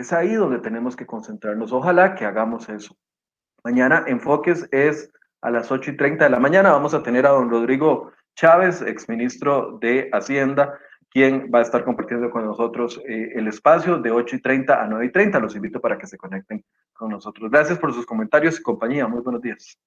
Es 0.02 0.12
ahí 0.14 0.34
donde 0.34 0.58
tenemos 0.58 0.95
que 0.95 1.06
concentrarnos. 1.06 1.72
Ojalá 1.72 2.16
que 2.16 2.26
hagamos 2.26 2.68
eso. 2.70 2.97
Mañana 3.64 4.04
Enfoques 4.08 4.68
es 4.72 5.12
a 5.41 5.52
las 5.52 5.72
8 5.72 5.91
y 5.91 5.95
30 5.95 6.24
de 6.24 6.32
la 6.32 6.39
mañana. 6.39 6.72
Vamos 6.72 6.95
a 6.95 7.04
tener 7.04 7.28
a 7.28 7.30
don 7.30 7.52
Rodrigo 7.52 8.12
Chávez, 8.36 8.82
exministro 8.82 9.78
de 9.80 10.10
Hacienda, 10.12 10.74
quien 11.12 11.52
va 11.54 11.60
a 11.60 11.62
estar 11.62 11.84
compartiendo 11.84 12.32
con 12.32 12.43
nosotros 12.43 12.99
eh, 13.08 13.34
el 13.36 13.47
espacio 13.47 13.99
de 13.99 14.10
8 14.10 14.38
y 14.38 14.41
30 14.41 14.84
a 14.84 14.88
9 14.88 15.06
y 15.06 15.12
30. 15.12 15.39
Los 15.39 15.56
invito 15.56 15.80
para 15.80 15.99
que 15.99 16.08
se 16.08 16.18
conecten 16.18 16.66
con 16.93 17.12
nosotros. 17.12 17.52
Gracias 17.52 17.78
por 17.78 17.93
sus 17.93 18.08
comentarios 18.08 18.60
y 18.60 18.64
compañía. 18.64 19.08
Muy 19.08 19.22
buenos 19.22 19.43
días. 19.43 19.78